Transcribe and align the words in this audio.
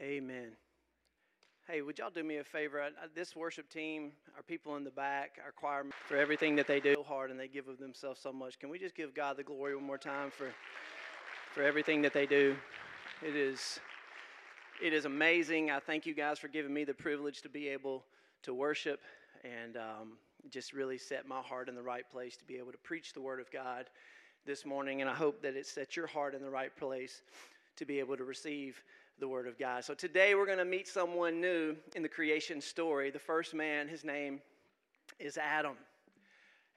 Amen. 0.00 0.52
Hey, 1.68 1.82
would 1.82 1.98
y'all 1.98 2.08
do 2.08 2.24
me 2.24 2.38
a 2.38 2.44
favor? 2.44 2.80
I, 2.80 2.86
I, 2.86 3.08
this 3.14 3.36
worship 3.36 3.68
team, 3.68 4.12
our 4.34 4.42
people 4.42 4.76
in 4.76 4.84
the 4.84 4.90
back, 4.90 5.38
our 5.44 5.52
choir, 5.52 5.84
for 6.08 6.16
everything 6.16 6.56
that 6.56 6.66
they 6.66 6.80
do 6.80 6.94
so 6.94 7.02
hard 7.02 7.30
and 7.30 7.38
they 7.38 7.48
give 7.48 7.68
of 7.68 7.78
themselves 7.78 8.18
so 8.18 8.32
much. 8.32 8.58
Can 8.58 8.70
we 8.70 8.78
just 8.78 8.94
give 8.94 9.14
God 9.14 9.36
the 9.36 9.42
glory 9.42 9.74
one 9.76 9.84
more 9.84 9.98
time 9.98 10.30
for, 10.30 10.48
for 11.52 11.62
everything 11.62 12.00
that 12.00 12.14
they 12.14 12.24
do? 12.24 12.56
It 13.20 13.36
is, 13.36 13.78
it 14.82 14.94
is 14.94 15.04
amazing. 15.04 15.70
I 15.70 15.80
thank 15.80 16.06
you 16.06 16.14
guys 16.14 16.38
for 16.38 16.48
giving 16.48 16.72
me 16.72 16.84
the 16.84 16.94
privilege 16.94 17.42
to 17.42 17.50
be 17.50 17.68
able 17.68 18.02
to 18.44 18.54
worship 18.54 19.00
and 19.44 19.76
um, 19.76 20.12
just 20.48 20.72
really 20.72 20.96
set 20.96 21.28
my 21.28 21.42
heart 21.42 21.68
in 21.68 21.74
the 21.74 21.82
right 21.82 22.08
place 22.10 22.38
to 22.38 22.44
be 22.46 22.56
able 22.56 22.72
to 22.72 22.78
preach 22.78 23.12
the 23.12 23.20
Word 23.20 23.38
of 23.38 23.50
God 23.50 23.90
this 24.46 24.64
morning. 24.64 25.02
And 25.02 25.10
I 25.10 25.14
hope 25.14 25.42
that 25.42 25.56
it 25.56 25.66
sets 25.66 25.94
your 25.94 26.06
heart 26.06 26.34
in 26.34 26.40
the 26.40 26.48
right 26.48 26.74
place 26.74 27.20
to 27.76 27.84
be 27.84 27.98
able 27.98 28.16
to 28.16 28.24
receive 28.24 28.82
the 29.20 29.28
Word 29.28 29.46
of 29.46 29.58
God. 29.58 29.84
So 29.84 29.92
today 29.92 30.34
we're 30.34 30.46
going 30.46 30.56
to 30.56 30.64
meet 30.64 30.88
someone 30.88 31.42
new 31.42 31.76
in 31.94 32.02
the 32.02 32.08
creation 32.08 32.58
story. 32.58 33.10
The 33.10 33.18
first 33.18 33.52
man, 33.52 33.86
his 33.86 34.02
name 34.02 34.40
is 35.18 35.36
Adam. 35.36 35.74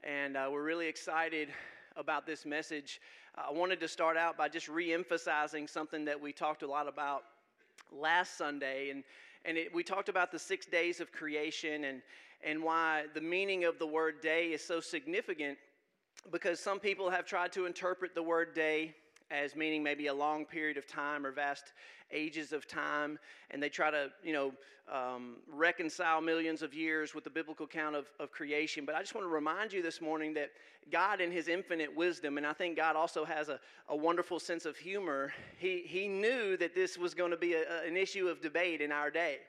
And 0.03 0.35
uh, 0.35 0.49
we're 0.51 0.63
really 0.63 0.87
excited 0.87 1.47
about 1.95 2.25
this 2.25 2.45
message. 2.45 2.99
Uh, 3.37 3.43
I 3.49 3.53
wanted 3.53 3.79
to 3.79 3.87
start 3.87 4.17
out 4.17 4.37
by 4.37 4.49
just 4.49 4.67
re 4.67 4.93
emphasizing 4.93 5.69
something 5.69 6.03
that 6.03 6.19
we 6.19 6.33
talked 6.33 6.63
a 6.63 6.67
lot 6.67 6.85
about 6.85 7.23
last 7.93 8.37
Sunday. 8.37 8.89
And, 8.89 9.05
and 9.45 9.57
it, 9.57 9.73
we 9.73 9.81
talked 9.81 10.09
about 10.09 10.29
the 10.29 10.39
six 10.39 10.65
days 10.65 10.99
of 10.99 11.13
creation 11.13 11.85
and, 11.85 12.01
and 12.45 12.61
why 12.61 13.05
the 13.13 13.21
meaning 13.21 13.63
of 13.63 13.79
the 13.79 13.87
word 13.87 14.19
day 14.21 14.47
is 14.47 14.61
so 14.61 14.81
significant 14.81 15.57
because 16.29 16.59
some 16.59 16.81
people 16.81 17.09
have 17.09 17.25
tried 17.25 17.53
to 17.53 17.65
interpret 17.65 18.13
the 18.13 18.23
word 18.23 18.53
day 18.53 18.95
as 19.33 19.55
meaning 19.55 19.81
maybe 19.81 20.07
a 20.07 20.13
long 20.13 20.45
period 20.45 20.77
of 20.77 20.85
time 20.85 21.25
or 21.25 21.31
vast 21.31 21.73
ages 22.11 22.53
of 22.53 22.67
time, 22.67 23.17
and 23.51 23.61
they 23.61 23.69
try 23.69 23.89
to, 23.89 24.11
you 24.23 24.33
know, 24.33 24.53
um, 24.91 25.37
reconcile 25.47 26.21
millions 26.21 26.61
of 26.61 26.73
years 26.73 27.15
with 27.15 27.23
the 27.23 27.29
biblical 27.29 27.65
count 27.65 27.95
of, 27.95 28.05
of 28.19 28.31
creation. 28.31 28.85
But 28.85 28.95
I 28.95 28.99
just 28.99 29.15
want 29.15 29.25
to 29.25 29.31
remind 29.31 29.71
you 29.73 29.81
this 29.81 30.01
morning 30.01 30.33
that 30.33 30.51
God, 30.91 31.21
in 31.21 31.31
His 31.31 31.47
infinite 31.47 31.93
wisdom, 31.95 32.37
and 32.37 32.45
I 32.45 32.53
think 32.53 32.75
God 32.75 32.95
also 32.95 33.25
has 33.25 33.49
a, 33.49 33.59
a 33.87 33.95
wonderful 33.95 34.39
sense 34.39 34.65
of 34.65 34.77
humor, 34.77 35.33
He, 35.57 35.83
he 35.85 36.07
knew 36.07 36.57
that 36.57 36.75
this 36.75 36.97
was 36.97 37.13
going 37.13 37.31
to 37.31 37.37
be 37.37 37.53
a, 37.53 37.83
an 37.83 37.97
issue 37.97 38.27
of 38.27 38.41
debate 38.41 38.81
in 38.81 38.91
our 38.91 39.09
day 39.09 39.39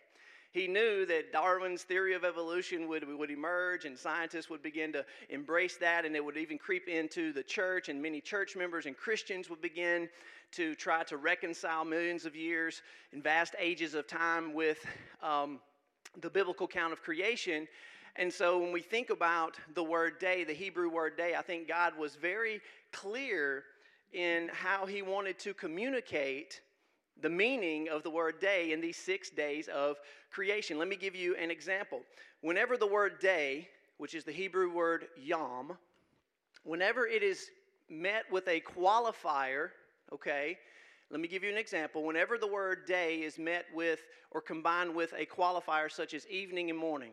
he 0.55 0.69
knew 0.69 1.05
that 1.06 1.33
Darwin's 1.33 1.83
theory 1.83 2.14
of 2.14 2.24
evolution 2.24 2.86
would, 2.86 3.06
would 3.08 3.30
emerge 3.33 3.86
and 3.86 3.98
scientists 3.98 4.48
would 4.48 4.62
begin 4.62 4.92
to 4.92 5.05
embrace 5.28 5.77
that 5.78 6.05
and 6.05 6.14
it 6.14 6.24
would 6.24 6.36
even 6.36 6.58
creep 6.58 6.86
into 6.86 7.33
the 7.33 7.42
church 7.42 7.88
and 7.88 8.00
many 8.00 8.20
church 8.20 8.55
members 8.55 8.86
and 8.86 8.96
Christians 8.96 9.50
would 9.50 9.61
begin 9.61 10.08
to 10.52 10.77
try 10.77 11.02
to 11.02 11.16
reconcile 11.16 11.84
millions 11.84 12.24
of 12.24 12.36
years 12.36 12.83
and 13.12 13.20
vast 13.20 13.56
ages 13.58 13.94
of 13.94 14.06
time 14.06 14.55
with 14.55 14.86
um, 15.24 15.58
the 16.20 16.30
biblical 16.30 16.68
count 16.68 16.92
of 16.92 17.02
creation. 17.02 17.66
And 18.14 18.33
so 18.33 18.61
when 18.61 18.70
we 18.70 18.80
think 18.80 19.11
about 19.11 19.58
the 19.74 19.83
word 19.83 20.20
day, 20.20 20.44
the 20.44 20.52
Hebrew 20.52 20.89
word 20.89 21.16
day, 21.16 21.34
I 21.36 21.42
think 21.42 21.66
God 21.66 21.98
was 21.98 22.14
very 22.14 22.61
clear 22.92 23.64
in 24.12 24.50
how 24.52 24.86
he 24.86 25.02
wanted 25.02 25.36
to 25.41 25.52
communicate 25.52 26.61
the 27.20 27.30
meaning 27.30 27.88
of 27.88 28.02
the 28.02 28.10
word 28.10 28.40
day 28.40 28.72
in 28.72 28.80
these 28.80 28.96
six 28.96 29.30
days 29.30 29.68
of 29.68 29.96
creation. 30.30 30.78
Let 30.78 30.88
me 30.88 30.96
give 30.96 31.14
you 31.14 31.36
an 31.36 31.50
example. 31.50 32.00
Whenever 32.40 32.76
the 32.76 32.86
word 32.86 33.20
day, 33.20 33.68
which 33.98 34.14
is 34.14 34.24
the 34.24 34.32
Hebrew 34.32 34.72
word 34.72 35.06
yom, 35.16 35.76
whenever 36.64 37.06
it 37.06 37.22
is 37.22 37.50
met 37.88 38.24
with 38.30 38.48
a 38.48 38.60
qualifier, 38.60 39.68
okay, 40.12 40.58
let 41.10 41.20
me 41.20 41.28
give 41.28 41.44
you 41.44 41.50
an 41.50 41.58
example. 41.58 42.04
Whenever 42.04 42.38
the 42.38 42.46
word 42.46 42.86
day 42.86 43.18
is 43.22 43.38
met 43.38 43.66
with 43.74 44.00
or 44.30 44.40
combined 44.40 44.94
with 44.94 45.12
a 45.16 45.24
qualifier 45.24 45.90
such 45.90 46.14
as 46.14 46.26
evening 46.26 46.70
and 46.70 46.78
morning, 46.78 47.12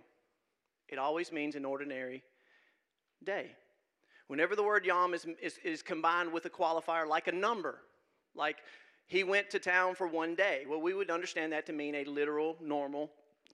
it 0.90 0.98
always 0.98 1.32
means 1.32 1.56
an 1.56 1.66
ordinary 1.66 2.24
day. 3.24 3.52
Whenever 4.28 4.56
the 4.56 4.64
word 4.64 4.86
yom 4.86 5.14
is, 5.14 5.28
is, 5.42 5.60
is 5.64 5.82
combined 5.82 6.32
with 6.32 6.46
a 6.46 6.50
qualifier 6.50 7.08
like 7.08 7.28
a 7.28 7.32
number, 7.32 7.80
like 8.34 8.58
he 9.08 9.24
went 9.24 9.50
to 9.50 9.60
town 9.60 9.96
for 9.96 10.08
one 10.08 10.36
day. 10.36 10.64
Well, 10.68 10.82
we 10.82 10.94
would 10.94 11.10
understand 11.10 11.52
that 11.54 11.66
to 11.68 11.74
mean 11.74 11.96
a 11.96 12.06
literal, 12.06 12.56
normal, 12.62 13.12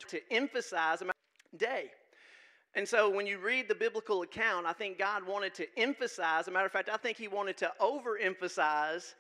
to 0.09 0.19
emphasize 0.31 1.02
a 1.02 1.58
day. 1.58 1.91
And 2.75 2.88
so 2.88 3.09
when 3.09 3.25
you 3.25 3.40
read 3.40 3.68
the 3.68 3.75
biblical 3.75 4.22
account, 4.22 4.68
I 4.68 4.74
think 4.74 5.00
God 5.00 5.25
wanted 5.25 5.56
to 5.56 5.66
emphasize, 5.78 6.41
as 6.41 6.47
a 6.47 6.52
matter 6.52 6.68
of 6.68 6.72
fact, 6.72 6.90
I 6.90 6.97
think 6.97 7.18
He 7.18 7.28
wanted 7.28 7.58
to 7.58 7.72
overemphasize 7.81 9.16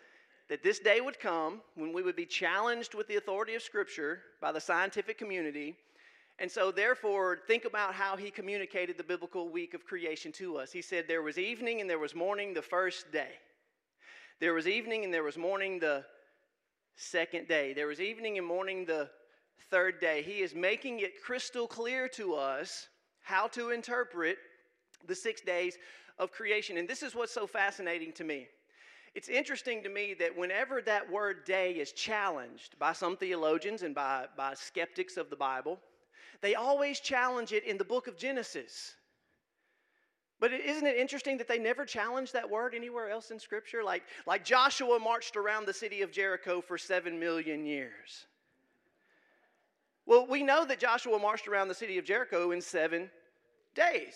that 0.47 0.63
this 0.63 0.79
day 0.79 1.01
would 1.01 1.19
come 1.19 1.61
when 1.75 1.91
we 1.91 2.03
would 2.03 2.15
be 2.15 2.25
challenged 2.25 2.93
with 2.93 3.07
the 3.07 3.15
authority 3.15 3.55
of 3.55 3.63
Scripture 3.63 4.21
by 4.41 4.51
the 4.51 4.61
scientific 4.61 5.17
community. 5.17 5.75
And 6.39 6.51
so, 6.51 6.71
therefore, 6.71 7.39
think 7.47 7.65
about 7.65 7.95
how 7.95 8.15
He 8.15 8.29
communicated 8.29 8.95
the 8.95 9.03
biblical 9.03 9.49
week 9.49 9.73
of 9.73 9.85
creation 9.85 10.31
to 10.33 10.57
us. 10.57 10.71
He 10.71 10.83
said, 10.83 11.05
There 11.07 11.23
was 11.23 11.39
evening 11.39 11.81
and 11.81 11.89
there 11.89 11.97
was 11.99 12.13
morning 12.13 12.53
the 12.53 12.61
first 12.61 13.11
day. 13.11 13.31
There 14.39 14.53
was 14.53 14.67
evening 14.67 15.03
and 15.03 15.11
there 15.11 15.23
was 15.23 15.35
morning 15.35 15.79
the 15.79 16.05
second 16.97 17.47
day. 17.47 17.73
There 17.73 17.87
was 17.87 18.01
evening 18.01 18.37
and 18.37 18.45
morning 18.45 18.83
the 18.83 19.09
third 19.69 20.01
day. 20.01 20.23
He 20.23 20.39
is 20.39 20.53
making 20.53 20.99
it 20.99 21.21
crystal 21.21 21.67
clear 21.67 22.07
to 22.09 22.33
us 22.33 22.87
how 23.21 23.47
to 23.49 23.69
interpret 23.69 24.37
the 25.07 25.15
six 25.15 25.41
days 25.41 25.77
of 26.17 26.31
creation. 26.31 26.77
And 26.77 26.87
this 26.87 27.03
is 27.03 27.13
what's 27.15 27.33
so 27.33 27.45
fascinating 27.45 28.11
to 28.13 28.23
me. 28.23 28.47
It's 29.13 29.29
interesting 29.29 29.83
to 29.83 29.89
me 29.89 30.15
that 30.19 30.37
whenever 30.37 30.81
that 30.81 31.09
word 31.11 31.45
day 31.45 31.73
is 31.73 31.91
challenged 31.91 32.77
by 32.79 32.93
some 32.93 33.15
theologians 33.15 33.83
and 33.83 33.93
by, 33.93 34.25
by 34.35 34.53
skeptics 34.55 35.17
of 35.17 35.29
the 35.29 35.35
Bible, 35.35 35.79
they 36.41 36.55
always 36.55 36.99
challenge 36.99 37.51
it 37.53 37.63
in 37.63 37.77
the 37.77 37.85
book 37.85 38.07
of 38.07 38.17
Genesis. 38.17 38.95
But 40.39 40.53
isn't 40.53 40.85
it 40.85 40.97
interesting 40.97 41.37
that 41.37 41.47
they 41.47 41.57
never 41.57 41.83
challenged 41.83 42.33
that 42.33 42.49
word 42.49 42.75
anywhere 42.75 43.09
else 43.09 43.31
in 43.31 43.39
Scripture? 43.39 43.83
Like, 43.83 44.03
like 44.27 44.45
Joshua 44.45 44.99
marched 44.99 45.35
around 45.35 45.65
the 45.65 45.73
city 45.73 46.03
of 46.03 46.11
Jericho 46.11 46.61
for 46.61 46.77
seven 46.77 47.19
million 47.19 47.65
years. 47.65 48.27
Well, 50.05 50.27
we 50.27 50.43
know 50.43 50.63
that 50.65 50.79
Joshua 50.79 51.17
marched 51.19 51.47
around 51.47 51.67
the 51.67 51.73
city 51.73 51.97
of 51.97 52.05
Jericho 52.05 52.51
in 52.51 52.61
seven 52.61 53.09
days. 53.73 54.15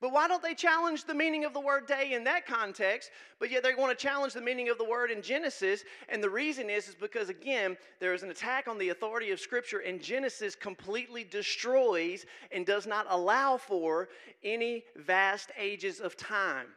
But 0.00 0.12
why 0.12 0.28
don't 0.28 0.42
they 0.42 0.54
challenge 0.54 1.04
the 1.04 1.14
meaning 1.14 1.44
of 1.44 1.52
the 1.52 1.60
word 1.60 1.86
day 1.86 2.14
in 2.14 2.24
that 2.24 2.46
context, 2.46 3.10
but 3.38 3.50
yet 3.50 3.62
they 3.62 3.74
want 3.74 3.96
to 3.96 4.02
challenge 4.02 4.32
the 4.32 4.40
meaning 4.40 4.70
of 4.70 4.78
the 4.78 4.84
word 4.84 5.10
in 5.10 5.20
Genesis? 5.20 5.84
And 6.08 6.22
the 6.22 6.30
reason 6.30 6.70
is, 6.70 6.88
is 6.88 6.94
because, 6.94 7.28
again, 7.28 7.76
there 7.98 8.14
is 8.14 8.22
an 8.22 8.30
attack 8.30 8.66
on 8.66 8.78
the 8.78 8.88
authority 8.88 9.30
of 9.30 9.40
Scripture, 9.40 9.80
and 9.80 10.00
Genesis 10.00 10.54
completely 10.54 11.22
destroys 11.22 12.24
and 12.50 12.64
does 12.64 12.86
not 12.86 13.06
allow 13.10 13.58
for 13.58 14.08
any 14.42 14.84
vast 14.96 15.50
ages 15.58 16.00
of 16.00 16.16
time. 16.16 16.68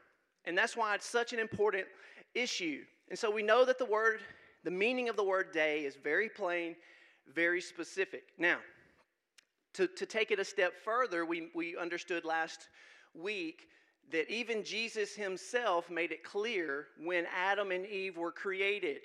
And 0.44 0.58
that's 0.58 0.76
why 0.76 0.94
it's 0.94 1.08
such 1.08 1.32
an 1.32 1.40
important 1.40 1.86
issue. 2.36 2.84
And 3.10 3.18
so 3.18 3.32
we 3.32 3.42
know 3.42 3.64
that 3.64 3.78
the 3.78 3.86
word, 3.86 4.20
the 4.66 4.72
meaning 4.72 5.08
of 5.08 5.16
the 5.16 5.24
word 5.24 5.54
day 5.54 5.86
is 5.86 5.96
very 5.96 6.28
plain, 6.28 6.76
very 7.34 7.62
specific. 7.62 8.24
Now, 8.38 8.58
to, 9.76 9.88
to 9.88 10.06
take 10.06 10.32
it 10.32 10.40
a 10.40 10.46
step 10.46 10.74
further, 10.84 11.26
we, 11.26 11.50
we 11.56 11.78
understood 11.78 12.26
last 12.26 12.68
week 13.14 13.68
that 14.12 14.30
even 14.30 14.64
Jesus 14.64 15.16
himself 15.16 15.90
made 15.90 16.12
it 16.12 16.24
clear 16.24 16.88
when 17.04 17.26
Adam 17.36 17.72
and 17.72 17.86
Eve 17.86 18.18
were 18.18 18.32
created. 18.32 19.02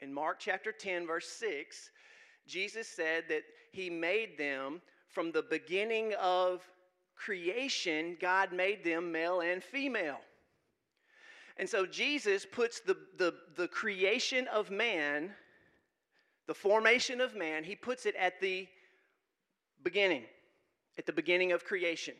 In 0.00 0.12
Mark 0.12 0.38
chapter 0.38 0.72
10, 0.72 1.06
verse 1.06 1.28
6, 1.28 1.90
Jesus 2.46 2.88
said 2.88 3.24
that 3.28 3.42
he 3.72 3.88
made 3.88 4.36
them 4.36 4.80
from 5.08 5.32
the 5.32 5.42
beginning 5.42 6.14
of 6.20 6.62
creation, 7.16 8.16
God 8.20 8.52
made 8.52 8.82
them 8.84 9.12
male 9.12 9.40
and 9.40 9.62
female. 9.62 10.20
And 11.56 11.68
so 11.68 11.84
Jesus 11.84 12.46
puts 12.50 12.80
the, 12.80 12.96
the, 13.18 13.34
the 13.56 13.68
creation 13.68 14.46
of 14.48 14.70
man, 14.70 15.30
the 16.46 16.54
formation 16.54 17.20
of 17.20 17.36
man, 17.36 17.64
he 17.64 17.76
puts 17.76 18.06
it 18.06 18.14
at 18.16 18.40
the 18.40 18.66
beginning, 19.82 20.24
at 20.98 21.06
the 21.06 21.12
beginning 21.12 21.52
of 21.52 21.64
creation. 21.64 22.14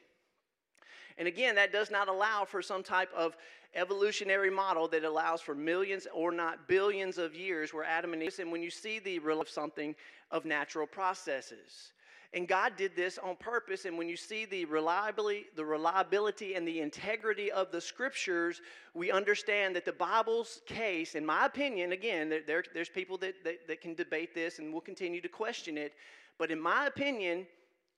And 1.21 1.29
again, 1.29 1.55
that 1.57 1.71
does 1.71 1.91
not 1.91 2.09
allow 2.09 2.47
for 2.47 2.63
some 2.63 2.83
type 2.83 3.11
of 3.15 3.37
evolutionary 3.75 4.49
model 4.49 4.89
that 4.89 5.05
allows 5.05 5.43
for 5.43 5.55
millions 5.55 6.09
or 6.15 6.33
not 6.33 6.67
billions 6.67 7.19
of 7.19 7.35
years 7.35 7.75
where 7.75 7.85
Adam 7.85 8.15
and 8.15 8.23
Eve, 8.23 8.39
and 8.39 8.51
when 8.51 8.63
you 8.63 8.71
see 8.71 9.01
the 9.01 9.19
real 9.19 9.39
of 9.39 9.49
something 9.51 9.95
of 10.31 10.47
natural 10.47 10.87
processes. 10.87 11.93
And 12.33 12.49
God 12.49 12.73
did 12.79 12.97
this 12.97 13.19
on 13.19 13.37
purpose. 13.37 13.85
And 13.85 13.99
when 13.99 14.09
you 14.09 14.17
see 14.17 14.47
the 14.47 14.65
reliability, 14.65 15.45
the 15.57 15.65
reliability 15.65 16.55
and 16.55 16.67
the 16.67 16.81
integrity 16.81 17.53
of 17.53 17.71
the 17.71 17.83
scriptures, 17.83 18.63
we 18.95 19.13
understand 19.13 19.77
that 19.77 19.85
the 19.85 19.93
Bible's 19.93 20.63
case, 20.65 21.15
in 21.17 21.27
my 21.27 21.45
opinion, 21.45 21.93
again, 21.93 22.31
there, 22.31 22.41
there, 22.47 22.65
there's 22.73 22.89
people 22.89 23.19
that, 23.19 23.35
that, 23.45 23.69
that 23.69 23.83
can 23.83 23.95
debate 23.95 24.35
this 24.35 24.59
and 24.59 24.73
will 24.73 24.81
continue 24.81 25.21
to 25.21 25.29
question 25.29 25.77
it. 25.77 25.93
But 26.39 26.51
in 26.51 26.59
my 26.59 26.87
opinion, 26.87 27.47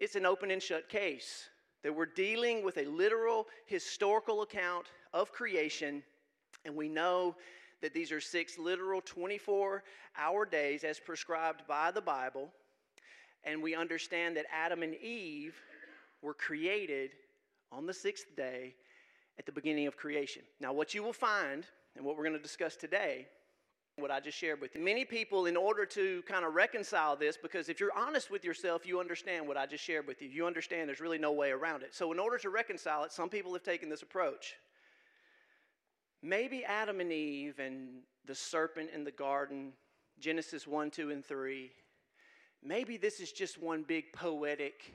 it's 0.00 0.16
an 0.16 0.26
open 0.26 0.50
and 0.50 0.60
shut 0.60 0.88
case 0.88 1.50
that 1.82 1.94
we're 1.94 2.06
dealing 2.06 2.64
with 2.64 2.78
a 2.78 2.84
literal 2.84 3.46
historical 3.66 4.42
account 4.42 4.86
of 5.12 5.32
creation, 5.32 6.02
and 6.64 6.74
we 6.74 6.88
know 6.88 7.34
that 7.80 7.92
these 7.92 8.12
are 8.12 8.20
six 8.20 8.58
literal 8.58 9.00
24 9.00 9.82
hour 10.16 10.46
days 10.46 10.84
as 10.84 11.00
prescribed 11.00 11.62
by 11.66 11.90
the 11.90 12.00
Bible. 12.00 12.48
And 13.44 13.60
we 13.60 13.74
understand 13.74 14.36
that 14.36 14.46
Adam 14.52 14.82
and 14.84 14.94
Eve 14.94 15.56
were 16.22 16.34
created 16.34 17.10
on 17.72 17.86
the 17.86 17.94
sixth 17.94 18.36
day 18.36 18.74
at 19.38 19.46
the 19.46 19.52
beginning 19.52 19.88
of 19.88 19.96
creation. 19.96 20.42
Now, 20.60 20.72
what 20.72 20.94
you 20.94 21.02
will 21.02 21.12
find, 21.12 21.66
and 21.96 22.04
what 22.04 22.16
we're 22.16 22.24
going 22.24 22.36
to 22.36 22.42
discuss 22.42 22.76
today, 22.76 23.26
what 24.02 24.10
I 24.10 24.20
just 24.20 24.36
shared 24.36 24.60
with 24.60 24.74
you. 24.74 24.82
Many 24.82 25.04
people, 25.04 25.46
in 25.46 25.56
order 25.56 25.86
to 25.86 26.22
kind 26.22 26.44
of 26.44 26.54
reconcile 26.54 27.16
this, 27.16 27.38
because 27.40 27.68
if 27.68 27.80
you're 27.80 27.96
honest 27.96 28.30
with 28.30 28.44
yourself, 28.44 28.86
you 28.86 29.00
understand 29.00 29.46
what 29.46 29.56
I 29.56 29.64
just 29.64 29.84
shared 29.84 30.06
with 30.06 30.20
you. 30.20 30.28
You 30.28 30.46
understand 30.46 30.88
there's 30.88 31.00
really 31.00 31.18
no 31.18 31.32
way 31.32 31.50
around 31.52 31.82
it. 31.82 31.94
So, 31.94 32.12
in 32.12 32.18
order 32.18 32.36
to 32.38 32.50
reconcile 32.50 33.04
it, 33.04 33.12
some 33.12 33.30
people 33.30 33.52
have 33.52 33.62
taken 33.62 33.88
this 33.88 34.02
approach. 34.02 34.56
Maybe 36.22 36.64
Adam 36.64 37.00
and 37.00 37.12
Eve 37.12 37.58
and 37.58 38.02
the 38.26 38.34
serpent 38.34 38.90
in 38.94 39.04
the 39.04 39.10
garden, 39.10 39.72
Genesis 40.20 40.66
1, 40.66 40.90
2, 40.90 41.10
and 41.10 41.24
3, 41.24 41.70
maybe 42.62 42.96
this 42.96 43.20
is 43.20 43.32
just 43.32 43.60
one 43.60 43.82
big 43.82 44.12
poetic, 44.12 44.92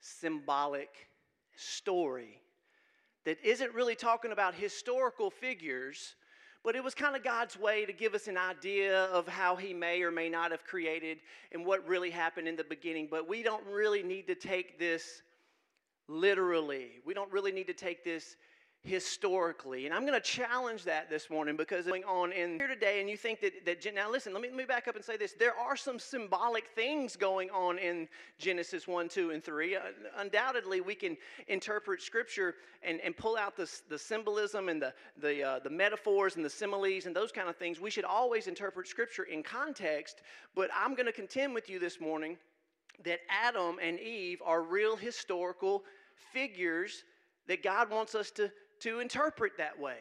symbolic 0.00 1.08
story 1.56 2.40
that 3.24 3.44
isn't 3.44 3.74
really 3.74 3.96
talking 3.96 4.30
about 4.30 4.54
historical 4.54 5.30
figures, 5.30 6.14
but 6.66 6.74
it 6.74 6.82
was 6.82 6.94
kind 6.96 7.14
of 7.14 7.22
God's 7.22 7.56
way 7.56 7.86
to 7.86 7.92
give 7.92 8.12
us 8.12 8.26
an 8.26 8.36
idea 8.36 9.04
of 9.04 9.28
how 9.28 9.54
He 9.54 9.72
may 9.72 10.02
or 10.02 10.10
may 10.10 10.28
not 10.28 10.50
have 10.50 10.64
created 10.64 11.18
and 11.52 11.64
what 11.64 11.86
really 11.86 12.10
happened 12.10 12.48
in 12.48 12.56
the 12.56 12.64
beginning. 12.64 13.06
But 13.08 13.28
we 13.28 13.44
don't 13.44 13.64
really 13.66 14.02
need 14.02 14.26
to 14.26 14.34
take 14.34 14.76
this 14.76 15.22
literally. 16.08 16.88
We 17.04 17.14
don't 17.14 17.30
really 17.30 17.52
need 17.52 17.68
to 17.68 17.72
take 17.72 18.02
this 18.02 18.34
historically. 18.86 19.84
And 19.84 19.94
I'm 19.94 20.06
going 20.06 20.14
to 20.14 20.20
challenge 20.20 20.84
that 20.84 21.10
this 21.10 21.28
morning 21.28 21.56
because 21.56 21.86
going 21.86 22.04
on 22.04 22.32
in 22.32 22.56
here 22.58 22.68
today, 22.68 23.00
and 23.00 23.10
you 23.10 23.16
think 23.16 23.40
that, 23.40 23.66
that 23.66 23.94
now 23.94 24.10
listen, 24.10 24.32
let 24.32 24.40
me, 24.40 24.48
let 24.48 24.56
me 24.56 24.64
back 24.64 24.86
up 24.86 24.94
and 24.94 25.04
say 25.04 25.16
this. 25.16 25.32
There 25.32 25.58
are 25.58 25.76
some 25.76 25.98
symbolic 25.98 26.68
things 26.68 27.16
going 27.16 27.50
on 27.50 27.78
in 27.78 28.08
Genesis 28.38 28.86
1, 28.86 29.08
2, 29.08 29.32
and 29.32 29.42
3. 29.42 29.76
Uh, 29.76 29.80
undoubtedly, 30.18 30.80
we 30.80 30.94
can 30.94 31.16
interpret 31.48 32.00
Scripture 32.00 32.54
and, 32.82 33.00
and 33.00 33.16
pull 33.16 33.36
out 33.36 33.56
the, 33.56 33.70
the 33.88 33.98
symbolism 33.98 34.68
and 34.68 34.80
the, 34.80 34.94
the, 35.20 35.42
uh, 35.42 35.58
the 35.58 35.70
metaphors 35.70 36.36
and 36.36 36.44
the 36.44 36.50
similes 36.50 37.06
and 37.06 37.14
those 37.14 37.32
kind 37.32 37.48
of 37.48 37.56
things. 37.56 37.80
We 37.80 37.90
should 37.90 38.04
always 38.04 38.46
interpret 38.46 38.86
Scripture 38.86 39.24
in 39.24 39.42
context, 39.42 40.22
but 40.54 40.70
I'm 40.74 40.94
going 40.94 41.06
to 41.06 41.12
contend 41.12 41.54
with 41.54 41.68
you 41.68 41.80
this 41.80 42.00
morning 42.00 42.36
that 43.04 43.18
Adam 43.28 43.76
and 43.82 43.98
Eve 43.98 44.40
are 44.44 44.62
real 44.62 44.96
historical 44.96 45.82
figures 46.32 47.04
that 47.46 47.62
God 47.62 47.90
wants 47.90 48.14
us 48.14 48.30
to 48.32 48.50
to 48.80 49.00
interpret 49.00 49.52
that 49.58 49.78
way. 49.78 49.98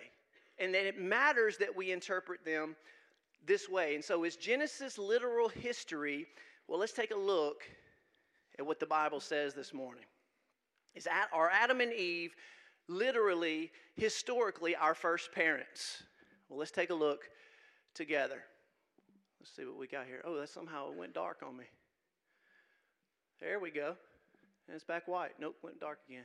And 0.57 0.73
that 0.73 0.85
it 0.85 0.99
matters 0.99 1.57
that 1.57 1.75
we 1.75 1.91
interpret 1.91 2.45
them 2.45 2.75
this 3.45 3.69
way. 3.69 3.95
And 3.95 4.03
so, 4.03 4.23
is 4.23 4.35
Genesis 4.35 4.97
literal 4.97 5.49
history? 5.49 6.27
Well, 6.67 6.79
let's 6.79 6.93
take 6.93 7.11
a 7.11 7.17
look 7.17 7.63
at 8.57 8.65
what 8.65 8.79
the 8.79 8.85
Bible 8.85 9.19
says 9.19 9.53
this 9.53 9.73
morning. 9.73 10.05
Is 10.95 11.07
at, 11.07 11.27
are 11.33 11.49
Adam 11.49 11.81
and 11.81 11.91
Eve 11.91 12.33
literally, 12.87 13.71
historically, 13.95 14.75
our 14.75 14.95
first 14.95 15.31
parents? 15.33 16.03
Well, 16.47 16.59
let's 16.59 16.71
take 16.71 16.89
a 16.89 16.95
look 16.95 17.29
together. 17.93 18.43
Let's 19.39 19.55
see 19.55 19.65
what 19.65 19.77
we 19.77 19.87
got 19.87 20.05
here. 20.05 20.21
Oh, 20.25 20.39
that 20.39 20.49
somehow 20.49 20.89
it 20.91 20.97
went 20.97 21.13
dark 21.13 21.43
on 21.45 21.57
me. 21.57 21.65
There 23.41 23.59
we 23.59 23.71
go. 23.71 23.95
And 24.67 24.75
it's 24.75 24.83
back 24.83 25.07
white. 25.07 25.31
Nope, 25.39 25.57
went 25.61 25.79
dark 25.79 25.99
again. 26.09 26.23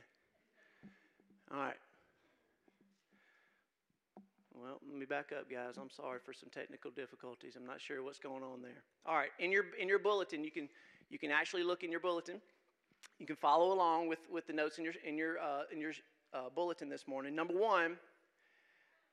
All 1.51 1.59
right. 1.59 1.75
Well, 4.53 4.79
let 4.89 4.99
me 4.99 5.05
back 5.05 5.31
up, 5.37 5.49
guys. 5.49 5.77
I'm 5.77 5.89
sorry 5.89 6.19
for 6.23 6.33
some 6.33 6.49
technical 6.49 6.91
difficulties. 6.91 7.55
I'm 7.55 7.65
not 7.65 7.79
sure 7.79 8.03
what's 8.03 8.19
going 8.19 8.43
on 8.43 8.61
there. 8.61 8.83
All 9.05 9.15
right, 9.15 9.29
in 9.39 9.51
your 9.51 9.65
in 9.79 9.87
your 9.87 9.99
bulletin, 9.99 10.43
you 10.43 10.51
can 10.51 10.67
you 11.09 11.17
can 11.17 11.31
actually 11.31 11.63
look 11.63 11.83
in 11.83 11.91
your 11.91 11.99
bulletin. 11.99 12.41
You 13.17 13.25
can 13.25 13.35
follow 13.35 13.71
along 13.73 14.07
with, 14.07 14.19
with 14.29 14.47
the 14.47 14.53
notes 14.53 14.77
in 14.77 14.83
your 14.83 14.93
in 15.05 15.17
your 15.17 15.39
uh, 15.39 15.63
in 15.71 15.79
your 15.79 15.93
uh, 16.33 16.49
bulletin 16.53 16.89
this 16.89 17.07
morning. 17.07 17.33
Number 17.35 17.53
one, 17.53 17.97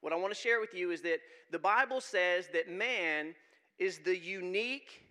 what 0.00 0.12
I 0.12 0.16
want 0.16 0.32
to 0.34 0.38
share 0.38 0.60
with 0.60 0.74
you 0.74 0.90
is 0.90 1.02
that 1.02 1.18
the 1.50 1.58
Bible 1.58 2.00
says 2.00 2.48
that 2.52 2.68
man 2.68 3.34
is 3.78 3.98
the 3.98 4.16
unique 4.16 5.02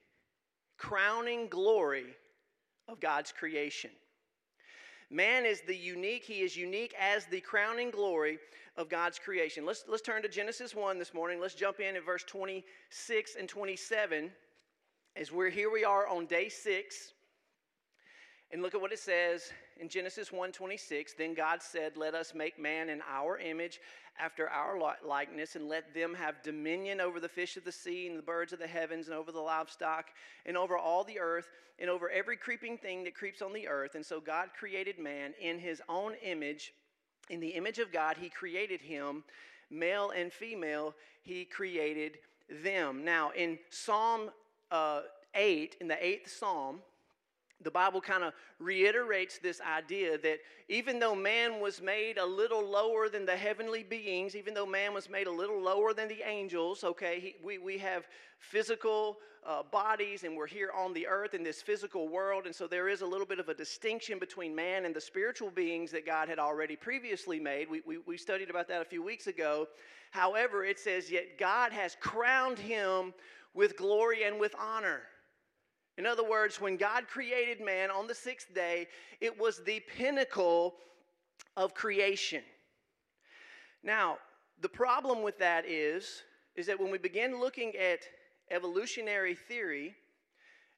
crowning 0.78 1.48
glory 1.48 2.08
of 2.88 3.00
God's 3.00 3.32
creation. 3.32 3.92
Man 5.10 5.46
is 5.46 5.62
the 5.62 5.76
unique, 5.76 6.24
he 6.24 6.42
is 6.42 6.58
unique 6.58 6.94
as 7.00 7.26
the 7.26 7.40
crowning 7.40 7.92
glory 7.92 8.40
of 8.76 8.90
God's 8.90 9.18
creation. 9.18 9.66
Let's, 9.66 9.86
let's 9.88 10.02
turn 10.02 10.22
to 10.24 10.30
Genesis 10.30 10.76
1 10.76 11.00
this 11.00 11.14
morning. 11.14 11.40
Let's 11.40 11.56
jump 11.56 11.80
in 11.80 11.96
at 11.96 12.06
verse 12.06 12.24
26 12.26 13.36
and 13.40 13.48
27 13.48 14.32
as 15.16 15.32
we're 15.32 15.50
here 15.50 15.72
we 15.72 15.84
are 15.84 16.08
on 16.08 16.26
day 16.28 16.48
6. 16.48 17.14
And 18.52 18.62
look 18.62 18.76
at 18.76 18.82
what 18.82 18.92
it 18.92 19.00
says 19.00 19.52
in 19.80 19.90
Genesis 19.90 20.32
1:26, 20.32 21.14
then 21.16 21.34
God 21.34 21.62
said, 21.62 21.98
"Let 21.98 22.16
us 22.16 22.34
make 22.34 22.58
man 22.58 22.90
in 22.90 23.02
our 23.02 23.38
image, 23.40 23.82
after 24.20 24.50
our 24.50 24.80
likeness, 25.06 25.56
and 25.56 25.68
let 25.68 25.94
them 25.94 26.14
have 26.14 26.42
dominion 26.44 27.00
over 27.00 27.20
the 27.20 27.30
fish 27.30 27.58
of 27.58 27.64
the 27.64 27.72
sea 27.72 28.08
and 28.08 28.18
the 28.18 28.24
birds 28.24 28.54
of 28.54 28.60
the 28.60 28.68
heavens 28.68 29.08
and 29.08 29.16
over 29.16 29.32
the 29.32 29.40
livestock 29.40 30.08
and 30.46 30.58
over 30.58 30.78
all 30.78 31.04
the 31.04 31.20
earth 31.20 31.50
and 31.80 31.90
over 31.90 32.10
every 32.10 32.38
creeping 32.38 32.78
thing 32.78 33.04
that 33.04 33.16
creeps 33.16 33.42
on 33.42 33.54
the 33.54 33.68
earth." 33.68 33.96
And 33.96 34.06
so 34.06 34.20
God 34.20 34.50
created 34.58 35.00
man 35.00 35.34
in 35.40 35.60
his 35.60 35.82
own 35.88 36.16
image, 36.24 36.74
in 37.30 37.40
the 37.40 37.50
image 37.50 37.80
of 37.80 37.92
God 37.92 38.18
he 38.18 38.30
created 38.30 38.82
him, 38.82 39.24
male 39.70 40.12
and 40.12 40.32
female 40.32 40.96
he 41.22 41.46
created 41.46 42.20
them. 42.50 43.04
Now, 43.04 43.32
in 43.32 43.60
Psalm 43.70 44.32
uh, 44.72 45.02
8, 45.36 45.78
in 45.82 45.88
the 45.88 45.96
8th 45.96 46.30
Psalm, 46.30 46.82
the 47.64 47.72
Bible 47.72 48.02
kind 48.02 48.24
of 48.24 48.34
reiterates 48.60 49.40
this 49.40 49.60
idea 49.62 50.18
that 50.20 50.40
even 50.70 51.00
though 51.00 51.16
man 51.16 51.60
was 51.60 51.82
made 51.82 52.18
a 52.18 52.26
little 52.26 52.64
lower 52.64 53.10
than 53.10 53.26
the 53.26 53.36
heavenly 53.36 53.84
beings, 53.84 54.36
even 54.36 54.54
though 54.54 54.66
man 54.66 54.94
was 54.94 55.10
made 55.10 55.28
a 55.28 55.32
little 55.32 55.60
lower 55.60 55.94
than 55.94 56.08
the 56.08 56.22
angels, 56.24 56.84
okay, 56.84 57.20
he, 57.20 57.36
we, 57.44 57.58
we 57.58 57.78
have 57.78 58.08
physical 58.40 59.18
uh, 59.48 59.64
bodies 59.72 60.24
and 60.24 60.36
we're 60.36 60.46
here 60.46 60.72
on 60.76 60.94
the 60.94 61.08
earth 61.08 61.34
in 61.34 61.42
this 61.42 61.62
physical 61.62 62.08
world, 62.08 62.46
and 62.46 62.54
so 62.54 62.68
there 62.68 62.90
is 62.90 63.02
a 63.02 63.06
little 63.06 63.26
bit 63.26 63.40
of 63.40 63.50
a 63.50 63.54
distinction 63.54 64.20
between 64.20 64.54
man 64.54 64.86
and 64.86 64.96
the 64.96 65.02
spiritual 65.02 65.50
beings 65.50 65.90
that 65.92 66.06
God 66.06 66.30
had 66.30 66.38
already 66.38 66.76
previously 66.76 67.40
made. 67.40 67.70
We, 67.70 67.82
we, 67.88 67.98
we 68.06 68.18
studied 68.18 68.50
about 68.50 68.68
that 68.68 68.82
a 68.82 68.86
few 68.86 69.02
weeks 69.02 69.26
ago. 69.26 69.68
However, 70.12 70.64
it 70.64 70.80
says, 70.80 71.10
Yet 71.10 71.40
God 71.40 71.72
has 71.72 71.98
crowned 72.00 72.60
him 72.60 73.14
with 73.54 73.78
glory 73.78 74.24
and 74.26 74.40
with 74.40 74.54
honor. 74.60 75.02
In 75.98 76.06
other 76.06 76.24
words, 76.24 76.62
when 76.62 76.78
God 76.78 77.08
created 77.08 77.60
man 77.60 77.90
on 77.90 78.08
the 78.08 78.14
sixth 78.14 78.54
day, 78.54 78.88
it 79.20 79.40
was 79.40 79.64
the 79.64 79.82
pinnacle 79.98 80.76
of 81.56 81.74
creation. 81.74 82.44
Now, 83.84 84.18
the 84.62 84.70
problem 84.70 85.24
with 85.24 85.40
that 85.40 85.66
is, 85.68 86.24
is 86.56 86.68
that 86.68 86.80
when 86.80 86.92
we 86.92 86.98
begin 86.98 87.40
looking 87.40 87.76
at 87.76 88.02
evolutionary 88.52 89.36
theory, 89.36 89.96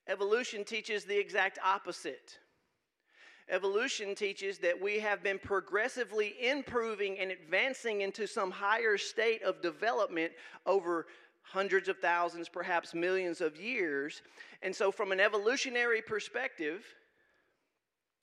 evolution 0.07 0.63
teaches 0.63 1.03
the 1.03 1.17
exact 1.17 1.59
opposite. 1.63 2.39
Evolution 3.49 4.13
teaches 4.13 4.59
that 4.59 4.79
we 4.79 4.99
have 4.99 5.23
been 5.23 5.39
progressively 5.39 6.35
improving 6.39 7.17
and 7.19 7.31
advancing 7.31 8.01
into 8.01 8.27
some 8.27 8.51
higher 8.51 8.97
state 8.97 9.41
of 9.41 9.61
development 9.61 10.31
over 10.65 11.07
hundreds 11.51 11.89
of 11.89 11.97
thousands, 11.99 12.47
perhaps 12.47 12.93
millions 12.93 13.41
of 13.41 13.59
years. 13.59 14.21
And 14.61 14.75
so, 14.75 14.91
from 14.91 15.11
an 15.11 15.19
evolutionary 15.19 16.01
perspective, 16.01 16.85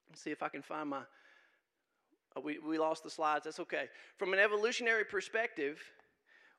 let's 0.09 0.23
see 0.23 0.31
if 0.31 0.43
I 0.43 0.49
can 0.49 0.63
find 0.63 0.91
my. 0.91 1.03
Oh, 2.37 2.41
we, 2.41 2.59
we 2.59 2.79
lost 2.79 3.03
the 3.03 3.11
slides, 3.11 3.45
that's 3.45 3.61
okay. 3.61 3.89
From 4.19 4.35
an 4.35 4.39
evolutionary 4.39 5.05
perspective, 5.05 5.81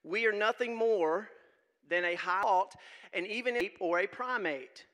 we 0.03 0.25
are 0.25 0.31
nothing 0.31 0.75
more 0.75 1.29
than 1.89 2.03
a 2.03 2.15
high 2.15 2.63
and 3.13 3.27
even 3.27 3.55
a 3.57 3.71
or 3.79 3.99
a 3.99 4.07
primate. 4.07 4.85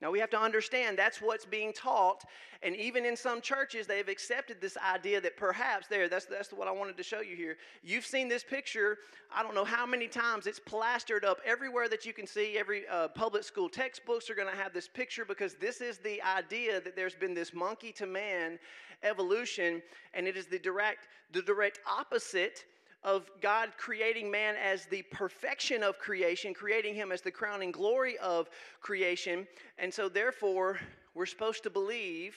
Now 0.00 0.10
we 0.10 0.18
have 0.18 0.30
to 0.30 0.40
understand 0.40 0.98
that's 0.98 1.20
what's 1.20 1.44
being 1.44 1.72
taught, 1.72 2.24
and 2.62 2.74
even 2.76 3.04
in 3.04 3.16
some 3.16 3.40
churches, 3.40 3.86
they've 3.86 4.08
accepted 4.08 4.60
this 4.60 4.76
idea 4.78 5.20
that 5.20 5.36
perhaps 5.36 5.88
there, 5.88 6.08
that's, 6.08 6.26
that's 6.26 6.52
what 6.52 6.68
I 6.68 6.70
wanted 6.70 6.96
to 6.96 7.02
show 7.02 7.20
you 7.20 7.36
here. 7.36 7.56
You've 7.82 8.06
seen 8.06 8.28
this 8.28 8.44
picture, 8.44 8.98
I 9.34 9.42
don't 9.42 9.54
know 9.54 9.64
how 9.64 9.86
many 9.86 10.08
times, 10.08 10.46
it's 10.46 10.58
plastered 10.58 11.24
up 11.24 11.38
everywhere 11.44 11.88
that 11.88 12.04
you 12.06 12.12
can 12.12 12.26
see. 12.26 12.58
Every 12.58 12.86
uh, 12.88 13.08
public 13.08 13.44
school 13.44 13.68
textbooks 13.68 14.30
are 14.30 14.34
going 14.34 14.50
to 14.50 14.56
have 14.56 14.72
this 14.72 14.88
picture 14.88 15.24
because 15.24 15.54
this 15.54 15.80
is 15.80 15.98
the 15.98 16.20
idea 16.22 16.80
that 16.80 16.96
there's 16.96 17.14
been 17.14 17.34
this 17.34 17.52
monkey 17.52 17.92
to 17.92 18.06
man 18.06 18.58
evolution, 19.02 19.82
and 20.14 20.26
it 20.26 20.36
is 20.36 20.46
the 20.46 20.58
direct, 20.58 21.08
the 21.32 21.42
direct 21.42 21.80
opposite 21.86 22.64
of 23.02 23.30
God 23.40 23.70
creating 23.78 24.30
man 24.30 24.56
as 24.62 24.86
the 24.86 25.02
perfection 25.10 25.82
of 25.82 25.98
creation, 25.98 26.52
creating 26.52 26.94
him 26.94 27.12
as 27.12 27.22
the 27.22 27.30
crowning 27.30 27.70
glory 27.70 28.18
of 28.18 28.48
creation. 28.80 29.46
And 29.78 29.92
so, 29.92 30.08
therefore, 30.08 30.78
we're 31.14 31.26
supposed 31.26 31.62
to 31.62 31.70
believe 31.70 32.36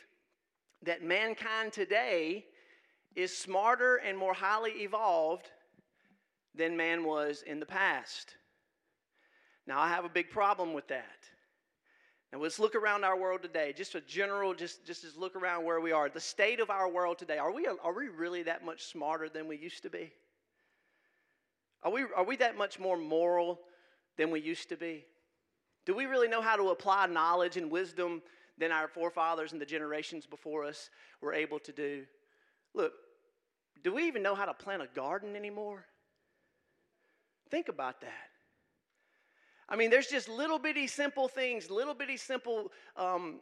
that 0.84 1.03
mankind 1.03 1.74
today 1.74 2.46
is 3.15 3.38
smarter 3.38 3.98
and 3.98 4.17
more 4.17 4.34
highly 4.34 4.72
evolved 4.72 5.50
than 6.55 6.77
man 6.77 7.03
was 7.03 7.43
in 7.46 7.60
the 7.60 7.65
past. 7.65 8.36
Now, 9.67 9.79
I 9.79 9.89
have 9.89 10.05
a 10.05 10.10
big 10.10 10.29
problem 10.29 10.74
with 10.74 10.88
that. 10.88 11.05
Now, 12.32 12.39
let's 12.39 12.60
look 12.60 12.75
around 12.75 13.03
our 13.03 13.17
world 13.17 13.41
today. 13.43 13.74
Just 13.75 13.96
a 13.96 14.01
general, 14.01 14.53
just, 14.53 14.86
just 14.86 15.03
as 15.03 15.15
look 15.15 15.36
around 15.36 15.65
where 15.65 15.82
we 15.82 15.91
are. 15.91 16.10
The 16.10 16.20
state 16.20 16.60
of 16.60 16.70
our 16.70 16.89
world 16.89 17.17
today. 17.17 17.38
Are 17.38 17.51
we, 17.51 17.67
are 17.67 17.93
we 17.93 18.08
really 18.08 18.43
that 18.43 18.65
much 18.65 18.86
smarter 18.86 19.29
than 19.29 19.48
we 19.48 19.58
used 19.58 19.84
to 19.84 19.89
be? 19.89 20.12
Are 21.84 21.92
we, 21.92 22.06
are 22.16 22.24
we 22.24 22.36
that 22.38 22.58
much 22.58 22.80
more 22.80 22.98
moral 22.98 23.60
than 24.18 24.32
we 24.32 24.40
used 24.40 24.70
to 24.70 24.78
be? 24.78 25.06
Do 25.86 25.94
we 25.96 26.06
really 26.06 26.28
know 26.28 26.42
how 26.42 26.56
to 26.56 26.70
apply 26.70 27.08
knowledge 27.08 27.58
and 27.58 27.70
wisdom 27.70 28.22
than 28.58 28.72
our 28.72 28.88
forefathers 28.88 29.52
and 29.52 29.60
the 29.60 29.66
generations 29.66 30.25
before 30.25 30.63
us 30.63 30.90
were 31.22 31.34
able 31.34 31.60
to 31.60 31.72
do? 31.72 32.06
Look, 32.74 32.94
do 33.84 33.94
we 33.94 34.08
even 34.08 34.24
know 34.24 34.36
how 34.36 34.46
to 34.46 34.54
plant 34.54 34.82
a 34.82 34.88
garden 34.96 35.36
anymore? 35.36 35.86
Think 37.50 37.68
about 37.68 38.02
that. 38.02 38.30
I 39.68 39.75
mean, 39.75 39.90
there's 39.90 40.08
just 40.08 40.30
little 40.30 40.60
bitty 40.60 40.88
simple 40.88 41.28
things, 41.28 41.70
little 41.70 41.94
bitty 41.94 42.18
simple 42.18 42.72
um, 42.96 43.40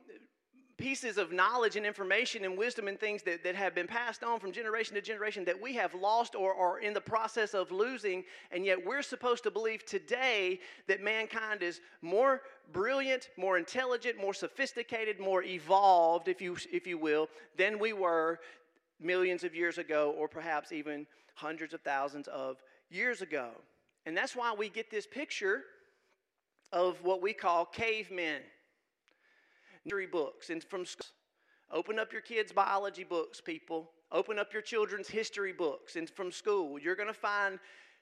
pieces 0.82 1.20
of 1.20 1.32
knowledge 1.32 1.76
and 1.76 1.86
information 1.86 2.44
and 2.44 2.58
wisdom 2.58 2.88
and 2.88 3.00
things 3.00 3.22
that, 3.22 3.44
that 3.44 3.56
have 3.56 3.76
been 3.76 3.86
passed 3.86 4.24
on 4.24 4.40
from 4.40 4.52
generation 4.52 4.96
to 4.96 5.02
generation 5.02 5.46
that 5.46 5.62
we 5.62 5.76
have 5.76 5.94
lost 5.94 6.34
or 6.34 6.56
are 6.56 6.80
in 6.80 6.92
the 6.92 7.00
process 7.00 7.54
of 7.54 7.72
losing. 7.72 8.24
And 8.52 8.66
yet 8.66 8.84
we're 8.84 9.04
supposed 9.04 9.44
to 9.44 9.52
believe 9.52 9.86
today 9.86 10.60
that 10.88 11.02
mankind 11.04 11.62
is 11.62 11.82
more 12.02 12.42
brilliant, 12.74 13.30
more 13.38 13.60
intelligent, 13.60 14.20
more 14.20 14.34
sophisticated, 14.34 15.20
more 15.20 15.44
evolved, 15.44 16.28
if 16.28 16.42
you, 16.42 16.58
if 16.72 16.88
you 16.88 16.98
will, 16.98 17.30
than 17.58 17.78
we 17.78 17.94
were 17.94 18.40
millions 19.00 19.44
of 19.44 19.54
years 19.54 19.78
ago 19.78 20.16
or 20.18 20.28
perhaps 20.28 20.72
even 20.72 21.06
hundreds 21.36 21.76
of 21.76 21.82
thousands 21.82 22.28
of 22.28 22.58
years 22.90 23.22
ago. 23.22 23.52
And 24.08 24.18
that's 24.18 24.36
why 24.36 24.52
we 24.58 24.68
get 24.68 24.90
this 24.90 25.06
picture 25.06 25.62
of 26.72 27.04
what 27.04 27.22
we 27.22 27.34
call 27.34 27.66
cavemen. 27.66 28.42
History 29.84 30.06
books 30.06 30.50
and 30.50 30.64
from 30.64 30.86
school. 30.86 31.08
open 31.72 31.98
up 31.98 32.12
your 32.12 32.22
kids' 32.22 32.52
biology 32.52 33.04
books, 33.04 33.42
people. 33.42 33.92
Open 34.12 34.38
up 34.38 34.54
your 34.54 34.62
children's 34.62 35.08
history 35.08 35.54
books 35.54 35.96
and 35.96 36.10
from 36.10 36.32
school. 36.32 36.78
You're 36.78 36.96
going 36.96 37.08
to 37.08 37.14
find 37.14 37.60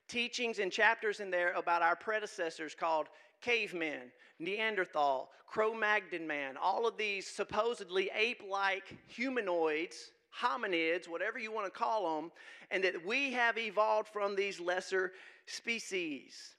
teachings 0.08 0.60
and 0.60 0.72
chapters 0.72 1.20
in 1.20 1.30
there 1.30 1.54
about 1.54 1.82
our 1.82 1.96
predecessors 1.96 2.76
called 2.76 3.08
cavemen, 3.42 4.12
Neanderthal, 4.40 5.30
Cro 5.48 5.74
Magnon 5.74 6.28
man, 6.28 6.58
all 6.58 6.88
of 6.88 6.98
these 6.98 7.28
supposedly 7.28 8.10
ape 8.14 8.42
like 8.50 8.96
humanoids, 9.08 10.12
hominids, 10.38 11.08
whatever 11.08 11.40
you 11.40 11.52
want 11.52 11.66
to 11.66 11.72
call 11.72 12.22
them, 12.22 12.32
and 12.72 12.84
that 12.84 13.06
we 13.06 13.32
have 13.32 13.58
evolved 13.58 14.10
from 14.10 14.36
these 14.36 14.60
lesser 14.60 15.14
species. 15.46 16.56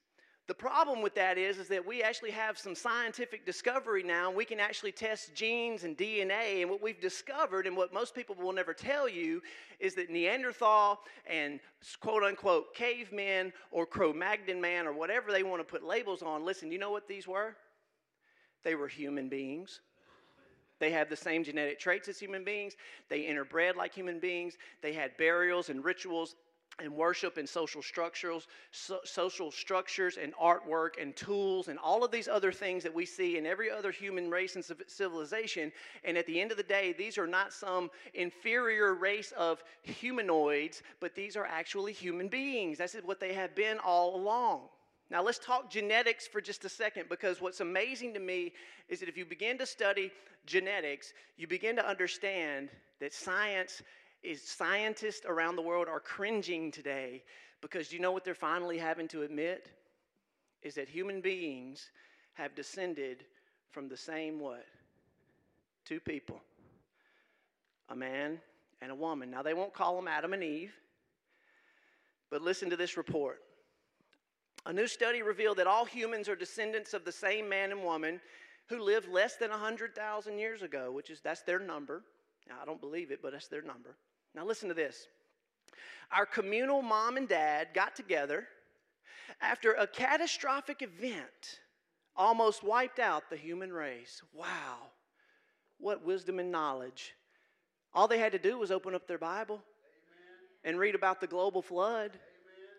The 0.50 0.54
problem 0.54 1.00
with 1.00 1.14
that 1.14 1.38
is, 1.38 1.59
is 1.59 1.69
that 1.69 1.87
we 1.87 2.02
actually 2.02 2.33
have 2.33 2.59
some 2.59 2.75
scientific 2.75 3.47
discovery 3.47 4.02
now. 4.02 4.33
We 4.33 4.45
can 4.45 4.59
actually 4.59 4.90
test 4.90 5.33
genes 5.33 5.85
and 5.85 5.97
DNA. 5.97 6.62
And 6.62 6.69
what 6.69 6.83
we've 6.83 7.00
discovered, 7.00 7.69
and 7.69 7.76
what 7.76 7.95
most 7.95 8.16
people 8.16 8.35
will 8.35 8.52
never 8.52 8.75
tell 8.75 9.09
you, 9.09 9.42
is 9.78 9.95
that 9.95 10.11
Neanderthal 10.11 11.02
and 11.25 11.61
quote 12.00 12.25
unquote 12.25 12.75
cavemen 12.75 13.52
or 13.71 13.87
Cro 13.87 14.12
Magnon 14.12 14.61
man 14.61 14.88
or 14.88 14.92
whatever 14.92 15.30
they 15.30 15.45
want 15.45 15.61
to 15.61 15.64
put 15.64 15.85
labels 15.85 16.21
on, 16.21 16.45
listen, 16.45 16.73
you 16.73 16.78
know 16.78 16.90
what 16.90 17.07
these 17.07 17.28
were? 17.28 17.54
They 18.64 18.75
were 18.75 18.88
human 18.88 19.28
beings. 19.28 19.78
They 20.80 20.90
have 20.90 21.09
the 21.09 21.14
same 21.14 21.45
genetic 21.45 21.78
traits 21.78 22.09
as 22.09 22.19
human 22.19 22.42
beings. 22.42 22.75
They 23.09 23.21
interbred 23.21 23.76
like 23.76 23.95
human 23.95 24.19
beings. 24.19 24.54
They 24.83 24.95
had 24.95 25.16
burials 25.16 25.69
and 25.69 25.85
rituals 25.85 26.35
and 26.79 26.95
worship 26.95 27.37
and 27.37 27.49
social 27.49 27.83
structures, 27.83 28.47
so, 28.71 29.00
social 29.05 29.50
structures 29.50 30.17
and 30.17 30.35
artwork 30.35 31.00
and 31.00 31.15
tools 31.17 31.69
and 31.69 31.79
all 31.79 32.05
of 32.05 32.11
these 32.11 32.29
other 32.29 32.53
things 32.53 32.83
that 32.83 32.95
we 32.95 33.05
see 33.05 33.37
in 33.37 33.47
every 33.47 33.71
other 33.71 33.91
human 33.91 34.31
race 34.31 34.55
and 34.55 34.65
civilization. 34.87 35.73
And 36.05 36.17
at 36.17 36.27
the 36.27 36.41
end 36.41 36.50
of 36.50 36.57
the 36.57 36.62
day, 36.62 36.95
these 36.97 37.19
are 37.19 37.27
not 37.27 37.53
some 37.53 37.91
inferior 38.15 38.95
race 38.95 39.33
of 39.33 39.62
humanoids, 39.83 40.83
but 41.00 41.15
these 41.15 41.37
are 41.37 41.45
actually 41.45 41.93
human 41.93 42.29
beings. 42.29 42.79
That's 42.79 42.95
what 43.05 43.21
they 43.21 43.35
have 43.35 43.55
been 43.55 43.79
all 43.79 44.17
along. 44.17 44.62
Now, 45.11 45.25
let's 45.25 45.41
talk 45.41 45.71
genetics 45.71 46.29
for 46.29 46.41
just 46.41 46.65
a 46.65 46.69
second 46.69 47.09
because 47.09 47.41
what's 47.41 47.61
amazing 47.61 48.15
to 48.15 48.21
me 48.21 48.53
is 48.89 49.00
that 49.00 49.09
if 49.09 49.17
you 49.17 49.25
begin 49.25 49.59
to 49.59 49.67
study 49.67 50.12
genetics, 50.47 51.12
you 51.37 51.49
begin 51.49 51.75
to 51.77 51.87
understand 51.87 52.69
that 53.00 53.12
science 53.12 53.83
is 54.23 54.43
scientists 54.43 55.25
around 55.27 55.57
the 55.57 55.62
world 55.62 55.89
are 55.89 56.00
cringing 56.00 56.71
today 56.71 57.23
because 57.61 57.93
you 57.93 57.99
know 57.99 58.12
what 58.12 58.25
they're 58.25 58.35
finally 58.35 58.79
having 58.79 59.09
to 59.09 59.23
admit 59.23 59.71
is 60.62 60.75
that 60.75 60.89
human 60.89 61.21
beings 61.21 61.91
have 62.35 62.55
descended 62.55 63.25
from 63.71 63.89
the 63.89 63.97
same 63.97 64.39
what 64.39 64.65
two 65.85 66.00
people 66.00 66.41
a 67.89 67.97
man 67.97 68.39
and 68.83 68.91
a 68.91 68.95
woman 68.95 69.31
now 69.31 69.43
they 69.43 69.55
won't 69.55 69.73
call 69.73 69.97
them 69.97 70.09
adam 70.09 70.33
and 70.33 70.45
eve 70.45 70.73
but 72.31 72.43
listen 72.43 72.69
to 72.69 72.77
this 72.77 72.97
report 72.97 73.41
a 74.67 74.73
new 74.73 74.87
study 74.87 75.23
revealed 75.23 75.57
that 75.57 75.67
all 75.67 75.85
humans 75.85 76.29
are 76.29 76.37
descendants 76.37 76.93
of 76.93 77.05
the 77.05 77.12
same 77.12 77.49
man 77.49 77.73
and 77.73 77.83
woman 77.83 78.21
who 78.69 78.79
lived 78.79 79.09
less 79.09 79.37
than 79.37 79.50
100,000 79.50 80.39
years 80.39 80.62
ago, 80.62 80.93
which 80.93 81.11
is 81.11 81.21
that's 81.21 81.43
their 81.43 81.59
number. 81.59 82.03
Now, 82.49 82.57
I 82.62 82.65
don't 82.65 82.81
believe 82.81 83.11
it, 83.11 83.21
but 83.23 83.33
that's 83.33 83.49
their 83.49 83.62
number. 83.62 83.97
Now, 84.35 84.45
listen 84.45 84.69
to 84.69 84.75
this. 84.75 85.07
Our 86.13 86.27
communal 86.27 86.83
mom 86.83 87.17
and 87.17 87.29
dad 87.29 87.69
got 87.75 87.95
together 87.95 88.47
after 89.41 89.73
a 89.73 89.87
catastrophic 89.87 90.83
event 90.83 91.61
almost 92.17 92.63
wiped 92.63 92.99
out 92.99 93.31
the 93.31 93.37
human 93.37 93.73
race. 93.73 94.23
Wow. 94.35 94.91
What 95.79 96.05
wisdom 96.05 96.39
and 96.39 96.51
knowledge. 96.51 97.15
All 97.95 98.09
they 98.09 98.19
had 98.19 98.33
to 98.33 98.39
do 98.39 98.59
was 98.59 98.71
open 98.71 98.95
up 98.95 99.07
their 99.07 99.19
Bible 99.19 99.55
Amen. 99.55 99.63
and 100.65 100.79
read 100.79 100.95
about 100.95 101.21
the 101.21 101.27
global 101.27 101.63
flood 101.63 102.19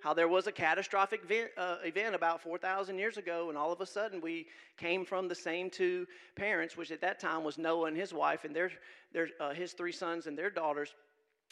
how 0.01 0.15
there 0.15 0.27
was 0.27 0.47
a 0.47 0.51
catastrophic 0.51 1.21
event, 1.23 1.51
uh, 1.57 1.77
event 1.83 2.15
about 2.15 2.41
4,000 2.41 2.97
years 2.97 3.17
ago, 3.17 3.49
and 3.49 3.57
all 3.57 3.71
of 3.71 3.81
a 3.81 3.85
sudden 3.85 4.19
we 4.19 4.47
came 4.75 5.05
from 5.05 5.27
the 5.27 5.35
same 5.35 5.69
two 5.69 6.07
parents, 6.35 6.75
which 6.75 6.91
at 6.91 7.01
that 7.01 7.19
time 7.19 7.43
was 7.43 7.59
Noah 7.59 7.85
and 7.85 7.95
his 7.95 8.11
wife, 8.11 8.43
and 8.43 8.55
their, 8.55 8.71
their, 9.13 9.29
uh, 9.39 9.53
his 9.53 9.73
three 9.73 9.91
sons 9.91 10.25
and 10.25 10.35
their 10.37 10.49
daughters, 10.49 10.95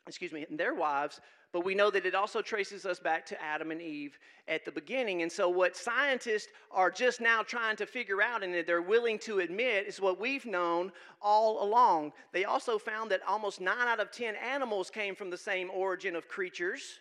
excuse 0.09 0.31
me, 0.31 0.45
their 0.49 0.73
wives. 0.73 1.21
But 1.51 1.65
we 1.65 1.73
know 1.73 1.89
that 1.89 2.05
it 2.05 2.13
also 2.13 2.41
traces 2.41 2.85
us 2.85 2.99
back 2.99 3.25
to 3.27 3.41
Adam 3.41 3.71
and 3.71 3.81
Eve 3.81 4.19
at 4.47 4.65
the 4.65 4.71
beginning. 4.71 5.23
And 5.23 5.31
so, 5.31 5.49
what 5.49 5.75
scientists 5.75 6.47
are 6.69 6.91
just 6.91 7.21
now 7.21 7.41
trying 7.41 7.75
to 7.77 7.87
figure 7.87 8.21
out 8.21 8.43
and 8.43 8.53
that 8.53 8.67
they're 8.67 8.83
willing 8.83 9.17
to 9.19 9.39
admit 9.39 9.87
is 9.87 9.99
what 9.99 10.19
we've 10.19 10.45
known 10.45 10.91
all 11.21 11.63
along. 11.63 12.11
They 12.33 12.45
also 12.45 12.77
found 12.77 13.09
that 13.11 13.21
almost 13.27 13.61
nine 13.61 13.87
out 13.87 13.99
of 13.99 14.11
10 14.11 14.35
animals 14.35 14.91
came 14.91 15.15
from 15.15 15.31
the 15.31 15.37
same 15.37 15.71
origin 15.71 16.15
of 16.15 16.27
creatures. 16.27 16.99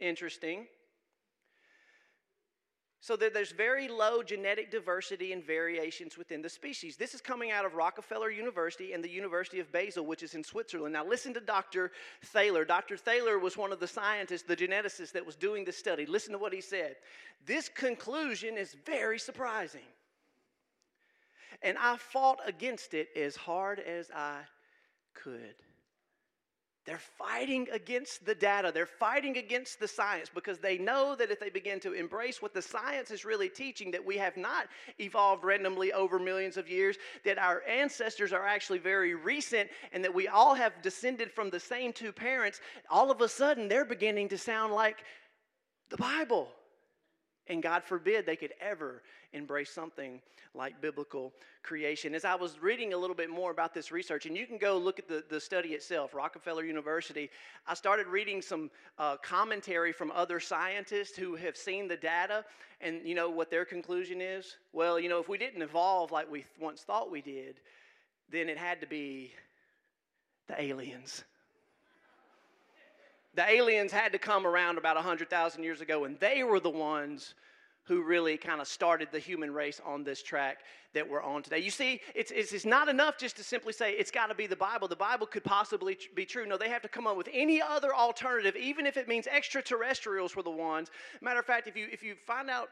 Interesting. 0.00 0.66
So 3.06 3.14
that 3.18 3.32
there's 3.32 3.52
very 3.52 3.86
low 3.86 4.20
genetic 4.20 4.68
diversity 4.68 5.32
and 5.32 5.40
variations 5.40 6.18
within 6.18 6.42
the 6.42 6.48
species. 6.48 6.96
This 6.96 7.14
is 7.14 7.20
coming 7.20 7.52
out 7.52 7.64
of 7.64 7.74
Rockefeller 7.74 8.32
University 8.32 8.94
and 8.94 9.04
the 9.04 9.08
University 9.08 9.60
of 9.60 9.70
Basel, 9.70 10.04
which 10.04 10.24
is 10.24 10.34
in 10.34 10.42
Switzerland. 10.42 10.92
Now, 10.92 11.06
listen 11.06 11.32
to 11.34 11.40
Dr. 11.40 11.92
Thaler. 12.24 12.64
Dr. 12.64 12.96
Thaler 12.96 13.38
was 13.38 13.56
one 13.56 13.70
of 13.70 13.78
the 13.78 13.86
scientists, 13.86 14.42
the 14.42 14.56
geneticist 14.56 15.12
that 15.12 15.24
was 15.24 15.36
doing 15.36 15.64
this 15.64 15.76
study. 15.76 16.04
Listen 16.04 16.32
to 16.32 16.38
what 16.38 16.52
he 16.52 16.60
said. 16.60 16.96
This 17.46 17.68
conclusion 17.68 18.58
is 18.58 18.74
very 18.84 19.20
surprising. 19.20 19.86
And 21.62 21.78
I 21.78 21.98
fought 21.98 22.40
against 22.44 22.92
it 22.92 23.10
as 23.14 23.36
hard 23.36 23.78
as 23.78 24.10
I 24.10 24.40
could. 25.14 25.54
They're 26.86 26.98
fighting 26.98 27.66
against 27.72 28.24
the 28.24 28.34
data. 28.34 28.70
They're 28.72 28.86
fighting 28.86 29.38
against 29.38 29.80
the 29.80 29.88
science 29.88 30.30
because 30.32 30.60
they 30.60 30.78
know 30.78 31.16
that 31.16 31.32
if 31.32 31.40
they 31.40 31.50
begin 31.50 31.80
to 31.80 31.92
embrace 31.92 32.40
what 32.40 32.54
the 32.54 32.62
science 32.62 33.10
is 33.10 33.24
really 33.24 33.48
teaching, 33.48 33.90
that 33.90 34.04
we 34.04 34.16
have 34.18 34.36
not 34.36 34.68
evolved 35.00 35.44
randomly 35.44 35.92
over 35.92 36.20
millions 36.20 36.56
of 36.56 36.68
years, 36.68 36.96
that 37.24 37.38
our 37.38 37.62
ancestors 37.68 38.32
are 38.32 38.46
actually 38.46 38.78
very 38.78 39.14
recent, 39.14 39.68
and 39.92 40.04
that 40.04 40.14
we 40.14 40.28
all 40.28 40.54
have 40.54 40.80
descended 40.80 41.32
from 41.32 41.50
the 41.50 41.58
same 41.58 41.92
two 41.92 42.12
parents, 42.12 42.60
all 42.88 43.10
of 43.10 43.20
a 43.20 43.28
sudden 43.28 43.68
they're 43.68 43.84
beginning 43.84 44.28
to 44.28 44.38
sound 44.38 44.72
like 44.72 45.02
the 45.90 45.96
Bible. 45.96 46.48
And 47.48 47.62
God 47.62 47.84
forbid 47.84 48.26
they 48.26 48.36
could 48.36 48.54
ever 48.60 49.02
embrace 49.32 49.70
something 49.70 50.20
like 50.54 50.80
biblical 50.80 51.32
creation. 51.62 52.14
As 52.14 52.24
I 52.24 52.34
was 52.34 52.60
reading 52.60 52.92
a 52.92 52.96
little 52.96 53.14
bit 53.14 53.30
more 53.30 53.50
about 53.50 53.74
this 53.74 53.92
research, 53.92 54.26
and 54.26 54.36
you 54.36 54.46
can 54.46 54.58
go 54.58 54.78
look 54.78 54.98
at 54.98 55.06
the, 55.06 55.22
the 55.28 55.40
study 55.40 55.70
itself, 55.70 56.14
Rockefeller 56.14 56.64
University, 56.64 57.30
I 57.66 57.74
started 57.74 58.06
reading 58.06 58.40
some 58.40 58.70
uh, 58.98 59.16
commentary 59.18 59.92
from 59.92 60.10
other 60.12 60.40
scientists 60.40 61.16
who 61.16 61.36
have 61.36 61.56
seen 61.56 61.86
the 61.86 61.96
data, 61.96 62.44
and 62.80 63.00
you 63.04 63.14
know 63.14 63.28
what 63.30 63.50
their 63.50 63.64
conclusion 63.64 64.20
is? 64.20 64.56
Well, 64.72 64.98
you 64.98 65.08
know, 65.08 65.20
if 65.20 65.28
we 65.28 65.38
didn't 65.38 65.62
evolve 65.62 66.10
like 66.10 66.30
we 66.30 66.46
once 66.58 66.82
thought 66.82 67.10
we 67.10 67.20
did, 67.20 67.60
then 68.30 68.48
it 68.48 68.58
had 68.58 68.80
to 68.80 68.86
be 68.86 69.32
the 70.48 70.60
aliens. 70.60 71.24
The 73.36 73.48
aliens 73.48 73.92
had 73.92 74.12
to 74.12 74.18
come 74.18 74.46
around 74.46 74.78
about 74.78 74.96
100,000 74.96 75.62
years 75.62 75.82
ago, 75.82 76.04
and 76.04 76.18
they 76.18 76.42
were 76.42 76.58
the 76.58 76.70
ones 76.70 77.34
who 77.84 78.02
really 78.02 78.38
kind 78.38 78.60
of 78.62 78.66
started 78.66 79.08
the 79.12 79.18
human 79.18 79.52
race 79.52 79.80
on 79.84 80.02
this 80.02 80.22
track 80.22 80.60
that 80.94 81.08
we're 81.08 81.22
on 81.22 81.42
today. 81.42 81.58
You 81.58 81.70
see, 81.70 82.00
it's, 82.14 82.30
it's, 82.30 82.52
it's 82.52 82.64
not 82.64 82.88
enough 82.88 83.18
just 83.18 83.36
to 83.36 83.44
simply 83.44 83.74
say 83.74 83.92
it's 83.92 84.10
got 84.10 84.28
to 84.28 84.34
be 84.34 84.46
the 84.46 84.56
Bible. 84.56 84.88
The 84.88 84.96
Bible 84.96 85.26
could 85.26 85.44
possibly 85.44 85.98
be 86.14 86.24
true. 86.24 86.46
No, 86.46 86.56
they 86.56 86.70
have 86.70 86.82
to 86.82 86.88
come 86.88 87.06
up 87.06 87.16
with 87.16 87.28
any 87.30 87.60
other 87.60 87.94
alternative, 87.94 88.56
even 88.56 88.86
if 88.86 88.96
it 88.96 89.06
means 89.06 89.26
extraterrestrials 89.26 90.34
were 90.34 90.42
the 90.42 90.50
ones. 90.50 90.90
Matter 91.20 91.38
of 91.38 91.46
fact, 91.46 91.68
if 91.68 91.76
you, 91.76 91.88
if 91.92 92.02
you 92.02 92.14
find 92.14 92.48
out 92.48 92.70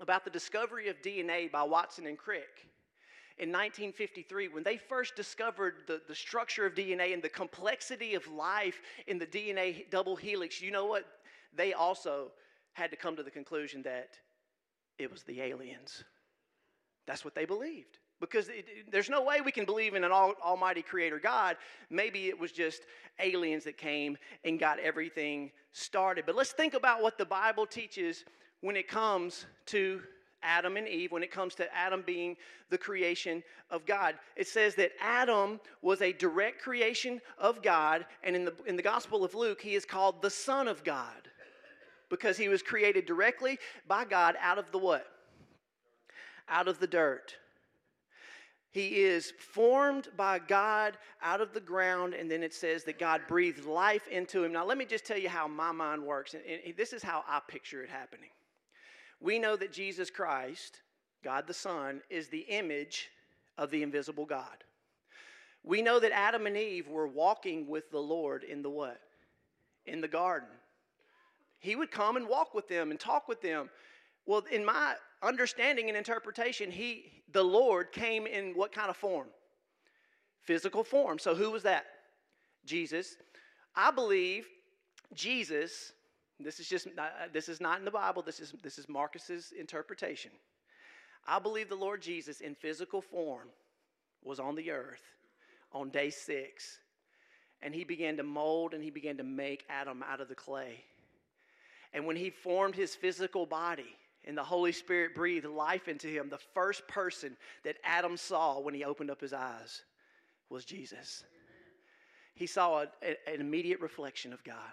about 0.00 0.24
the 0.24 0.30
discovery 0.30 0.88
of 0.88 1.00
DNA 1.02 1.50
by 1.50 1.62
Watson 1.62 2.06
and 2.06 2.18
Crick, 2.18 2.66
in 3.40 3.48
1953 3.48 4.48
when 4.48 4.62
they 4.62 4.76
first 4.76 5.16
discovered 5.16 5.76
the, 5.86 6.02
the 6.06 6.14
structure 6.14 6.66
of 6.66 6.74
DNA 6.74 7.14
and 7.14 7.22
the 7.22 7.28
complexity 7.28 8.14
of 8.14 8.26
life 8.28 8.82
in 9.06 9.18
the 9.18 9.26
DNA 9.26 9.88
double 9.90 10.14
helix, 10.14 10.60
you 10.60 10.70
know 10.70 10.84
what? 10.84 11.06
They 11.56 11.72
also 11.72 12.32
had 12.74 12.90
to 12.90 12.98
come 12.98 13.16
to 13.16 13.22
the 13.22 13.30
conclusion 13.30 13.82
that 13.82 14.10
it 14.98 15.10
was 15.10 15.22
the 15.22 15.40
aliens. 15.40 16.04
That's 17.06 17.24
what 17.24 17.34
they 17.34 17.46
believed. 17.46 17.98
Because 18.20 18.50
it, 18.50 18.66
there's 18.92 19.08
no 19.08 19.24
way 19.24 19.40
we 19.40 19.52
can 19.52 19.64
believe 19.64 19.94
in 19.94 20.04
an 20.04 20.12
all, 20.12 20.34
almighty 20.44 20.82
creator 20.82 21.18
God. 21.18 21.56
Maybe 21.88 22.28
it 22.28 22.38
was 22.38 22.52
just 22.52 22.82
aliens 23.18 23.64
that 23.64 23.78
came 23.78 24.18
and 24.44 24.60
got 24.60 24.78
everything 24.78 25.50
started. 25.72 26.26
But 26.26 26.34
let's 26.34 26.52
think 26.52 26.74
about 26.74 27.02
what 27.02 27.16
the 27.16 27.24
Bible 27.24 27.64
teaches 27.64 28.24
when 28.60 28.76
it 28.76 28.86
comes 28.86 29.46
to 29.66 30.02
Adam 30.42 30.76
and 30.76 30.88
Eve, 30.88 31.12
when 31.12 31.22
it 31.22 31.30
comes 31.30 31.54
to 31.56 31.74
Adam 31.74 32.02
being 32.06 32.36
the 32.70 32.78
creation 32.78 33.42
of 33.70 33.84
God. 33.86 34.14
It 34.36 34.48
says 34.48 34.74
that 34.76 34.92
Adam 35.00 35.60
was 35.82 36.00
a 36.02 36.12
direct 36.12 36.62
creation 36.62 37.20
of 37.38 37.62
God, 37.62 38.06
and 38.22 38.34
in 38.34 38.44
the, 38.44 38.54
in 38.66 38.76
the 38.76 38.82
Gospel 38.82 39.24
of 39.24 39.34
Luke, 39.34 39.60
he 39.60 39.74
is 39.74 39.84
called 39.84 40.22
the 40.22 40.30
Son 40.30 40.68
of 40.68 40.84
God 40.84 41.28
because 42.08 42.36
he 42.36 42.48
was 42.48 42.62
created 42.62 43.06
directly 43.06 43.58
by 43.86 44.04
God 44.04 44.36
out 44.40 44.58
of 44.58 44.70
the 44.72 44.78
what? 44.78 45.06
Out 46.48 46.68
of 46.68 46.80
the 46.80 46.86
dirt. 46.86 47.36
He 48.72 49.02
is 49.02 49.32
formed 49.38 50.08
by 50.16 50.38
God 50.38 50.96
out 51.22 51.40
of 51.40 51.52
the 51.52 51.60
ground, 51.60 52.14
and 52.14 52.30
then 52.30 52.42
it 52.42 52.54
says 52.54 52.84
that 52.84 53.00
God 53.00 53.22
breathed 53.26 53.64
life 53.64 54.06
into 54.06 54.44
him. 54.44 54.52
Now, 54.52 54.64
let 54.64 54.78
me 54.78 54.84
just 54.84 55.04
tell 55.04 55.18
you 55.18 55.28
how 55.28 55.48
my 55.48 55.72
mind 55.72 56.04
works. 56.04 56.34
And 56.34 56.76
this 56.76 56.92
is 56.92 57.02
how 57.02 57.24
I 57.28 57.40
picture 57.48 57.82
it 57.82 57.90
happening. 57.90 58.30
We 59.20 59.38
know 59.38 59.56
that 59.56 59.72
Jesus 59.72 60.10
Christ, 60.10 60.80
God 61.22 61.46
the 61.46 61.54
Son, 61.54 62.00
is 62.08 62.28
the 62.28 62.40
image 62.48 63.10
of 63.58 63.70
the 63.70 63.82
invisible 63.82 64.24
God. 64.24 64.64
We 65.62 65.82
know 65.82 66.00
that 66.00 66.12
Adam 66.12 66.46
and 66.46 66.56
Eve 66.56 66.88
were 66.88 67.06
walking 67.06 67.66
with 67.68 67.90
the 67.90 67.98
Lord 67.98 68.44
in 68.44 68.62
the 68.62 68.70
what? 68.70 69.00
In 69.84 70.00
the 70.00 70.08
garden. 70.08 70.48
He 71.58 71.76
would 71.76 71.90
come 71.90 72.16
and 72.16 72.26
walk 72.26 72.54
with 72.54 72.68
them 72.68 72.90
and 72.90 72.98
talk 72.98 73.28
with 73.28 73.42
them. 73.42 73.68
Well, 74.24 74.44
in 74.50 74.64
my 74.64 74.94
understanding 75.22 75.88
and 75.88 75.96
interpretation, 75.96 76.70
he, 76.70 77.22
the 77.32 77.42
Lord, 77.42 77.92
came 77.92 78.26
in 78.26 78.52
what 78.54 78.72
kind 78.72 78.88
of 78.88 78.96
form? 78.96 79.28
Physical 80.40 80.82
form. 80.82 81.18
So 81.18 81.34
who 81.34 81.50
was 81.50 81.62
that? 81.64 81.84
Jesus. 82.64 83.16
I 83.76 83.90
believe 83.90 84.46
Jesus. 85.14 85.92
This 86.42 86.60
is 86.60 86.68
just 86.68 86.88
uh, 86.98 87.08
this 87.32 87.48
is 87.48 87.60
not 87.60 87.78
in 87.78 87.84
the 87.84 87.90
Bible. 87.90 88.22
This 88.22 88.40
is 88.40 88.54
this 88.62 88.78
is 88.78 88.88
Marcus's 88.88 89.52
interpretation. 89.58 90.30
I 91.26 91.38
believe 91.38 91.68
the 91.68 91.74
Lord 91.74 92.00
Jesus 92.00 92.40
in 92.40 92.54
physical 92.54 93.02
form 93.02 93.48
was 94.24 94.40
on 94.40 94.54
the 94.54 94.70
earth 94.70 95.02
on 95.72 95.90
day 95.90 96.10
six, 96.10 96.78
and 97.62 97.74
he 97.74 97.84
began 97.84 98.16
to 98.16 98.22
mold 98.22 98.74
and 98.74 98.82
he 98.82 98.90
began 98.90 99.16
to 99.18 99.22
make 99.22 99.64
Adam 99.68 100.02
out 100.08 100.20
of 100.20 100.28
the 100.28 100.34
clay. 100.34 100.82
And 101.92 102.06
when 102.06 102.16
he 102.16 102.30
formed 102.30 102.74
his 102.74 102.94
physical 102.94 103.46
body 103.46 103.96
and 104.24 104.36
the 104.36 104.44
Holy 104.44 104.72
Spirit 104.72 105.14
breathed 105.14 105.46
life 105.46 105.88
into 105.88 106.06
him, 106.06 106.28
the 106.28 106.38
first 106.54 106.86
person 106.86 107.36
that 107.64 107.76
Adam 107.84 108.16
saw 108.16 108.60
when 108.60 108.74
he 108.74 108.84
opened 108.84 109.10
up 109.10 109.20
his 109.20 109.32
eyes 109.32 109.82
was 110.48 110.64
Jesus. 110.64 111.24
He 112.34 112.46
saw 112.46 112.82
a, 112.82 112.86
a, 113.02 113.16
an 113.32 113.40
immediate 113.40 113.80
reflection 113.80 114.32
of 114.32 114.42
God 114.44 114.72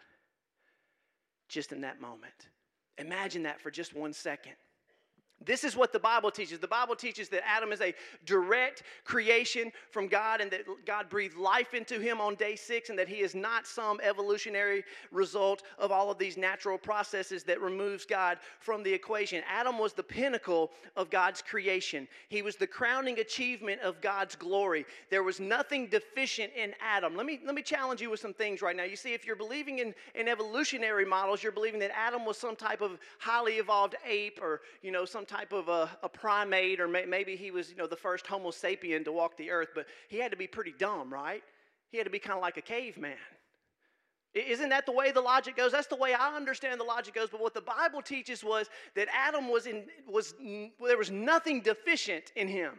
just 1.48 1.72
in 1.72 1.82
that 1.82 2.02
moment. 2.02 2.50
Imagine 2.98 3.44
that 3.44 3.62
for 3.62 3.72
just 3.72 3.96
one 3.96 4.14
second. 4.14 4.54
This 5.46 5.64
is 5.64 5.76
what 5.76 5.94
the 5.94 6.00
Bible 6.00 6.32
teaches. 6.32 6.60
The 6.60 6.68
Bible 6.68 6.96
teaches 6.96 7.30
that 7.30 7.48
Adam 7.48 7.72
is 7.72 7.80
a 7.80 7.94
direct 8.26 8.84
creation 9.06 9.72
from 9.92 10.08
God 10.08 10.42
and 10.42 10.50
that 10.50 10.62
God 10.86 11.10
breathed 11.10 11.38
life 11.38 11.76
into 11.76 12.00
him 12.00 12.20
on 12.20 12.34
day 12.36 12.56
six 12.56 12.90
and 12.90 12.98
that 12.98 13.08
he 13.08 13.18
is 13.18 13.36
not 13.36 13.68
some 13.68 14.00
evolutionary 14.02 14.84
result 15.12 15.62
of 15.78 15.92
all 15.92 16.10
of 16.10 16.18
these 16.18 16.38
natural 16.38 16.78
processes 16.78 17.44
that 17.44 17.62
removes 17.62 18.04
God 18.04 18.40
from 18.60 18.82
the 18.82 18.92
equation. 18.92 19.44
Adam 19.48 19.78
was 19.78 19.94
the 19.94 20.02
pinnacle 20.02 20.72
of 20.96 21.12
God's 21.12 21.44
creation, 21.44 22.08
he 22.30 22.42
was 22.42 22.56
the 22.56 22.68
crowning 22.68 23.20
achievement 23.20 23.80
of 23.82 24.02
God's 24.02 24.36
glory. 24.36 24.86
There 25.12 25.24
was 25.24 25.40
nothing 25.40 25.88
deficient 25.88 26.52
in 26.56 26.74
Adam. 26.82 27.16
Let 27.16 27.28
me, 27.28 27.40
let 27.46 27.54
me 27.54 27.62
challenge 27.62 28.02
you 28.02 28.10
with 28.10 28.20
some 28.20 28.34
things 28.34 28.64
right 28.64 28.76
now. 28.76 28.84
You 28.84 28.96
see, 28.96 29.14
if 29.14 29.26
you're 29.26 29.36
believing 29.36 29.80
in, 29.80 29.94
in 30.16 30.28
evolutionary 30.28 31.06
models, 31.06 31.44
you're 31.44 31.52
believing 31.52 31.80
that 31.82 31.96
Adam 31.96 32.26
was 32.26 32.38
some 32.38 32.56
type 32.56 32.82
of 32.82 32.98
highly 33.20 33.54
evolved 33.54 33.96
ape 34.06 34.40
or, 34.42 34.62
you 34.82 34.92
know, 34.92 35.06
some 35.06 35.27
type 35.28 35.54
of 35.54 35.70
a, 35.70 35.90
a 36.04 36.10
primate, 36.10 36.80
or 36.80 36.88
may, 36.88 37.06
maybe 37.06 37.36
he 37.36 37.52
was, 37.52 37.70
you 37.70 37.76
know, 37.76 37.88
the 37.88 37.96
first 37.96 38.26
Homo 38.28 38.50
sapien 38.50 39.04
to 39.06 39.12
walk 39.12 39.38
the 39.38 39.52
earth, 39.52 39.70
but 39.76 39.86
he 40.08 40.18
had 40.18 40.32
to 40.32 40.38
be 40.38 40.48
pretty 40.48 40.74
dumb, 40.78 41.14
right? 41.14 41.44
He 41.90 41.98
had 41.98 42.06
to 42.06 42.10
be 42.10 42.20
kind 42.20 42.36
of 42.36 42.42
like 42.42 42.58
a 42.58 42.62
caveman. 42.62 43.18
Isn't 44.34 44.70
that 44.70 44.86
the 44.86 44.92
way 44.92 45.12
the 45.12 45.22
logic 45.22 45.56
goes? 45.56 45.72
That's 45.72 45.88
the 45.88 45.96
way 45.96 46.14
I 46.14 46.36
understand 46.36 46.80
the 46.80 46.84
logic 46.86 47.16
goes. 47.16 47.30
But 47.30 47.42
what 47.42 47.54
the 47.54 47.62
Bible 47.62 48.02
teaches 48.02 48.44
was 48.44 48.70
that 48.96 49.08
Adam 49.12 49.50
was 49.50 49.66
in 49.66 49.86
was 50.08 50.36
there 50.86 50.98
was 50.98 51.10
nothing 51.10 51.62
deficient 51.62 52.32
in 52.36 52.48
him. 52.48 52.74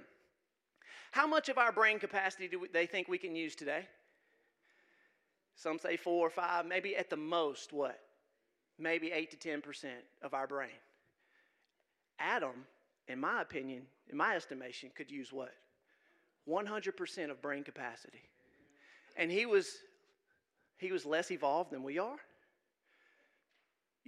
How 1.11 1.26
much 1.26 1.48
of 1.48 1.58
our 1.58 1.72
brain 1.72 1.98
capacity 1.98 2.48
do 2.48 2.66
they 2.72 2.87
think 2.87 3.08
we 3.08 3.18
can 3.18 3.34
use 3.34 3.56
today? 3.56 3.88
Some 5.56 5.78
say 5.78 5.96
four 5.96 6.26
or 6.26 6.30
five, 6.30 6.66
maybe 6.66 6.94
at 6.94 7.11
the 7.11 7.16
most, 7.16 7.72
what? 7.72 7.98
Maybe 8.78 9.11
eight 9.11 9.30
to 9.32 9.37
ten 9.37 9.61
percent 9.61 10.04
of 10.22 10.34
our 10.34 10.46
brain. 10.46 10.78
Adam, 12.18 12.66
in 13.07 13.20
my 13.20 13.42
opinion, 13.42 13.83
in 14.11 14.16
my 14.16 14.37
estimation, 14.37 14.90
could 14.94 15.11
use 15.11 15.33
what? 15.33 15.52
100% 16.48 17.31
of 17.31 17.42
brain 17.42 17.62
capacity. 17.64 18.22
And 19.16 19.31
he 19.31 19.46
was 19.46 19.68
he 20.78 20.92
was 20.92 21.04
less 21.04 21.33
evolved 21.33 21.72
than 21.72 21.83
we 21.83 21.98
are. 21.98 22.18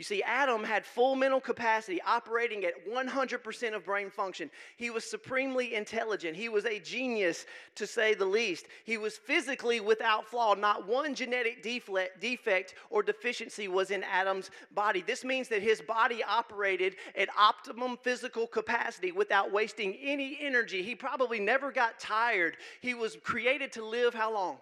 You 0.00 0.04
see, 0.04 0.22
Adam 0.22 0.64
had 0.64 0.86
full 0.86 1.14
mental 1.14 1.42
capacity, 1.42 2.00
operating 2.00 2.64
at 2.64 2.88
100% 2.88 3.74
of 3.74 3.84
brain 3.84 4.08
function. 4.08 4.50
He 4.78 4.88
was 4.88 5.04
supremely 5.04 5.74
intelligent. 5.74 6.34
He 6.38 6.48
was 6.48 6.64
a 6.64 6.80
genius, 6.80 7.44
to 7.74 7.86
say 7.86 8.14
the 8.14 8.24
least. 8.24 8.64
He 8.86 8.96
was 8.96 9.18
physically 9.18 9.78
without 9.78 10.26
flaw. 10.26 10.54
Not 10.54 10.88
one 10.88 11.14
genetic 11.14 11.62
defect 11.62 12.74
or 12.88 13.02
deficiency 13.02 13.68
was 13.68 13.90
in 13.90 14.02
Adam's 14.04 14.50
body. 14.74 15.04
This 15.06 15.22
means 15.22 15.48
that 15.48 15.62
his 15.62 15.82
body 15.82 16.24
operated 16.24 16.96
at 17.14 17.28
optimum 17.38 17.98
physical 18.02 18.46
capacity 18.46 19.12
without 19.12 19.52
wasting 19.52 19.98
any 20.02 20.38
energy. 20.40 20.82
He 20.82 20.94
probably 20.94 21.40
never 21.40 21.70
got 21.70 22.00
tired. 22.00 22.56
He 22.80 22.94
was 22.94 23.18
created 23.22 23.70
to 23.72 23.84
live 23.84 24.14
how 24.14 24.32
long? 24.32 24.60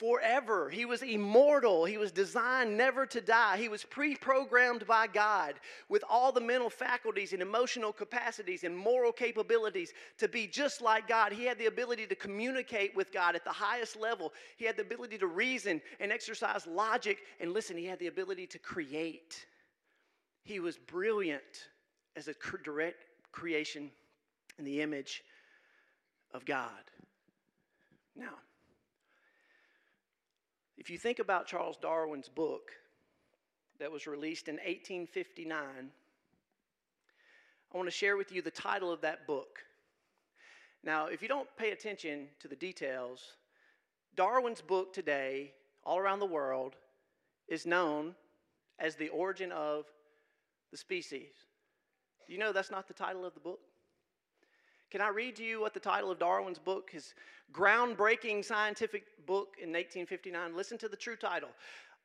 Forever. 0.00 0.70
He 0.70 0.86
was 0.86 1.02
immortal. 1.02 1.84
He 1.84 1.98
was 1.98 2.10
designed 2.10 2.74
never 2.76 3.04
to 3.04 3.20
die. 3.20 3.58
He 3.58 3.68
was 3.68 3.84
pre 3.84 4.16
programmed 4.16 4.86
by 4.86 5.06
God 5.06 5.56
with 5.90 6.02
all 6.08 6.32
the 6.32 6.40
mental 6.40 6.70
faculties 6.70 7.34
and 7.34 7.42
emotional 7.42 7.92
capacities 7.92 8.64
and 8.64 8.74
moral 8.76 9.12
capabilities 9.12 9.92
to 10.16 10.26
be 10.26 10.46
just 10.46 10.80
like 10.80 11.06
God. 11.06 11.34
He 11.34 11.44
had 11.44 11.58
the 11.58 11.66
ability 11.66 12.06
to 12.06 12.14
communicate 12.14 12.96
with 12.96 13.12
God 13.12 13.36
at 13.36 13.44
the 13.44 13.50
highest 13.50 14.00
level. 14.00 14.32
He 14.56 14.64
had 14.64 14.76
the 14.76 14.82
ability 14.82 15.18
to 15.18 15.26
reason 15.26 15.82
and 16.00 16.10
exercise 16.10 16.66
logic. 16.66 17.18
And 17.38 17.52
listen, 17.52 17.76
he 17.76 17.84
had 17.84 17.98
the 17.98 18.06
ability 18.06 18.46
to 18.48 18.58
create. 18.58 19.44
He 20.44 20.60
was 20.60 20.78
brilliant 20.78 21.68
as 22.16 22.26
a 22.26 22.34
direct 22.64 23.04
creation 23.32 23.90
in 24.58 24.64
the 24.64 24.80
image 24.80 25.22
of 26.32 26.46
God. 26.46 26.70
Now, 28.16 28.34
if 30.80 30.88
you 30.88 30.96
think 30.96 31.18
about 31.18 31.46
Charles 31.46 31.76
Darwin's 31.76 32.30
book 32.30 32.72
that 33.78 33.92
was 33.92 34.06
released 34.06 34.48
in 34.48 34.54
1859, 34.54 35.90
I 37.72 37.76
want 37.76 37.86
to 37.86 37.92
share 37.92 38.16
with 38.16 38.32
you 38.32 38.40
the 38.40 38.50
title 38.50 38.90
of 38.90 39.02
that 39.02 39.26
book. 39.26 39.58
Now, 40.82 41.08
if 41.08 41.20
you 41.20 41.28
don't 41.28 41.54
pay 41.58 41.72
attention 41.72 42.28
to 42.40 42.48
the 42.48 42.56
details, 42.56 43.20
Darwin's 44.16 44.62
book 44.62 44.94
today, 44.94 45.52
all 45.84 45.98
around 45.98 46.18
the 46.18 46.26
world, 46.26 46.76
is 47.46 47.66
known 47.66 48.14
as 48.78 48.96
The 48.96 49.10
Origin 49.10 49.52
of 49.52 49.84
the 50.70 50.78
Species. 50.78 51.32
Do 52.26 52.32
you 52.32 52.38
know 52.38 52.52
that's 52.52 52.70
not 52.70 52.88
the 52.88 52.94
title 52.94 53.26
of 53.26 53.34
the 53.34 53.40
book? 53.40 53.60
Can 54.90 55.00
I 55.00 55.08
read 55.08 55.36
to 55.36 55.44
you 55.44 55.60
what 55.60 55.72
the 55.72 55.80
title 55.80 56.10
of 56.10 56.18
Darwin's 56.18 56.58
book, 56.58 56.90
his 56.90 57.14
groundbreaking 57.52 58.44
scientific 58.44 59.04
book 59.24 59.54
in 59.58 59.68
1859? 59.68 60.56
Listen 60.56 60.78
to 60.78 60.88
the 60.88 60.96
true 60.96 61.16
title 61.16 61.50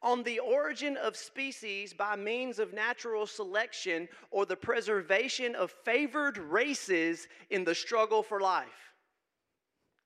on 0.03 0.21
the 0.21 0.37
origin 0.37 0.97
of 0.97 1.15
species 1.15 1.93
by 1.93 2.15
means 2.15 2.59
of 2.59 2.73
natural 2.73 3.25
selection 3.25 4.07
or 4.29 4.45
the 4.45 4.55
preservation 4.55 5.55
of 5.55 5.71
favored 5.83 6.37
races 6.37 7.27
in 7.49 7.63
the 7.63 7.73
struggle 7.73 8.21
for 8.21 8.39
life. 8.39 8.93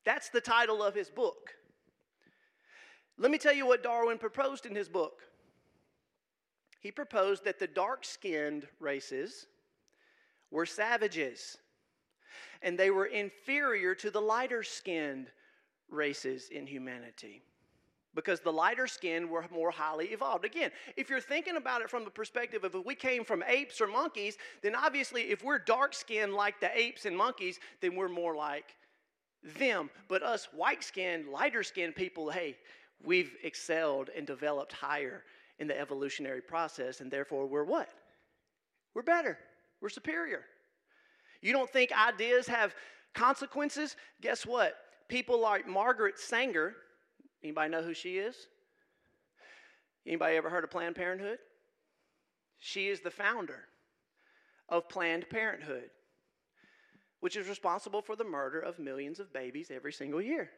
That's 0.05 0.29
the 0.29 0.39
title 0.39 0.81
of 0.81 0.95
his 0.95 1.09
book. 1.09 1.49
Let 3.17 3.29
me 3.29 3.37
tell 3.37 3.53
you 3.53 3.67
what 3.67 3.83
Darwin 3.83 4.17
proposed 4.17 4.65
in 4.65 4.73
his 4.73 4.87
book. 4.87 5.21
He 6.79 6.91
proposed 6.91 7.43
that 7.43 7.59
the 7.59 7.67
dark 7.67 8.05
skinned 8.05 8.65
races 8.79 9.47
were 10.49 10.65
savages 10.65 11.57
and 12.61 12.77
they 12.77 12.89
were 12.89 13.05
inferior 13.05 13.95
to 13.95 14.11
the 14.11 14.21
lighter 14.21 14.63
skinned 14.63 15.31
races 15.89 16.49
in 16.49 16.67
humanity 16.67 17.41
because 18.15 18.39
the 18.39 18.51
lighter 18.51 18.87
skinned 18.87 19.29
were 19.29 19.45
more 19.51 19.71
highly 19.71 20.07
evolved. 20.07 20.43
Again, 20.43 20.71
if 20.97 21.09
you're 21.09 21.21
thinking 21.21 21.55
about 21.57 21.81
it 21.81 21.89
from 21.89 22.03
the 22.03 22.09
perspective 22.09 22.63
of 22.63 22.75
if 22.75 22.85
we 22.85 22.95
came 22.95 23.23
from 23.23 23.43
apes 23.47 23.79
or 23.79 23.87
monkeys, 23.87 24.37
then 24.61 24.75
obviously 24.75 25.23
if 25.23 25.43
we're 25.43 25.59
dark 25.59 25.93
skinned 25.93 26.33
like 26.33 26.59
the 26.59 26.69
apes 26.77 27.05
and 27.05 27.15
monkeys, 27.15 27.59
then 27.81 27.95
we're 27.95 28.09
more 28.09 28.35
like 28.35 28.75
them. 29.57 29.89
But 30.07 30.23
us 30.23 30.49
white 30.53 30.83
skinned, 30.83 31.27
lighter 31.27 31.63
skinned 31.63 31.95
people, 31.95 32.29
hey, 32.29 32.57
we've 33.03 33.35
excelled 33.43 34.09
and 34.15 34.25
developed 34.25 34.73
higher 34.73 35.23
in 35.59 35.67
the 35.67 35.79
evolutionary 35.79 36.41
process, 36.41 37.01
and 37.01 37.11
therefore 37.11 37.45
we're 37.45 37.63
what? 37.63 37.89
We're 38.93 39.01
better. 39.03 39.37
We're 39.81 39.89
superior. 39.89 40.45
You 41.41 41.53
don't 41.53 41.69
think 41.69 41.91
ideas 41.91 42.47
have 42.47 42.75
consequences? 43.13 43.95
Guess 44.21 44.45
what? 44.45 44.75
People 45.07 45.41
like 45.41 45.67
Margaret 45.67 46.19
Sanger, 46.19 46.75
anybody 47.43 47.71
know 47.71 47.81
who 47.81 47.93
she 47.93 48.17
is? 48.17 48.35
Anybody 50.05 50.37
ever 50.37 50.49
heard 50.49 50.63
of 50.63 50.71
Planned 50.71 50.95
Parenthood? 50.95 51.39
She 52.59 52.89
is 52.89 53.01
the 53.01 53.11
founder 53.11 53.65
of 54.67 54.89
Planned 54.89 55.29
Parenthood, 55.29 55.89
which 57.21 57.35
is 57.35 57.47
responsible 57.47 58.01
for 58.01 58.15
the 58.15 58.23
murder 58.23 58.59
of 58.59 58.79
millions 58.79 59.19
of 59.19 59.33
babies 59.33 59.71
every 59.73 59.93
single 59.93 60.21
year. 60.21 60.49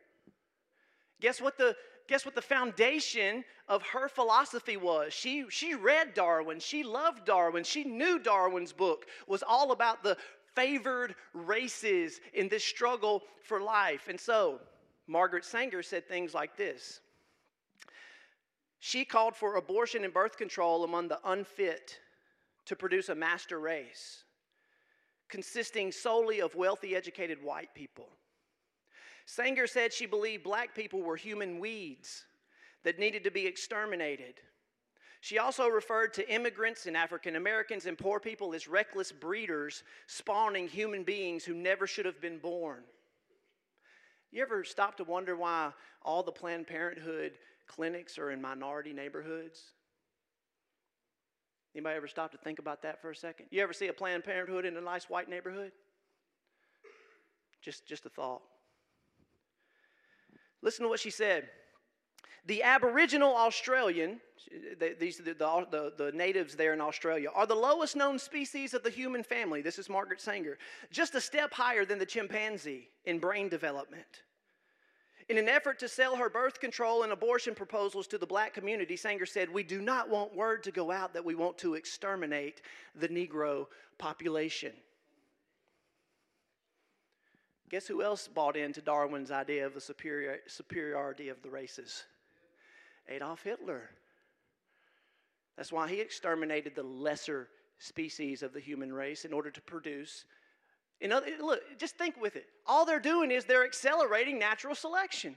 Guess 1.22 1.40
what 1.40 1.58
the 1.58 1.76
guess 2.08 2.26
what 2.26 2.36
the 2.36 2.42
foundation 2.42 3.44
of 3.68 3.84
her 3.84 4.10
philosophy 4.10 4.76
was? 4.76 5.14
She 5.14 5.46
she 5.50 5.76
read 5.76 6.16
Darwin, 6.16 6.60
she 6.60 6.84
loved 6.84 7.26
Darwin, 7.26 7.64
she 7.64 7.84
knew 7.84 8.18
Darwin's 8.18 8.74
book 8.74 9.06
was 9.28 9.44
all 9.44 9.72
about 9.72 10.04
the 10.04 10.18
favored 10.56 11.16
races 11.34 12.20
in 12.34 12.48
this 12.50 12.64
struggle 12.64 13.24
for 13.44 13.62
life. 13.62 14.08
And 14.08 14.20
so, 14.20 14.60
Margaret 15.08 15.46
Sanger 15.46 15.84
said 15.84 16.08
things 16.08 16.34
like 16.34 16.56
this. 16.58 17.02
She 18.80 19.06
called 19.06 19.36
for 19.36 19.56
abortion 19.56 20.04
and 20.04 20.14
birth 20.14 20.38
control 20.38 20.84
among 20.84 21.08
the 21.08 21.20
unfit 21.26 22.00
to 22.66 22.76
produce 22.76 23.10
a 23.10 23.16
master 23.16 23.60
race 23.60 24.24
consisting 25.32 25.92
solely 25.92 26.42
of 26.42 26.54
wealthy, 26.56 26.96
educated 26.96 27.42
white 27.42 27.74
people. 27.74 28.10
Sanger 29.26 29.66
said 29.66 29.94
she 29.94 30.06
believed 30.06 30.44
black 30.44 30.76
people 30.76 31.02
were 31.02 31.16
human 31.16 31.60
weeds 31.60 32.26
that 32.84 33.00
needed 33.00 33.24
to 33.24 33.32
be 33.32 33.48
exterminated. 33.48 34.36
She 35.22 35.38
also 35.38 35.68
referred 35.68 36.16
to 36.16 36.28
immigrants 36.34 36.88
and 36.88 36.98
African 36.98 37.36
Americans 37.36 37.86
and 37.86 37.96
poor 37.96 38.20
people 38.20 38.56
as 38.56 38.68
reckless 38.68 39.12
breeders 39.12 39.84
spawning 40.08 40.68
human 40.68 41.04
beings 41.04 41.44
who 41.44 41.54
never 41.54 41.86
should 41.86 42.08
have 42.08 42.20
been 42.20 42.40
born. 42.40 42.84
You 44.32 44.42
ever 44.42 44.64
stop 44.64 44.98
to 44.98 45.04
wonder 45.04 45.36
why 45.36 45.74
all 46.02 46.24
the 46.24 46.32
Planned 46.32 46.66
Parenthood 46.66 47.34
clinics 47.68 48.18
are 48.18 48.32
in 48.32 48.42
minority 48.42 48.94
neighborhoods? 48.94 49.62
Anybody 51.76 51.98
ever 51.98 52.08
stop 52.08 52.32
to 52.32 52.40
think 52.40 52.58
about 52.58 52.82
that 52.82 53.00
for 53.00 53.12
a 53.12 53.16
second? 53.16 53.46
You 53.52 53.62
ever 53.62 53.74
see 53.74 53.88
a 53.88 53.94
Planned 53.94 54.24
Parenthood 54.24 54.66
in 54.66 54.76
a 54.76 54.82
nice 54.82 55.08
white 55.08 55.30
neighborhood? 55.30 55.72
Just, 57.62 57.88
just 57.88 58.08
a 58.08 58.10
thought. 58.10 58.42
Listen 60.64 60.84
to 60.84 60.90
what 60.90 61.00
she 61.00 61.12
said. 61.12 61.48
The 62.46 62.64
Aboriginal 62.64 63.36
Australian, 63.36 64.20
these 65.00 65.18
the, 65.18 65.34
the, 65.34 65.94
the, 65.98 66.12
natives 66.12 66.56
there 66.56 66.74
in 66.74 66.82
Australia, 66.82 67.30
are 67.34 67.46
the 67.46 67.56
lowest 67.56 67.96
known 67.96 68.18
species 68.18 68.74
of 68.74 68.82
the 68.82 68.90
human 68.90 69.22
family. 69.22 69.62
This 69.62 69.78
is 69.78 69.90
Margaret 69.90 70.20
Sanger, 70.20 70.58
just 70.92 71.14
a 71.14 71.22
step 71.22 71.54
higher 71.54 71.86
than 71.86 72.00
the 72.00 72.06
chimpanzee 72.06 72.90
in 73.06 73.20
brain 73.20 73.48
development. 73.48 74.24
In 75.30 75.38
an 75.38 75.48
effort 75.48 75.80
to 75.80 75.88
sell 75.88 76.16
her 76.16 76.30
birth 76.30 76.60
control 76.60 77.04
and 77.04 77.14
abortion 77.14 77.54
proposals 77.54 78.08
to 78.08 78.18
the 78.18 78.26
black 78.26 78.54
community, 78.54 78.98
Sanger 78.98 79.28
said, 79.28 79.50
We 79.50 79.64
do 79.64 79.80
not 79.80 80.10
want 80.10 80.36
word 80.36 80.64
to 80.64 80.72
go 80.72 80.92
out 80.92 81.14
that 81.14 81.24
we 81.24 81.36
want 81.36 81.60
to 81.60 81.76
exterminate 81.76 82.64
the 82.96 83.08
Negro 83.08 83.68
population. 84.00 84.74
Guess 87.70 87.88
who 87.88 88.02
else 88.02 88.28
bought 88.28 88.58
into 88.58 88.82
Darwin's 88.82 89.32
idea 89.32 89.66
of 89.66 89.74
the 89.74 89.80
superior, 89.80 90.40
superiority 90.48 91.30
of 91.30 91.42
the 91.44 91.50
races? 91.50 92.04
Adolf 93.10 93.44
Hitler. 93.44 93.90
That's 95.58 95.72
why 95.72 95.90
he 95.90 96.00
exterminated 96.00 96.76
the 96.76 96.84
lesser 96.84 97.50
species 97.78 98.44
of 98.44 98.54
the 98.54 98.60
human 98.60 98.94
race 98.94 99.26
in 99.26 99.34
order 99.34 99.52
to 99.52 99.62
produce. 99.62 100.26
In 101.02 101.12
other, 101.12 101.28
look, 101.40 101.62
just 101.78 101.98
think 101.98 102.20
with 102.22 102.36
it. 102.36 102.46
All 102.66 102.86
they're 102.86 103.00
doing 103.00 103.32
is 103.32 103.46
they're 103.46 103.66
accelerating 103.66 104.38
natural 104.38 104.76
selection. 104.76 105.36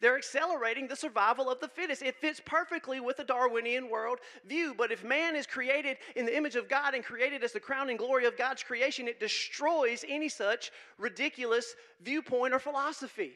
They're 0.00 0.16
accelerating 0.16 0.88
the 0.88 0.96
survival 0.96 1.50
of 1.50 1.60
the 1.60 1.68
fittest. 1.68 2.02
It 2.02 2.16
fits 2.16 2.40
perfectly 2.44 3.00
with 3.00 3.16
the 3.16 3.24
Darwinian 3.24 3.88
world 3.88 4.18
view. 4.44 4.74
But 4.76 4.92
if 4.92 5.04
man 5.04 5.36
is 5.36 5.46
created 5.46 5.98
in 6.16 6.26
the 6.26 6.36
image 6.36 6.56
of 6.56 6.68
God 6.68 6.94
and 6.94 7.04
created 7.04 7.44
as 7.44 7.52
the 7.52 7.60
crowning 7.60 7.96
glory 7.96 8.24
of 8.26 8.36
God's 8.36 8.62
creation, 8.62 9.08
it 9.08 9.20
destroys 9.20 10.04
any 10.08 10.28
such 10.28 10.70
ridiculous 10.98 11.74
viewpoint 12.00 12.54
or 12.54 12.58
philosophy. 12.58 13.32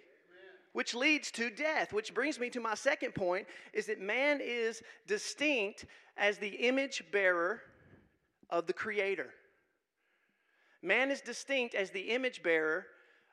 Which 0.79 0.95
leads 0.95 1.33
to 1.33 1.51
death, 1.51 1.93
which 1.93 2.15
brings 2.15 2.39
me 2.39 2.51
to 2.51 2.61
my 2.61 2.77
second 2.77 3.13
point 3.13 3.49
is 3.73 3.87
that 3.87 4.01
man 4.01 4.39
is 4.41 4.81
distinct 5.09 5.87
as 6.17 6.39
the 6.39 6.55
image 6.69 7.03
bearer 7.11 7.63
of 8.49 8.69
the 8.69 8.73
Creator. 8.73 9.35
Man 10.81 11.11
is 11.11 11.21
distinct 11.21 11.75
as 11.75 11.91
the 11.91 12.11
image 12.13 12.45
bearer 12.45 12.87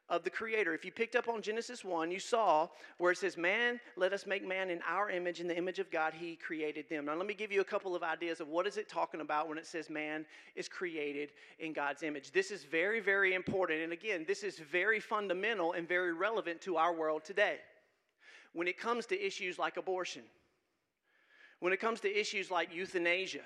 of 0.10 0.24
the 0.24 0.30
creator. 0.30 0.74
If 0.74 0.86
you 0.86 0.92
picked 0.92 1.16
up 1.16 1.28
on 1.28 1.42
Genesis 1.42 1.84
1, 1.84 2.12
you 2.12 2.20
saw 2.20 2.68
where 2.98 3.12
it 3.12 3.18
says, 3.18 3.38
Man, 3.38 3.80
let 3.96 4.14
us 4.14 4.28
make 4.28 4.48
man 4.48 4.70
in 4.70 4.80
our 4.88 5.10
image, 5.10 5.40
in 5.40 5.48
the 5.48 5.58
image 5.58 5.80
of 5.80 5.90
God, 5.90 6.14
he 6.14 6.36
created 6.36 6.88
them. 6.90 7.06
Now 7.06 7.16
let 7.16 7.26
me 7.26 7.34
give 7.34 7.52
you 7.52 7.62
a 7.62 7.66
couple 7.66 7.96
of 7.96 8.04
ideas 8.04 8.40
of 8.40 8.48
what 8.48 8.68
is 8.68 8.78
it 8.78 8.88
talking 8.88 9.22
about 9.22 9.50
when 9.50 9.58
it 9.58 9.66
says 9.66 9.90
man 9.90 10.26
is 10.56 10.68
created 10.68 11.32
in 11.60 11.74
God's 11.74 12.04
image. 12.04 12.32
This 12.32 12.52
is 12.52 12.64
very, 12.64 13.00
very 13.00 13.34
important. 13.34 13.82
And 13.82 13.94
again, 13.94 14.26
this 14.28 14.44
is 14.44 14.60
very 14.60 15.00
fundamental 15.00 15.74
and 15.74 15.88
very 15.88 16.14
relevant 16.14 16.62
to 16.62 16.78
our 16.78 16.94
world 16.94 17.24
today. 17.24 17.58
When 18.54 18.68
it 18.68 18.80
comes 18.80 19.06
to 19.08 19.20
issues 19.20 19.58
like 19.58 19.78
abortion, 19.78 20.24
when 21.60 21.74
it 21.74 21.80
comes 21.80 22.00
to 22.02 22.20
issues 22.20 22.52
like 22.52 22.74
euthanasia, 22.74 23.42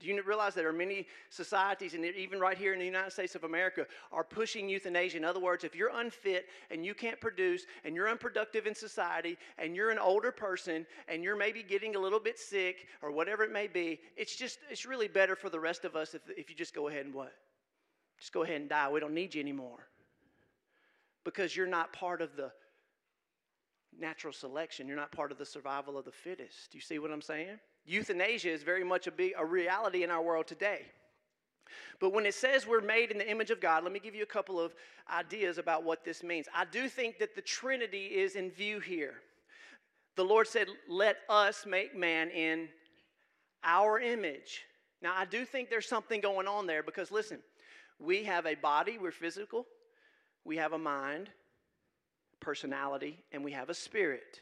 do 0.00 0.08
you 0.08 0.20
realize 0.22 0.54
there 0.54 0.68
are 0.68 0.72
many 0.72 1.06
societies, 1.30 1.94
and 1.94 2.04
even 2.04 2.40
right 2.40 2.58
here 2.58 2.72
in 2.72 2.78
the 2.78 2.84
United 2.84 3.12
States 3.12 3.34
of 3.34 3.44
America, 3.44 3.86
are 4.12 4.24
pushing 4.24 4.68
euthanasia? 4.68 5.16
In 5.16 5.24
other 5.24 5.40
words, 5.40 5.64
if 5.64 5.74
you're 5.74 5.90
unfit 5.94 6.46
and 6.70 6.84
you 6.84 6.94
can't 6.94 7.20
produce 7.20 7.64
and 7.84 7.94
you're 7.94 8.08
unproductive 8.08 8.66
in 8.66 8.74
society 8.74 9.38
and 9.56 9.76
you're 9.76 9.90
an 9.90 9.98
older 9.98 10.32
person 10.32 10.84
and 11.08 11.22
you're 11.22 11.36
maybe 11.36 11.62
getting 11.62 11.94
a 11.94 11.98
little 11.98 12.20
bit 12.20 12.38
sick 12.38 12.86
or 13.02 13.12
whatever 13.12 13.44
it 13.44 13.52
may 13.52 13.66
be, 13.66 14.00
it's 14.16 14.36
just, 14.36 14.58
it's 14.68 14.84
really 14.84 15.08
better 15.08 15.36
for 15.36 15.48
the 15.48 15.60
rest 15.60 15.84
of 15.84 15.94
us 15.94 16.14
if, 16.14 16.22
if 16.36 16.50
you 16.50 16.56
just 16.56 16.74
go 16.74 16.88
ahead 16.88 17.06
and 17.06 17.14
what? 17.14 17.32
Just 18.18 18.32
go 18.32 18.42
ahead 18.42 18.60
and 18.60 18.68
die. 18.68 18.90
We 18.90 19.00
don't 19.00 19.14
need 19.14 19.34
you 19.34 19.40
anymore. 19.40 19.88
Because 21.24 21.56
you're 21.56 21.66
not 21.66 21.92
part 21.92 22.20
of 22.20 22.36
the 22.36 22.50
natural 23.96 24.32
selection, 24.32 24.88
you're 24.88 24.96
not 24.96 25.12
part 25.12 25.30
of 25.30 25.38
the 25.38 25.46
survival 25.46 25.96
of 25.96 26.04
the 26.04 26.12
fittest. 26.12 26.72
Do 26.72 26.78
you 26.78 26.82
see 26.82 26.98
what 26.98 27.12
I'm 27.12 27.22
saying? 27.22 27.58
Euthanasia 27.86 28.50
is 28.50 28.62
very 28.62 28.84
much 28.84 29.06
a, 29.06 29.10
big, 29.10 29.32
a 29.38 29.44
reality 29.44 30.02
in 30.02 30.10
our 30.10 30.22
world 30.22 30.46
today. 30.46 30.82
But 32.00 32.12
when 32.12 32.26
it 32.26 32.34
says 32.34 32.66
we're 32.66 32.80
made 32.80 33.10
in 33.10 33.18
the 33.18 33.30
image 33.30 33.50
of 33.50 33.60
God, 33.60 33.84
let 33.84 33.92
me 33.92 34.00
give 34.00 34.14
you 34.14 34.22
a 34.22 34.26
couple 34.26 34.60
of 34.60 34.74
ideas 35.12 35.58
about 35.58 35.84
what 35.84 36.04
this 36.04 36.22
means. 36.22 36.46
I 36.54 36.64
do 36.64 36.88
think 36.88 37.18
that 37.18 37.34
the 37.34 37.42
Trinity 37.42 38.06
is 38.06 38.36
in 38.36 38.50
view 38.50 38.80
here. 38.80 39.14
The 40.16 40.24
Lord 40.24 40.46
said, 40.46 40.68
Let 40.88 41.18
us 41.28 41.66
make 41.66 41.96
man 41.96 42.30
in 42.30 42.68
our 43.62 43.98
image. 43.98 44.64
Now, 45.02 45.14
I 45.16 45.24
do 45.24 45.44
think 45.44 45.68
there's 45.68 45.88
something 45.88 46.20
going 46.20 46.46
on 46.46 46.66
there 46.66 46.82
because, 46.82 47.10
listen, 47.10 47.38
we 47.98 48.24
have 48.24 48.46
a 48.46 48.54
body, 48.54 48.98
we're 48.98 49.10
physical, 49.10 49.66
we 50.44 50.56
have 50.56 50.72
a 50.72 50.78
mind, 50.78 51.30
personality, 52.40 53.22
and 53.32 53.44
we 53.44 53.52
have 53.52 53.70
a 53.70 53.74
spirit. 53.74 54.40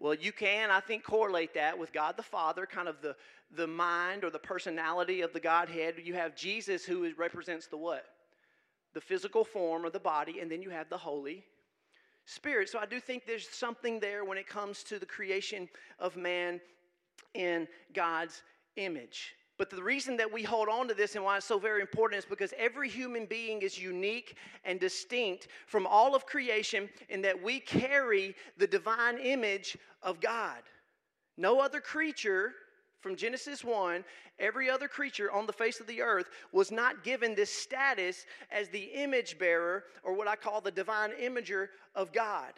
Well, 0.00 0.14
you 0.14 0.32
can, 0.32 0.70
I 0.70 0.80
think, 0.80 1.04
correlate 1.04 1.52
that 1.54 1.78
with 1.78 1.92
God 1.92 2.16
the 2.16 2.22
Father, 2.22 2.64
kind 2.64 2.88
of 2.88 3.02
the, 3.02 3.14
the 3.54 3.66
mind 3.66 4.24
or 4.24 4.30
the 4.30 4.38
personality 4.38 5.20
of 5.20 5.34
the 5.34 5.40
Godhead. 5.40 5.96
You 6.02 6.14
have 6.14 6.34
Jesus, 6.34 6.86
who 6.86 7.12
represents 7.18 7.66
the 7.66 7.76
what? 7.76 8.06
The 8.94 9.00
physical 9.02 9.44
form 9.44 9.84
of 9.84 9.92
the 9.92 10.00
body, 10.00 10.40
and 10.40 10.50
then 10.50 10.62
you 10.62 10.70
have 10.70 10.88
the 10.88 10.96
Holy 10.96 11.44
Spirit. 12.24 12.70
So 12.70 12.78
I 12.78 12.86
do 12.86 12.98
think 12.98 13.26
there's 13.26 13.46
something 13.46 14.00
there 14.00 14.24
when 14.24 14.38
it 14.38 14.46
comes 14.46 14.82
to 14.84 14.98
the 14.98 15.04
creation 15.04 15.68
of 15.98 16.16
man 16.16 16.62
in 17.34 17.68
God's 17.92 18.42
image. 18.76 19.34
But 19.60 19.68
the 19.68 19.82
reason 19.82 20.16
that 20.16 20.32
we 20.32 20.42
hold 20.42 20.70
on 20.70 20.88
to 20.88 20.94
this 20.94 21.16
and 21.16 21.22
why 21.22 21.36
it's 21.36 21.44
so 21.44 21.58
very 21.58 21.82
important 21.82 22.18
is 22.18 22.24
because 22.24 22.54
every 22.56 22.88
human 22.88 23.26
being 23.26 23.60
is 23.60 23.78
unique 23.78 24.38
and 24.64 24.80
distinct 24.80 25.48
from 25.66 25.86
all 25.86 26.14
of 26.14 26.24
creation 26.24 26.88
in 27.10 27.20
that 27.20 27.42
we 27.42 27.60
carry 27.60 28.34
the 28.56 28.66
divine 28.66 29.18
image 29.18 29.76
of 30.02 30.18
God. 30.18 30.62
No 31.36 31.60
other 31.60 31.78
creature 31.78 32.54
from 33.00 33.16
Genesis 33.16 33.62
1, 33.62 34.02
every 34.38 34.70
other 34.70 34.88
creature 34.88 35.30
on 35.30 35.46
the 35.46 35.52
face 35.52 35.78
of 35.78 35.86
the 35.86 36.00
earth 36.00 36.30
was 36.52 36.70
not 36.70 37.04
given 37.04 37.34
this 37.34 37.52
status 37.52 38.24
as 38.50 38.70
the 38.70 38.84
image 38.94 39.38
bearer 39.38 39.84
or 40.02 40.14
what 40.14 40.26
I 40.26 40.36
call 40.36 40.62
the 40.62 40.70
divine 40.70 41.10
imager 41.20 41.68
of 41.94 42.14
God. 42.14 42.54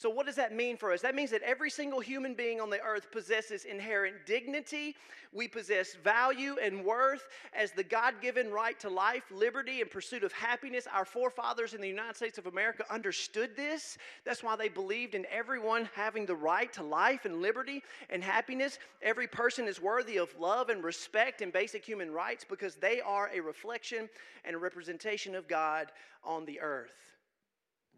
So, 0.00 0.08
what 0.08 0.24
does 0.24 0.36
that 0.36 0.56
mean 0.56 0.78
for 0.78 0.94
us? 0.94 1.02
That 1.02 1.14
means 1.14 1.30
that 1.30 1.42
every 1.42 1.68
single 1.68 2.00
human 2.00 2.32
being 2.32 2.58
on 2.58 2.70
the 2.70 2.80
earth 2.80 3.12
possesses 3.12 3.66
inherent 3.66 4.24
dignity. 4.24 4.96
We 5.30 5.46
possess 5.46 5.92
value 5.92 6.56
and 6.56 6.82
worth 6.86 7.28
as 7.52 7.72
the 7.72 7.84
God 7.84 8.14
given 8.22 8.50
right 8.50 8.80
to 8.80 8.88
life, 8.88 9.24
liberty, 9.30 9.82
and 9.82 9.90
pursuit 9.90 10.24
of 10.24 10.32
happiness. 10.32 10.88
Our 10.90 11.04
forefathers 11.04 11.74
in 11.74 11.82
the 11.82 11.86
United 11.86 12.16
States 12.16 12.38
of 12.38 12.46
America 12.46 12.82
understood 12.88 13.54
this. 13.54 13.98
That's 14.24 14.42
why 14.42 14.56
they 14.56 14.70
believed 14.70 15.14
in 15.14 15.26
everyone 15.30 15.86
having 15.94 16.24
the 16.24 16.34
right 16.34 16.72
to 16.72 16.82
life 16.82 17.26
and 17.26 17.42
liberty 17.42 17.82
and 18.08 18.24
happiness. 18.24 18.78
Every 19.02 19.26
person 19.26 19.68
is 19.68 19.82
worthy 19.82 20.16
of 20.16 20.34
love 20.40 20.70
and 20.70 20.82
respect 20.82 21.42
and 21.42 21.52
basic 21.52 21.84
human 21.84 22.10
rights 22.10 22.46
because 22.48 22.76
they 22.76 23.02
are 23.02 23.30
a 23.34 23.40
reflection 23.40 24.08
and 24.46 24.56
a 24.56 24.58
representation 24.58 25.34
of 25.34 25.46
God 25.46 25.92
on 26.24 26.46
the 26.46 26.58
earth. 26.58 27.18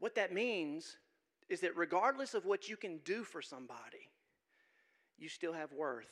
What 0.01 0.17
that 0.17 0.35
means 0.35 0.97
is 1.53 1.61
that 1.61 1.77
regardless 1.77 2.33
of 2.33 2.47
what 2.47 2.69
you 2.69 2.77
can 2.79 2.99
do 3.05 3.23
for 3.25 3.43
somebody, 3.43 4.09
you 5.19 5.29
still 5.29 5.53
have 5.53 5.71
worth. 5.73 6.11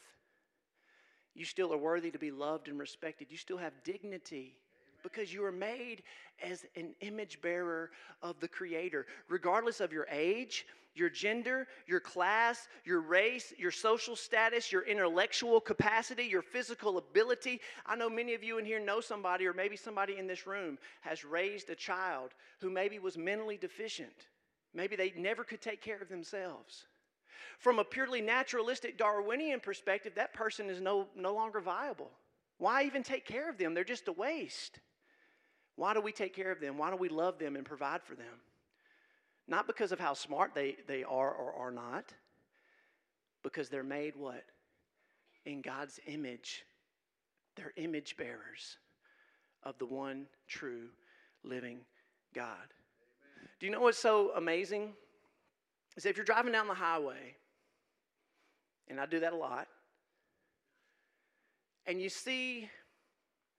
You 1.34 1.46
still 1.46 1.72
are 1.72 1.78
worthy 1.78 2.10
to 2.10 2.18
be 2.18 2.30
loved 2.30 2.68
and 2.68 2.78
respected. 2.78 3.28
You 3.30 3.38
still 3.38 3.56
have 3.56 3.72
dignity 3.82 4.54
because 5.02 5.32
you 5.32 5.42
are 5.44 5.52
made 5.52 6.02
as 6.42 6.66
an 6.76 6.94
image 7.00 7.40
bearer 7.40 7.90
of 8.20 8.38
the 8.40 8.48
Creator. 8.48 9.06
Regardless 9.30 9.80
of 9.80 9.94
your 9.94 10.06
age, 10.10 10.66
your 10.94 11.08
gender, 11.08 11.66
your 11.86 12.00
class, 12.00 12.68
your 12.84 13.00
race, 13.00 13.54
your 13.56 13.70
social 13.70 14.16
status, 14.16 14.70
your 14.70 14.82
intellectual 14.82 15.58
capacity, 15.58 16.24
your 16.24 16.42
physical 16.42 16.98
ability. 16.98 17.62
I 17.86 17.96
know 17.96 18.10
many 18.10 18.34
of 18.34 18.42
you 18.42 18.58
in 18.58 18.66
here 18.66 18.80
know 18.80 19.00
somebody, 19.00 19.46
or 19.46 19.54
maybe 19.54 19.76
somebody 19.76 20.18
in 20.18 20.26
this 20.26 20.46
room 20.46 20.76
has 21.00 21.24
raised 21.24 21.70
a 21.70 21.74
child 21.74 22.32
who 22.60 22.68
maybe 22.68 22.98
was 22.98 23.16
mentally 23.16 23.56
deficient. 23.56 24.26
Maybe 24.74 24.96
they 24.96 25.12
never 25.16 25.44
could 25.44 25.60
take 25.60 25.80
care 25.80 26.00
of 26.00 26.08
themselves. 26.08 26.86
From 27.58 27.78
a 27.78 27.84
purely 27.84 28.20
naturalistic 28.20 28.96
Darwinian 28.96 29.60
perspective, 29.60 30.14
that 30.14 30.32
person 30.32 30.70
is 30.70 30.80
no, 30.80 31.08
no 31.14 31.34
longer 31.34 31.60
viable. 31.60 32.10
Why 32.58 32.84
even 32.84 33.02
take 33.02 33.26
care 33.26 33.48
of 33.48 33.58
them? 33.58 33.74
They're 33.74 33.84
just 33.84 34.08
a 34.08 34.12
waste. 34.12 34.80
Why 35.76 35.94
do 35.94 36.00
we 36.00 36.12
take 36.12 36.34
care 36.34 36.50
of 36.50 36.60
them? 36.60 36.78
Why 36.78 36.90
do 36.90 36.96
we 36.96 37.08
love 37.08 37.38
them 37.38 37.56
and 37.56 37.64
provide 37.64 38.02
for 38.02 38.14
them? 38.14 38.40
Not 39.48 39.66
because 39.66 39.92
of 39.92 39.98
how 39.98 40.14
smart 40.14 40.54
they, 40.54 40.76
they 40.86 41.02
are 41.02 41.32
or 41.32 41.52
are 41.54 41.70
not, 41.70 42.12
because 43.42 43.68
they're 43.68 43.82
made 43.82 44.14
what? 44.14 44.44
In 45.44 45.62
God's 45.62 45.98
image. 46.06 46.64
They're 47.56 47.72
image 47.76 48.16
bearers 48.16 48.78
of 49.62 49.76
the 49.78 49.86
one 49.86 50.26
true 50.46 50.88
living 51.42 51.80
God. 52.34 52.74
Do 53.60 53.66
you 53.66 53.72
know 53.72 53.80
what's 53.80 53.98
so 53.98 54.32
amazing? 54.36 54.94
Is 55.96 56.06
if 56.06 56.16
you're 56.16 56.24
driving 56.24 56.52
down 56.52 56.66
the 56.66 56.74
highway, 56.74 57.36
and 58.88 58.98
I 58.98 59.04
do 59.04 59.20
that 59.20 59.34
a 59.34 59.36
lot, 59.36 59.68
and 61.86 62.00
you 62.00 62.08
see 62.08 62.70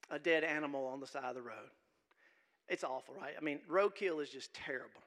a 0.09 0.17
dead 0.17 0.43
animal 0.43 0.87
on 0.87 0.99
the 0.99 1.07
side 1.07 1.23
of 1.25 1.35
the 1.35 1.41
road. 1.41 1.69
It's 2.67 2.83
awful, 2.83 3.13
right? 3.21 3.33
I 3.37 3.43
mean, 3.43 3.59
roadkill 3.69 4.21
is 4.23 4.29
just 4.29 4.53
terrible. 4.53 5.01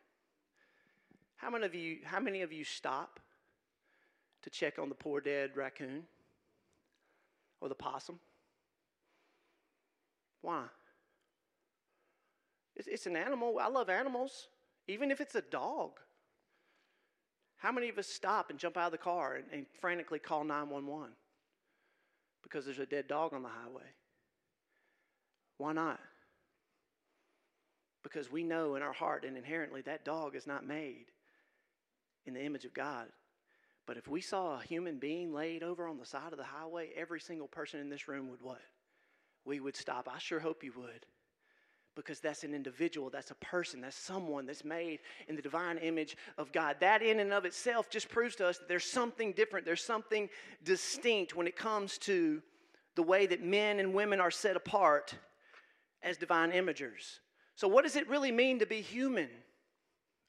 How 1.37 1.51
many 1.51 1.67
of 1.67 1.75
you 1.75 1.99
how 2.05 2.21
many 2.21 2.43
of 2.43 2.53
you 2.53 2.63
stop 2.65 3.19
to 4.43 4.51
check 4.51 4.79
on 4.79 4.89
the 4.89 4.95
poor 4.95 5.21
dead 5.21 5.57
raccoon 5.57 6.05
or 7.61 7.69
the 7.69 7.75
possum? 7.75 8.21
Why? 10.41 10.65
It's, 12.77 12.87
it's 12.87 13.07
an 13.07 13.17
animal. 13.17 13.59
I 13.61 13.69
love 13.69 13.89
animals 13.89 14.49
even 14.87 15.11
if 15.11 15.21
it's 15.21 15.35
a 15.35 15.43
dog. 15.43 15.93
How 17.57 17.73
many 17.73 17.89
of 17.89 17.99
us 17.99 18.07
stop 18.07 18.51
and 18.51 18.59
jump 18.59 18.77
out 18.77 18.87
of 18.87 18.93
the 18.93 18.99
car 18.99 19.37
and, 19.37 19.45
and 19.53 19.67
frantically 19.81 20.19
call 20.19 20.45
911 20.45 21.11
because 22.43 22.65
there's 22.65 22.79
a 22.79 22.87
dead 22.87 23.09
dog 23.09 23.33
on 23.33 23.43
the 23.43 23.49
highway? 23.49 23.89
Why 25.57 25.73
not? 25.73 26.01
Because 28.03 28.31
we 28.31 28.43
know 28.43 28.75
in 28.75 28.83
our 28.83 28.93
heart 28.93 29.25
and 29.25 29.37
inherently 29.37 29.81
that 29.83 30.05
dog 30.05 30.37
is 30.37 30.47
not 30.47 30.67
made 30.67 31.07
in 32.27 32.35
the 32.35 32.45
image 32.45 32.67
of 32.67 32.75
God. 32.75 33.07
But 33.87 33.97
if 33.97 34.09
we 34.09 34.21
saw 34.21 34.59
a 34.59 34.63
human 34.63 34.99
being 34.99 35.33
laid 35.33 35.63
over 35.63 35.87
on 35.87 35.99
the 35.99 36.07
side 36.07 36.33
of 36.33 36.39
the 36.39 36.45
highway, 36.45 36.91
every 36.97 37.21
single 37.21 37.49
person 37.49 37.81
in 37.81 37.89
this 37.89 38.09
room 38.09 38.29
would 38.31 38.43
what? 38.43 38.63
We 39.45 39.61
would 39.61 39.77
stop. 39.77 40.09
I 40.13 40.19
sure 40.19 40.41
hope 40.41 40.65
you 40.65 40.73
would 40.77 41.07
because 41.95 42.21
that's 42.21 42.45
an 42.45 42.55
individual, 42.55 43.11
that's 43.11 43.31
a 43.31 43.37
person, 43.37 43.81
that's 43.81 43.97
someone 43.97 44.47
that's 44.47 44.65
made 44.65 45.01
in 45.29 45.37
the 45.37 45.43
divine 45.43 45.79
image 45.79 46.17
of 46.39 46.53
God. 46.53 46.77
That, 46.81 47.03
in 47.03 47.21
and 47.21 47.33
of 47.33 47.45
itself, 47.45 47.91
just 47.91 48.09
proves 48.09 48.37
to 48.37 48.47
us 48.47 48.59
that 48.59 48.69
there's 48.69 48.85
something 48.85 49.33
different, 49.33 49.65
there's 49.67 49.85
something 49.85 50.29
distinct 50.65 51.37
when 51.37 51.47
it 51.47 51.57
comes 51.57 51.99
to 51.99 52.43
the 52.95 53.03
way 53.03 53.27
that 53.27 53.43
men 53.43 53.81
and 53.81 53.95
women 53.95 54.21
are 54.21 54.31
set 54.31 54.57
apart 54.57 55.15
as 56.03 56.17
divine 56.17 56.53
imagers. 56.53 57.19
So, 57.57 57.69
what 57.69 57.85
does 57.85 57.97
it 57.97 58.09
really 58.09 58.33
mean 58.33 58.59
to 58.59 58.67
be 58.67 58.81
human? 58.81 59.29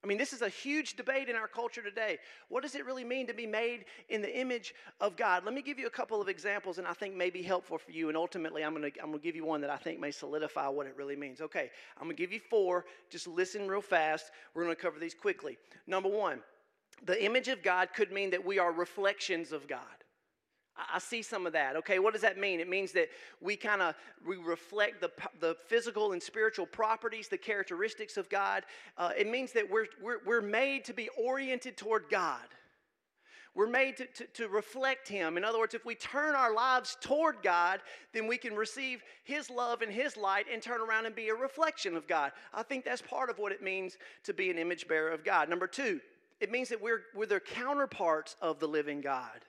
I 0.06 0.08
mean, 0.08 0.20
this 0.20 0.34
is 0.34 0.44
a 0.44 0.50
huge 0.50 0.98
debate 0.98 1.30
in 1.30 1.36
our 1.36 1.48
culture 1.48 1.82
today. 1.82 2.20
What 2.50 2.62
does 2.62 2.76
it 2.76 2.86
really 2.86 3.04
mean 3.04 3.26
to 3.26 3.34
be 3.34 3.48
made 3.48 3.86
in 4.10 4.22
the 4.22 4.40
image 4.40 4.76
of 5.02 5.18
God? 5.18 5.44
Let 5.44 5.56
me 5.56 5.64
give 5.64 5.80
you 5.80 5.88
a 5.88 5.90
couple 5.90 6.22
of 6.22 6.30
examples 6.30 6.78
and 6.78 6.86
I 6.86 6.94
think 6.94 7.16
may 7.16 7.32
be 7.32 7.42
helpful 7.42 7.80
for 7.80 7.90
you. 7.90 8.10
And 8.10 8.16
ultimately, 8.16 8.64
I'm 8.64 8.76
going 8.76 8.92
to 8.92 9.00
I'm 9.00 9.08
going 9.08 9.18
to 9.20 9.24
give 9.24 9.36
you 9.36 9.46
one 9.46 9.62
that 9.62 9.72
I 9.72 9.78
think 9.78 10.00
may 10.00 10.12
solidify 10.12 10.68
what 10.68 10.86
it 10.86 10.96
really 10.96 11.16
means. 11.16 11.42
Okay, 11.42 11.72
I'm 11.98 12.04
going 12.04 12.16
to 12.16 12.22
give 12.22 12.32
you 12.32 12.40
four. 12.40 12.86
Just 13.10 13.26
listen 13.28 13.68
real 13.68 13.82
fast. 13.82 14.30
We're 14.54 14.64
going 14.66 14.76
to 14.76 14.82
cover 14.82 15.00
these 15.00 15.16
quickly. 15.16 15.58
Number 15.88 16.10
one, 16.10 16.42
the 17.04 17.26
image 17.26 17.48
of 17.48 17.64
God 17.64 17.90
could 17.96 18.12
mean 18.12 18.30
that 18.30 18.46
we 18.46 18.60
are 18.60 18.72
reflections 18.72 19.52
of 19.52 19.68
God. 19.68 20.05
I 20.78 21.00
see 21.00 21.22
some 21.22 21.48
of 21.48 21.54
that. 21.54 21.78
Okay, 21.78 22.00
what 22.00 22.14
does 22.14 22.22
that 22.24 22.38
mean? 22.38 22.60
It 22.60 22.68
means 22.68 22.92
that 22.94 23.08
we 23.40 23.56
kind 23.56 23.82
of 23.82 23.96
we 24.28 24.36
reflect 24.36 25.00
the, 25.00 25.10
the 25.40 25.56
physical 25.68 26.12
and 26.12 26.22
spiritual 26.22 26.66
properties, 26.66 27.30
the 27.30 27.38
characteristics 27.38 28.18
of 28.18 28.30
God. 28.30 28.64
Uh, 28.98 29.12
it 29.18 29.30
means 29.30 29.54
that 29.54 29.70
we're, 29.70 29.88
we're, 30.02 30.20
we're 30.26 30.42
made 30.42 30.84
to 30.86 30.94
be 30.94 31.10
oriented 31.18 31.78
toward 31.78 32.10
God. 32.10 32.42
We're 33.56 33.68
made 33.68 33.96
to, 33.98 34.06
to, 34.06 34.26
to 34.34 34.48
reflect 34.50 35.08
Him. 35.08 35.38
In 35.38 35.46
other 35.46 35.60
words, 35.60 35.74
if 35.74 35.86
we 35.86 35.96
turn 35.96 36.36
our 36.36 36.54
lives 36.54 36.98
toward 37.00 37.38
God, 37.42 37.80
then 38.12 38.28
we 38.28 38.38
can 38.38 38.54
receive 38.54 39.02
His 39.24 39.50
love 39.50 39.82
and 39.82 39.92
His 39.92 40.18
light 40.18 40.48
and 40.52 40.62
turn 40.62 40.82
around 40.82 41.06
and 41.06 41.16
be 41.16 41.30
a 41.30 41.34
reflection 41.34 41.96
of 41.96 42.06
God. 42.06 42.34
I 42.54 42.64
think 42.64 42.84
that's 42.84 43.02
part 43.02 43.30
of 43.30 43.40
what 43.40 43.54
it 43.54 43.64
means 43.64 43.98
to 44.26 44.34
be 44.34 44.50
an 44.50 44.58
image 44.58 44.90
bearer 44.90 45.12
of 45.12 45.24
God. 45.24 45.48
Number 45.48 45.68
two, 45.68 46.02
it 46.42 46.52
means 46.52 46.68
that 46.68 46.82
we're, 46.82 47.04
we're 47.16 47.28
the 47.28 47.40
counterparts 47.40 48.36
of 48.42 48.60
the 48.60 48.68
living 48.68 49.00
God. 49.00 49.46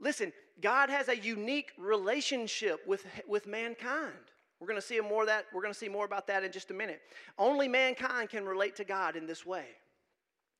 Listen, 0.00 0.32
God 0.60 0.90
has 0.90 1.08
a 1.08 1.16
unique 1.16 1.72
relationship 1.78 2.86
with, 2.86 3.04
with 3.26 3.46
mankind. 3.46 4.12
We're 4.60 4.68
going 4.68 4.80
to 4.80 4.86
see 4.86 5.00
more 5.00 5.26
that. 5.26 5.46
We're 5.52 5.62
going 5.62 5.72
to 5.72 5.78
see 5.78 5.88
more 5.88 6.04
about 6.04 6.26
that 6.28 6.42
in 6.44 6.50
just 6.50 6.70
a 6.70 6.74
minute. 6.74 7.00
Only 7.38 7.68
mankind 7.68 8.30
can 8.30 8.44
relate 8.44 8.74
to 8.76 8.84
God 8.84 9.14
in 9.16 9.26
this 9.26 9.46
way. 9.46 9.66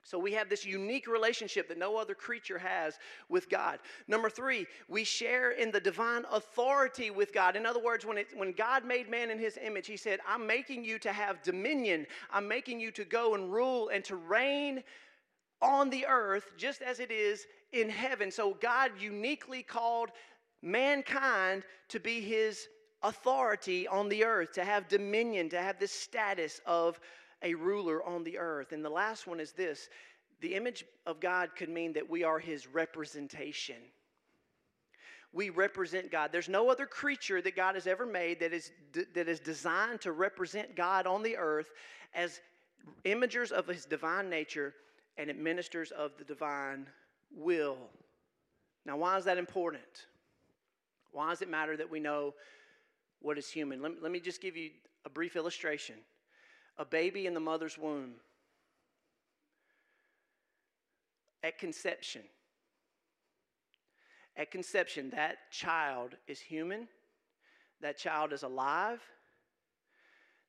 So 0.05 0.19
we 0.19 0.33
have 0.33 0.49
this 0.49 0.65
unique 0.65 1.07
relationship 1.07 1.69
that 1.69 1.77
no 1.77 1.97
other 1.97 2.15
creature 2.15 2.57
has 2.59 2.99
with 3.29 3.51
God. 3.51 3.79
Number 4.07 4.31
three, 4.31 4.67
we 4.89 5.05
share 5.05 5.51
in 5.51 5.71
the 5.71 5.81
divine 5.81 6.25
authority 6.33 7.11
with 7.11 7.35
God. 7.35 7.57
In 7.57 7.67
other 7.67 7.83
words, 7.83 8.07
when, 8.07 8.17
it, 8.17 8.29
when 8.35 8.53
God 8.53 8.87
made 8.87 9.11
man 9.11 9.31
in 9.31 9.39
his 9.39 9.59
image, 9.63 9.87
he 9.87 9.99
said, 9.99 10.21
I'm 10.27 10.47
making 10.47 10.85
you 10.85 10.99
to 11.01 11.13
have 11.13 11.43
dominion. 11.43 12.07
I'm 12.31 12.49
making 12.49 12.81
you 12.81 12.91
to 12.93 13.05
go 13.05 13.35
and 13.35 13.53
rule 13.53 13.91
and 13.91 14.03
to 14.05 14.17
reign 14.17 14.83
on 15.61 15.91
the 15.91 16.07
earth 16.07 16.53
just 16.57 16.83
as 16.83 17.01
it 17.01 17.11
is 17.11 17.47
in 17.73 17.89
heaven. 17.89 18.31
So 18.31 18.57
God 18.61 18.93
uniquely 18.99 19.63
called 19.63 20.11
mankind 20.63 21.65
to 21.89 22.01
be 22.01 22.21
his 22.21 22.69
authority 23.03 23.87
on 23.87 24.09
the 24.09 24.25
earth, 24.25 24.53
to 24.53 24.65
have 24.65 24.89
dominion, 24.89 25.49
to 25.51 25.61
have 25.61 25.79
the 25.79 25.87
status 25.87 26.61
of 26.67 26.99
a 27.43 27.55
ruler 27.55 28.03
on 28.05 28.25
the 28.25 28.39
earth. 28.39 28.73
And 28.73 28.85
the 28.85 28.91
last 28.91 29.27
one 29.27 29.41
is 29.41 29.53
this 29.53 29.89
the 30.41 30.55
image 30.55 30.85
of 31.07 31.21
God 31.21 31.51
could 31.57 31.69
mean 31.69 31.93
that 31.95 32.09
we 32.09 32.23
are 32.23 32.39
his 32.39 32.67
representation. 32.67 33.77
We 35.33 35.51
represent 35.51 36.11
God. 36.11 36.31
There's 36.33 36.49
no 36.49 36.71
other 36.71 36.87
creature 36.87 37.43
that 37.43 37.57
God 37.57 37.75
has 37.75 37.87
ever 37.87 38.07
made 38.07 38.41
that 38.41 38.53
is, 38.53 38.71
that 39.15 39.29
is 39.29 39.41
designed 39.41 40.01
to 40.03 40.13
represent 40.13 40.75
God 40.75 41.07
on 41.07 41.23
the 41.23 41.37
earth 41.37 41.71
as 42.15 42.41
imagers 43.05 43.53
of 43.53 43.67
his 43.67 43.85
divine 43.85 44.31
nature 44.31 44.75
and 45.19 45.29
administrators 45.29 45.91
of 45.91 46.13
the 46.17 46.25
divine 46.25 46.87
will. 47.37 47.77
Now, 48.87 48.97
why 48.97 49.19
is 49.19 49.25
that 49.25 49.37
important? 49.37 50.07
Why 51.13 51.31
does 51.31 51.43
it 51.43 51.51
matter 51.51 51.77
that 51.77 51.91
we 51.91 52.01
know 52.01 52.35
what 53.21 53.37
is 53.37 53.51
human? 53.51 53.83
Let, 53.83 54.03
let 54.03 54.13
me 54.13 54.21
just 54.21 54.41
give 54.41 54.57
you 54.57 54.71
a 55.05 55.11
brief 55.11 55.37
illustration. 55.37 55.97
A 56.79 56.85
baby 56.85 57.27
in 57.27 57.35
the 57.35 57.41
mother's 57.41 57.77
womb, 57.77 58.13
at 61.43 61.59
conception, 61.59 62.23
at 64.37 64.53
conception, 64.53 65.11
that 65.11 65.51
child 65.51 66.15
is 66.29 66.39
human, 66.39 66.87
that 67.81 67.99
child 67.99 68.33
is 68.33 68.45
alive, 68.45 69.01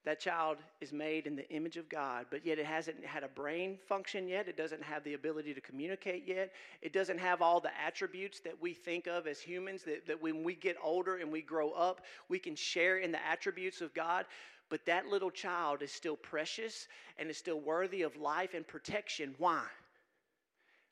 that 0.05 0.19
child 0.19 0.57
is 0.79 0.93
made 0.93 1.27
in 1.27 1.35
the 1.35 1.47
image 1.49 1.75
of 1.75 1.89
God, 1.89 2.25
but 2.31 2.45
yet 2.45 2.57
it 2.57 2.65
hasn't 2.65 3.03
had 3.05 3.23
a 3.23 3.27
brain 3.27 3.77
function 3.87 4.29
yet. 4.29 4.47
It 4.47 4.55
doesn't 4.55 4.81
have 4.81 5.03
the 5.03 5.13
ability 5.13 5.53
to 5.53 5.61
communicate 5.61 6.25
yet. 6.25 6.53
It 6.81 6.93
doesn't 6.93 7.19
have 7.19 7.41
all 7.41 7.59
the 7.59 7.77
attributes 7.85 8.39
that 8.41 8.61
we 8.61 8.73
think 8.73 9.07
of 9.07 9.27
as 9.27 9.39
humans, 9.41 9.83
that, 9.83 10.07
that 10.07 10.21
when 10.21 10.43
we 10.43 10.55
get 10.55 10.77
older 10.81 11.17
and 11.17 11.29
we 11.29 11.41
grow 11.41 11.71
up, 11.71 12.05
we 12.29 12.39
can 12.39 12.55
share 12.55 12.99
in 12.99 13.11
the 13.11 13.25
attributes 13.25 13.81
of 13.81 13.93
God. 13.93 14.25
But 14.69 14.85
that 14.85 15.07
little 15.07 15.31
child 15.31 15.81
is 15.81 15.91
still 15.91 16.15
precious 16.15 16.87
and 17.17 17.29
is 17.29 17.37
still 17.37 17.59
worthy 17.59 18.03
of 18.03 18.15
life 18.15 18.53
and 18.53 18.65
protection. 18.65 19.35
Why? 19.37 19.63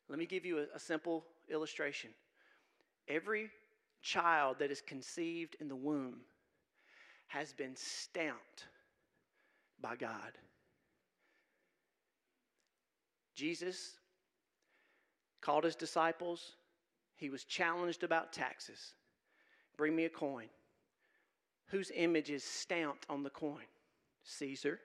Let 0.09 0.19
me 0.19 0.25
give 0.25 0.45
you 0.45 0.59
a, 0.59 0.75
a 0.75 0.79
simple 0.79 1.23
illustration. 1.49 2.09
Every 3.07 3.51
child 4.01 4.57
that 4.59 4.69
is 4.69 4.81
conceived 4.81 5.55
in 5.61 5.69
the 5.69 5.75
womb 5.75 6.17
has 7.27 7.53
been 7.53 7.75
stamped 7.75 8.65
by 9.81 9.95
God. 9.95 10.37
Jesus 13.35 13.91
called 15.41 15.63
his 15.63 15.75
disciples. 15.75 16.53
He 17.15 17.29
was 17.29 17.43
challenged 17.43 18.03
about 18.03 18.33
taxes. 18.33 18.93
Bring 19.77 19.95
me 19.95 20.05
a 20.05 20.09
coin. 20.09 20.47
Whose 21.67 21.91
image 21.95 22.29
is 22.29 22.43
stamped 22.43 23.05
on 23.09 23.23
the 23.23 23.29
coin? 23.29 23.65
Caesar. 24.23 24.79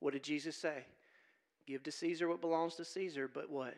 What 0.00 0.12
did 0.12 0.22
Jesus 0.22 0.56
say? 0.56 0.84
Give 1.66 1.82
to 1.84 1.92
Caesar 1.92 2.28
what 2.28 2.40
belongs 2.40 2.76
to 2.76 2.84
Caesar, 2.84 3.30
but 3.32 3.50
what? 3.50 3.74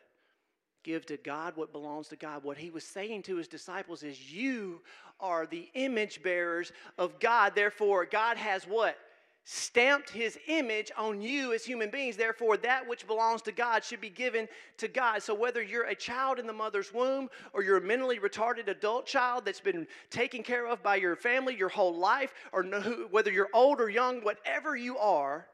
Give 0.83 1.05
to 1.07 1.17
God 1.17 1.55
what 1.55 1.71
belongs 1.71 2.07
to 2.07 2.15
God. 2.15 2.43
What 2.43 2.57
he 2.57 2.71
was 2.71 2.83
saying 2.83 3.23
to 3.23 3.35
his 3.35 3.47
disciples 3.47 4.01
is, 4.01 4.31
You 4.31 4.81
are 5.19 5.45
the 5.45 5.69
image 5.75 6.23
bearers 6.23 6.71
of 6.97 7.19
God. 7.19 7.53
Therefore, 7.53 8.05
God 8.05 8.37
has 8.37 8.63
what? 8.63 8.97
Stamped 9.43 10.09
his 10.09 10.37
image 10.47 10.91
on 10.97 11.21
you 11.21 11.53
as 11.53 11.65
human 11.65 11.89
beings. 11.89 12.15
Therefore, 12.15 12.57
that 12.57 12.87
which 12.87 13.07
belongs 13.07 13.41
to 13.43 13.51
God 13.51 13.83
should 13.83 14.01
be 14.01 14.09
given 14.09 14.47
to 14.77 14.87
God. 14.87 15.23
So, 15.23 15.33
whether 15.33 15.61
you're 15.61 15.87
a 15.87 15.95
child 15.95 16.39
in 16.39 16.45
the 16.45 16.53
mother's 16.53 16.93
womb 16.93 17.29
or 17.53 17.63
you're 17.63 17.77
a 17.77 17.81
mentally 17.81 18.19
retarded 18.19 18.67
adult 18.67 19.05
child 19.05 19.45
that's 19.45 19.59
been 19.59 19.87
taken 20.09 20.43
care 20.43 20.67
of 20.67 20.83
by 20.83 20.97
your 20.97 21.15
family 21.15 21.55
your 21.55 21.69
whole 21.69 21.95
life, 21.95 22.33
or 22.51 22.63
whether 23.09 23.31
you're 23.31 23.49
old 23.53 23.81
or 23.81 23.89
young, 23.89 24.21
whatever 24.21 24.75
you 24.75 24.97
are, 24.97 25.47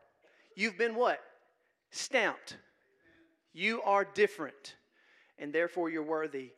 you've 0.56 0.78
been 0.78 0.95
what? 0.95 1.19
Stamped. 1.91 2.58
You 3.54 3.82
are 3.84 4.06
different, 4.06 4.76
and 5.39 5.52
therefore 5.54 5.89
you're 5.89 6.04
worthy 6.04 6.52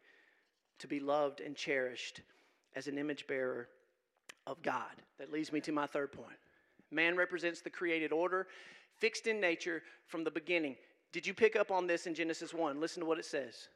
to 0.80 0.88
be 0.88 1.00
loved 1.00 1.40
and 1.42 1.56
cherished 1.56 2.22
as 2.76 2.88
an 2.88 2.98
image 2.98 3.28
bearer 3.28 3.70
of 4.48 4.62
God. 4.62 4.92
That 5.20 5.32
leads 5.32 5.52
me 5.52 5.62
to 5.62 5.72
my 5.72 5.86
third 5.86 6.12
point. 6.12 6.38
Man 6.92 7.16
represents 7.16 7.62
the 7.62 7.70
created 7.70 8.12
order, 8.12 8.48
fixed 8.98 9.28
in 9.28 9.40
nature 9.40 9.84
from 10.08 10.24
the 10.24 10.32
beginning. 10.32 10.76
Did 11.12 11.26
you 11.26 11.34
pick 11.34 11.56
up 11.56 11.72
on 11.72 11.88
this 11.88 12.08
in 12.08 12.14
Genesis 12.14 12.54
1? 12.54 12.80
Listen 12.80 13.02
to 13.02 13.08
what 13.08 13.20
it 13.20 13.26
says. 13.26 13.70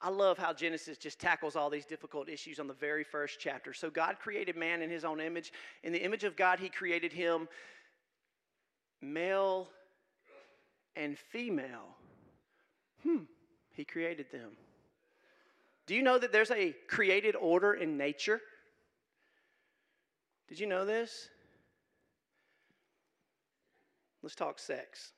I 0.00 0.10
love 0.10 0.36
how 0.36 0.52
Genesis 0.52 0.98
just 0.98 1.20
tackles 1.20 1.54
all 1.54 1.70
these 1.70 1.86
difficult 1.86 2.28
issues 2.28 2.58
on 2.58 2.66
the 2.66 2.74
very 2.74 3.04
first 3.04 3.38
chapter. 3.38 3.72
So, 3.72 3.88
God 3.88 4.16
created 4.18 4.56
man 4.56 4.82
in 4.82 4.90
his 4.90 5.04
own 5.04 5.20
image. 5.20 5.52
In 5.84 5.92
the 5.92 6.02
image 6.02 6.24
of 6.24 6.36
God, 6.36 6.58
he 6.58 6.68
created 6.68 7.12
him 7.12 7.48
male 9.00 9.68
and 10.96 11.16
female. 11.16 11.96
Hmm, 13.04 13.24
he 13.74 13.84
created 13.84 14.26
them. 14.32 14.50
Do 15.86 15.94
you 15.94 16.02
know 16.02 16.18
that 16.18 16.32
there's 16.32 16.50
a 16.50 16.74
created 16.88 17.36
order 17.36 17.74
in 17.74 17.96
nature? 17.96 18.40
Did 20.48 20.58
you 20.58 20.66
know 20.66 20.84
this? 20.84 21.28
Let's 24.22 24.34
talk 24.36 24.58
sex. 24.58 25.12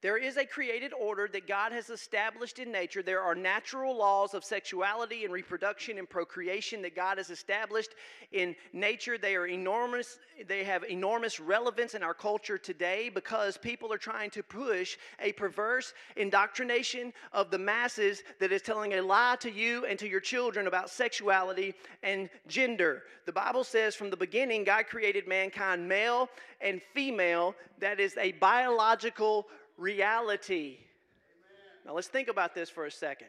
There 0.00 0.16
is 0.16 0.36
a 0.36 0.44
created 0.44 0.92
order 0.92 1.28
that 1.32 1.48
God 1.48 1.72
has 1.72 1.90
established 1.90 2.60
in 2.60 2.70
nature. 2.70 3.02
There 3.02 3.20
are 3.20 3.34
natural 3.34 3.96
laws 3.96 4.32
of 4.32 4.44
sexuality 4.44 5.24
and 5.24 5.32
reproduction 5.32 5.98
and 5.98 6.08
procreation 6.08 6.82
that 6.82 6.94
God 6.94 7.18
has 7.18 7.30
established 7.30 7.96
in 8.30 8.54
nature. 8.72 9.18
They 9.18 9.34
are 9.34 9.48
enormous, 9.48 10.20
they 10.46 10.62
have 10.62 10.84
enormous 10.84 11.40
relevance 11.40 11.94
in 11.94 12.04
our 12.04 12.14
culture 12.14 12.58
today 12.58 13.10
because 13.12 13.56
people 13.56 13.92
are 13.92 13.98
trying 13.98 14.30
to 14.30 14.42
push 14.44 14.96
a 15.18 15.32
perverse 15.32 15.92
indoctrination 16.16 17.12
of 17.32 17.50
the 17.50 17.58
masses 17.58 18.22
that 18.38 18.52
is 18.52 18.62
telling 18.62 18.94
a 18.94 19.02
lie 19.02 19.36
to 19.40 19.50
you 19.50 19.84
and 19.86 19.98
to 19.98 20.08
your 20.08 20.20
children 20.20 20.68
about 20.68 20.90
sexuality 20.90 21.74
and 22.04 22.30
gender. 22.46 23.02
The 23.26 23.32
Bible 23.32 23.64
says 23.64 23.96
from 23.96 24.10
the 24.10 24.16
beginning, 24.16 24.62
God 24.62 24.86
created 24.86 25.26
mankind 25.26 25.88
male 25.88 26.28
and 26.60 26.80
female. 26.94 27.56
That 27.80 27.98
is 27.98 28.16
a 28.16 28.32
biological 28.32 29.48
reality. 29.78 30.76
Amen. 30.76 31.86
Now, 31.86 31.94
let's 31.94 32.08
think 32.08 32.28
about 32.28 32.54
this 32.54 32.68
for 32.68 32.84
a 32.84 32.90
second. 32.90 33.28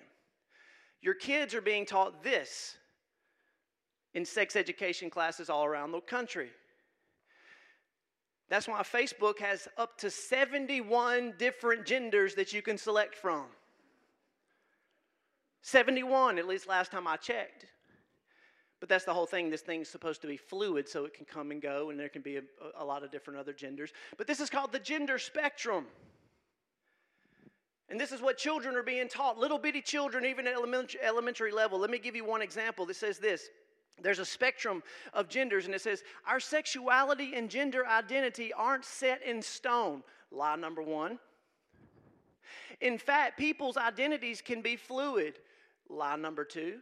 Your 1.01 1.13
kids 1.13 1.53
are 1.55 1.61
being 1.61 1.85
taught 1.85 2.23
this 2.23 2.75
in 4.13 4.25
sex 4.25 4.55
education 4.55 5.09
classes 5.09 5.49
all 5.49 5.63
around 5.63 5.91
the 5.91 6.01
country. 6.01 6.49
That's 8.49 8.67
why 8.67 8.81
Facebook 8.81 9.39
has 9.39 9.67
up 9.77 9.97
to 9.99 10.09
71 10.09 11.35
different 11.37 11.85
genders 11.85 12.33
that 12.35 12.51
you 12.51 12.61
can 12.61 12.77
select 12.77 13.15
from. 13.15 13.45
71, 15.61 16.39
at 16.39 16.47
least 16.47 16.67
last 16.67 16.91
time 16.91 17.07
I 17.07 17.15
checked. 17.15 17.67
But 18.79 18.89
that's 18.89 19.05
the 19.05 19.13
whole 19.13 19.25
thing. 19.25 19.49
This 19.49 19.61
thing's 19.61 19.89
supposed 19.89 20.21
to 20.21 20.27
be 20.27 20.37
fluid 20.37 20.87
so 20.87 21.05
it 21.05 21.13
can 21.13 21.25
come 21.25 21.51
and 21.51 21.61
go, 21.61 21.89
and 21.89 21.99
there 21.99 22.09
can 22.09 22.21
be 22.21 22.37
a, 22.37 22.41
a 22.77 22.83
lot 22.83 23.03
of 23.03 23.11
different 23.11 23.39
other 23.39 23.53
genders. 23.53 23.91
But 24.17 24.25
this 24.25 24.39
is 24.39 24.49
called 24.49 24.71
the 24.71 24.79
gender 24.79 25.19
spectrum. 25.19 25.85
And 27.89 27.99
this 27.99 28.11
is 28.11 28.21
what 28.21 28.37
children 28.37 28.75
are 28.75 28.83
being 28.83 29.07
taught, 29.07 29.39
little 29.39 29.57
bitty 29.57 29.81
children, 29.81 30.25
even 30.25 30.45
at 30.45 30.53
elementary 31.03 31.51
level. 31.51 31.79
Let 31.79 31.89
me 31.89 31.97
give 31.97 32.15
you 32.15 32.23
one 32.23 32.41
example 32.41 32.85
that 32.85 32.95
says 32.95 33.17
this. 33.17 33.49
There's 34.01 34.19
a 34.19 34.25
spectrum 34.25 34.83
of 35.13 35.27
genders, 35.27 35.65
and 35.65 35.73
it 35.73 35.81
says, 35.81 36.03
Our 36.27 36.39
sexuality 36.39 37.33
and 37.35 37.49
gender 37.49 37.85
identity 37.85 38.53
aren't 38.53 38.85
set 38.85 39.23
in 39.23 39.41
stone. 39.41 40.03
Lie 40.31 40.55
number 40.55 40.83
one. 40.83 41.19
In 42.79 42.97
fact, 42.97 43.37
people's 43.37 43.75
identities 43.75 44.41
can 44.41 44.61
be 44.61 44.75
fluid. 44.75 45.39
Lie 45.89 46.15
number 46.15 46.45
two. 46.45 46.77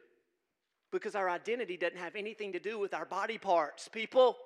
Because 0.91 1.15
our 1.15 1.29
identity 1.29 1.77
doesn't 1.77 1.97
have 1.97 2.15
anything 2.15 2.51
to 2.51 2.59
do 2.59 2.77
with 2.77 2.93
our 2.93 3.05
body 3.05 3.37
parts, 3.37 3.87
people. 3.87 4.37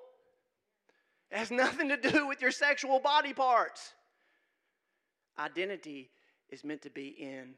It 1.30 1.38
has 1.38 1.50
nothing 1.50 1.88
to 1.88 1.96
do 1.96 2.26
with 2.26 2.40
your 2.40 2.50
sexual 2.50 3.00
body 3.00 3.32
parts. 3.32 3.94
Identity 5.38 6.10
is 6.52 6.62
meant 6.62 6.82
to 6.82 6.90
be 6.90 7.08
in 7.08 7.54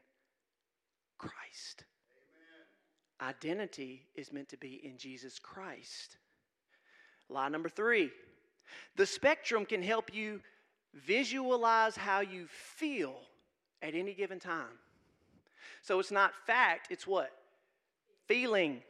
Christ. 1.17 1.83
Amen. 3.21 3.29
Identity 3.29 4.07
is 4.15 4.31
meant 4.31 4.49
to 4.49 4.57
be 4.57 4.81
in 4.83 4.97
Jesus 4.97 5.37
Christ. 5.37 6.17
Lie 7.29 7.49
number 7.49 7.69
three 7.69 8.11
the 8.95 9.05
spectrum 9.05 9.65
can 9.65 9.83
help 9.83 10.13
you 10.13 10.41
visualize 10.93 11.95
how 11.95 12.21
you 12.21 12.47
feel 12.47 13.13
at 13.81 13.93
any 13.93 14.13
given 14.13 14.39
time. 14.39 14.79
So 15.81 15.99
it's 15.99 16.11
not 16.11 16.33
fact, 16.47 16.87
it's 16.89 17.05
what? 17.05 17.31
Feeling. 18.27 18.81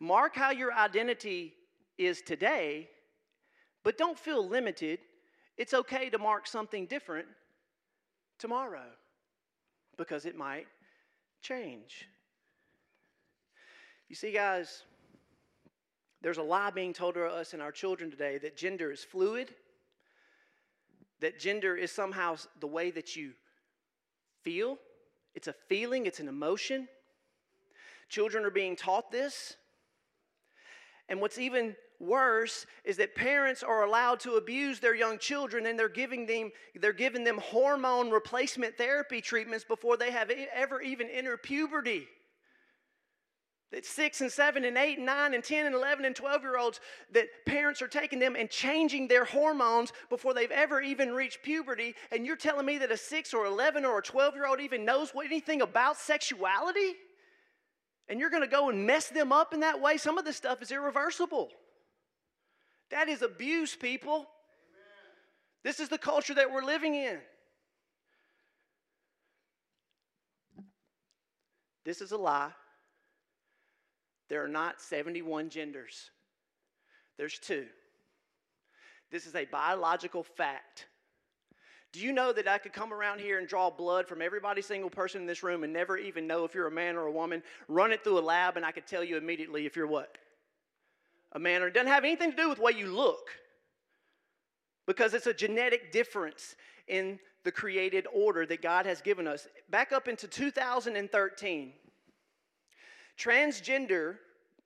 Mark 0.00 0.34
how 0.34 0.50
your 0.50 0.72
identity 0.72 1.52
is 1.98 2.22
today, 2.22 2.88
but 3.82 3.98
don't 3.98 4.18
feel 4.18 4.48
limited. 4.48 5.00
It's 5.58 5.74
okay 5.74 6.08
to 6.10 6.18
mark 6.18 6.46
something 6.46 6.86
different 6.86 7.26
tomorrow 8.38 8.86
because 9.96 10.26
it 10.26 10.36
might 10.36 10.66
change. 11.42 12.08
You 14.08 14.16
see, 14.16 14.32
guys, 14.32 14.82
there's 16.22 16.38
a 16.38 16.42
lie 16.42 16.70
being 16.70 16.92
told 16.92 17.14
to 17.14 17.24
us 17.24 17.52
and 17.52 17.62
our 17.62 17.72
children 17.72 18.10
today 18.10 18.38
that 18.38 18.56
gender 18.56 18.90
is 18.90 19.04
fluid, 19.04 19.54
that 21.20 21.38
gender 21.38 21.76
is 21.76 21.90
somehow 21.90 22.36
the 22.60 22.66
way 22.66 22.90
that 22.90 23.16
you 23.16 23.32
feel. 24.42 24.78
It's 25.34 25.48
a 25.48 25.54
feeling, 25.68 26.06
it's 26.06 26.20
an 26.20 26.28
emotion. 26.28 26.88
Children 28.08 28.44
are 28.44 28.50
being 28.50 28.76
taught 28.76 29.10
this. 29.10 29.56
And 31.08 31.20
what's 31.20 31.38
even 31.38 31.76
worse 32.00 32.66
is 32.84 32.96
that 32.96 33.14
parents 33.14 33.62
are 33.62 33.84
allowed 33.84 34.20
to 34.20 34.34
abuse 34.34 34.80
their 34.80 34.94
young 34.94 35.18
children 35.18 35.66
and 35.66 35.78
they're 35.78 35.88
giving 35.88 36.26
them 36.26 36.50
they're 36.80 36.92
giving 36.92 37.24
them 37.24 37.38
hormone 37.38 38.10
replacement 38.10 38.76
therapy 38.76 39.20
treatments 39.20 39.64
before 39.64 39.96
they 39.96 40.10
have 40.10 40.30
ever 40.54 40.80
even 40.80 41.08
entered 41.08 41.42
puberty. 41.42 42.06
That 43.72 43.84
six 43.84 44.20
and 44.20 44.30
seven 44.30 44.64
and 44.64 44.78
eight 44.78 44.98
and 44.98 45.06
nine 45.06 45.34
and 45.34 45.42
10 45.42 45.66
and 45.66 45.74
11 45.74 46.04
and 46.04 46.14
12 46.14 46.42
year 46.42 46.56
olds 46.56 46.80
that 47.12 47.26
parents 47.44 47.82
are 47.82 47.88
taking 47.88 48.20
them 48.20 48.36
and 48.36 48.48
changing 48.48 49.08
their 49.08 49.24
hormones 49.24 49.92
before 50.10 50.32
they've 50.32 50.50
ever 50.50 50.80
even 50.80 51.12
reached 51.12 51.42
puberty 51.42 51.94
and 52.12 52.24
you're 52.24 52.36
telling 52.36 52.66
me 52.66 52.78
that 52.78 52.92
a 52.92 52.96
6 52.96 53.34
or 53.34 53.46
11 53.46 53.84
or 53.84 53.98
a 53.98 54.02
12 54.02 54.34
year 54.34 54.46
old 54.46 54.60
even 54.60 54.84
knows 54.84 55.10
what, 55.10 55.26
anything 55.26 55.60
about 55.60 55.96
sexuality? 55.96 56.94
And 58.08 58.20
you're 58.20 58.30
going 58.30 58.42
to 58.42 58.48
go 58.48 58.68
and 58.68 58.86
mess 58.86 59.08
them 59.08 59.32
up 59.32 59.54
in 59.54 59.60
that 59.60 59.80
way? 59.80 59.96
Some 59.96 60.18
of 60.18 60.24
this 60.24 60.36
stuff 60.36 60.60
is 60.60 60.70
irreversible 60.70 61.50
that 62.90 63.08
is 63.08 63.22
abuse 63.22 63.74
people 63.74 64.14
Amen. 64.14 64.26
this 65.62 65.80
is 65.80 65.88
the 65.88 65.98
culture 65.98 66.34
that 66.34 66.50
we're 66.50 66.64
living 66.64 66.94
in 66.94 67.18
this 71.84 72.00
is 72.00 72.12
a 72.12 72.16
lie 72.16 72.52
there 74.28 74.42
are 74.42 74.48
not 74.48 74.80
71 74.80 75.50
genders, 75.50 76.10
there's 77.18 77.38
two. 77.38 77.66
This 79.10 79.26
is 79.26 79.34
a 79.34 79.44
biological 79.44 80.22
fact. 80.22 80.86
Do 81.92 82.00
you 82.00 82.12
know 82.12 82.32
that 82.32 82.48
I 82.48 82.58
could 82.58 82.72
come 82.72 82.92
around 82.92 83.20
here 83.20 83.38
and 83.38 83.46
draw 83.46 83.70
blood 83.70 84.08
from 84.08 84.20
every 84.20 84.40
single 84.62 84.90
person 84.90 85.20
in 85.20 85.26
this 85.26 85.44
room 85.44 85.62
and 85.62 85.72
never 85.72 85.96
even 85.96 86.26
know 86.26 86.44
if 86.44 86.52
you're 86.52 86.66
a 86.66 86.70
man 86.72 86.96
or 86.96 87.06
a 87.06 87.12
woman, 87.12 87.42
run 87.68 87.92
it 87.92 88.02
through 88.02 88.18
a 88.18 88.20
lab, 88.20 88.56
and 88.56 88.66
I 88.66 88.72
could 88.72 88.86
tell 88.86 89.04
you 89.04 89.16
immediately 89.16 89.66
if 89.66 89.76
you're 89.76 89.86
what? 89.86 90.18
A 91.34 91.38
man, 91.38 91.62
or 91.62 91.68
it 91.68 91.74
doesn't 91.74 91.88
have 91.88 92.04
anything 92.04 92.30
to 92.30 92.36
do 92.36 92.48
with 92.48 92.58
the 92.58 92.64
way 92.64 92.72
you 92.72 92.86
look 92.86 93.28
because 94.86 95.14
it's 95.14 95.26
a 95.26 95.34
genetic 95.34 95.92
difference 95.92 96.54
in 96.88 97.18
the 97.44 97.52
created 97.52 98.06
order 98.12 98.46
that 98.46 98.62
God 98.62 98.86
has 98.86 99.00
given 99.00 99.26
us. 99.26 99.48
Back 99.70 99.92
up 99.92 100.08
into 100.08 100.28
2013, 100.28 101.72
transgender 103.18 104.16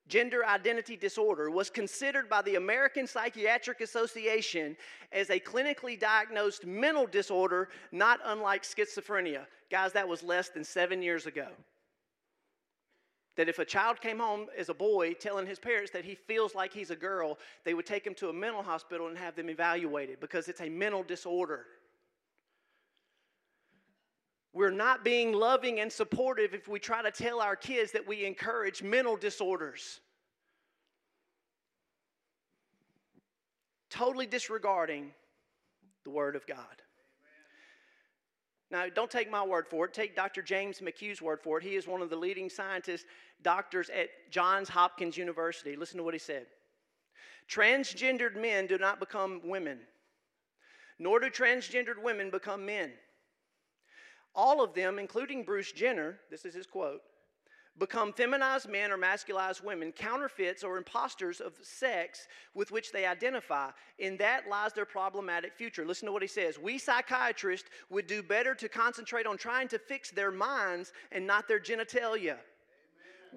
gender 0.08 0.44
identity 0.46 0.96
disorder 0.96 1.50
was 1.50 1.70
considered 1.70 2.28
by 2.28 2.42
the 2.42 2.56
American 2.56 3.06
Psychiatric 3.06 3.80
Association 3.80 4.76
as 5.12 5.30
a 5.30 5.38
clinically 5.38 5.98
diagnosed 5.98 6.66
mental 6.66 7.06
disorder, 7.06 7.68
not 7.92 8.18
unlike 8.24 8.62
schizophrenia. 8.62 9.46
Guys, 9.70 9.92
that 9.92 10.08
was 10.08 10.22
less 10.22 10.48
than 10.48 10.64
seven 10.64 11.02
years 11.02 11.26
ago. 11.26 11.48
That 13.38 13.48
if 13.48 13.60
a 13.60 13.64
child 13.64 14.00
came 14.00 14.18
home 14.18 14.48
as 14.58 14.68
a 14.68 14.74
boy 14.74 15.12
telling 15.12 15.46
his 15.46 15.60
parents 15.60 15.92
that 15.92 16.04
he 16.04 16.16
feels 16.16 16.56
like 16.56 16.72
he's 16.72 16.90
a 16.90 16.96
girl, 16.96 17.38
they 17.64 17.72
would 17.72 17.86
take 17.86 18.04
him 18.04 18.14
to 18.14 18.30
a 18.30 18.32
mental 18.32 18.64
hospital 18.64 19.06
and 19.06 19.16
have 19.16 19.36
them 19.36 19.48
evaluated 19.48 20.18
because 20.18 20.48
it's 20.48 20.60
a 20.60 20.68
mental 20.68 21.04
disorder. 21.04 21.66
We're 24.52 24.72
not 24.72 25.04
being 25.04 25.32
loving 25.32 25.78
and 25.78 25.92
supportive 25.92 26.52
if 26.52 26.66
we 26.66 26.80
try 26.80 27.00
to 27.00 27.12
tell 27.12 27.40
our 27.40 27.54
kids 27.54 27.92
that 27.92 28.08
we 28.08 28.24
encourage 28.24 28.82
mental 28.82 29.16
disorders. 29.16 30.00
Totally 33.88 34.26
disregarding 34.26 35.12
the 36.02 36.10
Word 36.10 36.34
of 36.34 36.44
God. 36.44 36.82
Now, 38.70 38.86
don't 38.94 39.10
take 39.10 39.30
my 39.30 39.42
word 39.42 39.66
for 39.66 39.86
it. 39.86 39.94
Take 39.94 40.14
Dr. 40.14 40.42
James 40.42 40.80
McHugh's 40.80 41.22
word 41.22 41.40
for 41.42 41.58
it. 41.58 41.64
He 41.64 41.76
is 41.76 41.86
one 41.86 42.02
of 42.02 42.10
the 42.10 42.16
leading 42.16 42.50
scientists, 42.50 43.06
doctors 43.42 43.88
at 43.90 44.08
Johns 44.30 44.68
Hopkins 44.68 45.16
University. 45.16 45.74
Listen 45.74 45.96
to 45.98 46.02
what 46.02 46.14
he 46.14 46.20
said 46.20 46.46
Transgendered 47.48 48.36
men 48.36 48.66
do 48.66 48.76
not 48.76 49.00
become 49.00 49.40
women, 49.42 49.80
nor 50.98 51.18
do 51.18 51.30
transgendered 51.30 52.02
women 52.02 52.30
become 52.30 52.66
men. 52.66 52.92
All 54.34 54.62
of 54.62 54.74
them, 54.74 54.98
including 54.98 55.44
Bruce 55.44 55.72
Jenner, 55.72 56.20
this 56.30 56.44
is 56.44 56.54
his 56.54 56.66
quote, 56.66 57.00
become 57.78 58.12
feminized 58.12 58.68
men 58.68 58.90
or 58.90 58.96
masculized 58.96 59.64
women, 59.64 59.92
counterfeits 59.92 60.64
or 60.64 60.76
imposters 60.76 61.40
of 61.40 61.54
sex 61.62 62.26
with 62.54 62.70
which 62.70 62.92
they 62.92 63.06
identify. 63.06 63.70
In 63.98 64.16
that 64.18 64.48
lies 64.48 64.72
their 64.72 64.84
problematic 64.84 65.54
future. 65.54 65.84
Listen 65.84 66.06
to 66.06 66.12
what 66.12 66.22
he 66.22 66.28
says. 66.28 66.58
We 66.58 66.78
psychiatrists 66.78 67.68
would 67.90 68.06
do 68.06 68.22
better 68.22 68.54
to 68.54 68.68
concentrate 68.68 69.26
on 69.26 69.36
trying 69.36 69.68
to 69.68 69.78
fix 69.78 70.10
their 70.10 70.30
minds 70.30 70.92
and 71.12 71.26
not 71.26 71.48
their 71.48 71.60
genitalia. 71.60 72.36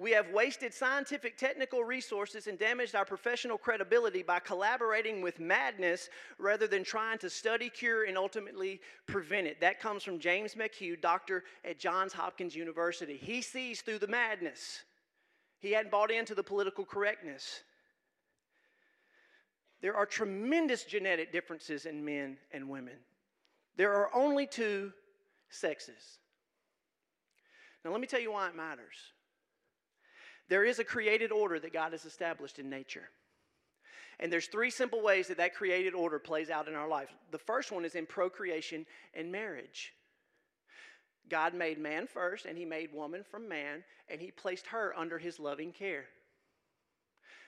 We 0.02 0.10
have 0.10 0.30
wasted 0.30 0.74
scientific 0.74 1.38
technical 1.38 1.84
resources 1.84 2.48
and 2.48 2.58
damaged 2.58 2.96
our 2.96 3.04
professional 3.04 3.56
credibility 3.56 4.24
by 4.24 4.40
collaborating 4.40 5.22
with 5.22 5.38
madness 5.38 6.08
rather 6.38 6.66
than 6.66 6.82
trying 6.82 7.18
to 7.18 7.30
study, 7.30 7.70
cure, 7.70 8.02
and 8.06 8.18
ultimately 8.18 8.80
prevent 9.06 9.46
it. 9.46 9.60
That 9.60 9.78
comes 9.78 10.02
from 10.02 10.18
James 10.18 10.56
McHugh, 10.56 11.00
doctor 11.00 11.44
at 11.64 11.78
Johns 11.78 12.12
Hopkins 12.12 12.56
University. 12.56 13.16
He 13.16 13.40
sees 13.42 13.80
through 13.80 14.00
the 14.00 14.08
madness, 14.08 14.82
he 15.60 15.70
hadn't 15.70 15.92
bought 15.92 16.10
into 16.10 16.34
the 16.34 16.42
political 16.42 16.84
correctness. 16.84 17.62
There 19.82 19.94
are 19.94 20.04
tremendous 20.04 20.82
genetic 20.82 21.30
differences 21.30 21.86
in 21.86 22.04
men 22.04 22.38
and 22.50 22.68
women. 22.68 22.96
There 23.76 23.92
are 23.92 24.10
only 24.12 24.48
two 24.48 24.92
sexes. 25.48 26.18
Now, 27.84 27.92
let 27.92 28.00
me 28.00 28.08
tell 28.08 28.20
you 28.20 28.32
why 28.32 28.48
it 28.48 28.56
matters. 28.56 28.96
There 30.48 30.64
is 30.64 30.78
a 30.78 30.84
created 30.84 31.32
order 31.32 31.58
that 31.58 31.72
God 31.72 31.92
has 31.92 32.04
established 32.04 32.58
in 32.58 32.68
nature. 32.68 33.08
And 34.20 34.32
there's 34.32 34.46
three 34.46 34.70
simple 34.70 35.02
ways 35.02 35.28
that 35.28 35.38
that 35.38 35.54
created 35.54 35.94
order 35.94 36.18
plays 36.18 36.50
out 36.50 36.68
in 36.68 36.74
our 36.74 36.88
life. 36.88 37.08
The 37.30 37.38
first 37.38 37.72
one 37.72 37.84
is 37.84 37.94
in 37.94 38.06
procreation 38.06 38.86
and 39.14 39.32
marriage. 39.32 39.94
God 41.28 41.54
made 41.54 41.78
man 41.78 42.06
first, 42.06 42.46
and 42.46 42.58
he 42.58 42.64
made 42.64 42.92
woman 42.92 43.24
from 43.28 43.48
man, 43.48 43.84
and 44.08 44.20
he 44.20 44.30
placed 44.30 44.66
her 44.66 44.96
under 44.96 45.18
his 45.18 45.40
loving 45.40 45.72
care. 45.72 46.04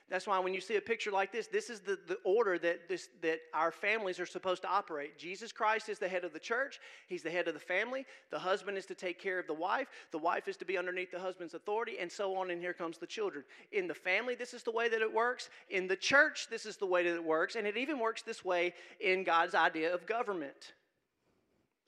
That's 0.07 0.27
why 0.27 0.37
when 0.37 0.53
you 0.53 0.61
see 0.61 0.75
a 0.75 0.81
picture 0.81 1.09
like 1.09 1.31
this, 1.31 1.47
this 1.47 1.71
is 1.71 1.79
the, 1.79 1.97
the 2.07 2.19
order 2.23 2.59
that, 2.59 2.87
this, 2.87 3.09
that 3.23 3.39
our 3.55 3.71
families 3.71 4.19
are 4.19 4.27
supposed 4.27 4.61
to 4.61 4.69
operate. 4.69 5.17
Jesus 5.17 5.51
Christ 5.51 5.89
is 5.89 5.97
the 5.97 6.07
head 6.07 6.23
of 6.23 6.31
the 6.31 6.39
church, 6.39 6.79
He's 7.07 7.23
the 7.23 7.31
head 7.31 7.47
of 7.47 7.55
the 7.55 7.59
family. 7.59 8.05
The 8.29 8.37
husband 8.37 8.77
is 8.77 8.85
to 8.85 8.95
take 8.95 9.19
care 9.19 9.39
of 9.39 9.47
the 9.47 9.53
wife, 9.53 9.87
the 10.11 10.19
wife 10.19 10.47
is 10.47 10.57
to 10.57 10.65
be 10.65 10.77
underneath 10.77 11.11
the 11.11 11.19
husband's 11.19 11.55
authority, 11.55 11.97
and 11.99 12.11
so 12.11 12.35
on. 12.35 12.51
And 12.51 12.61
here 12.61 12.73
comes 12.73 12.99
the 12.99 13.07
children. 13.07 13.43
In 13.71 13.87
the 13.87 13.95
family, 13.95 14.35
this 14.35 14.53
is 14.53 14.61
the 14.61 14.71
way 14.71 14.89
that 14.89 15.01
it 15.01 15.11
works. 15.11 15.49
In 15.71 15.87
the 15.87 15.95
church, 15.95 16.47
this 16.51 16.67
is 16.67 16.77
the 16.77 16.85
way 16.85 17.03
that 17.03 17.15
it 17.15 17.23
works. 17.23 17.55
And 17.55 17.65
it 17.65 17.75
even 17.75 17.97
works 17.97 18.21
this 18.21 18.45
way 18.45 18.75
in 18.99 19.23
God's 19.23 19.55
idea 19.55 19.91
of 19.91 20.05
government. 20.05 20.73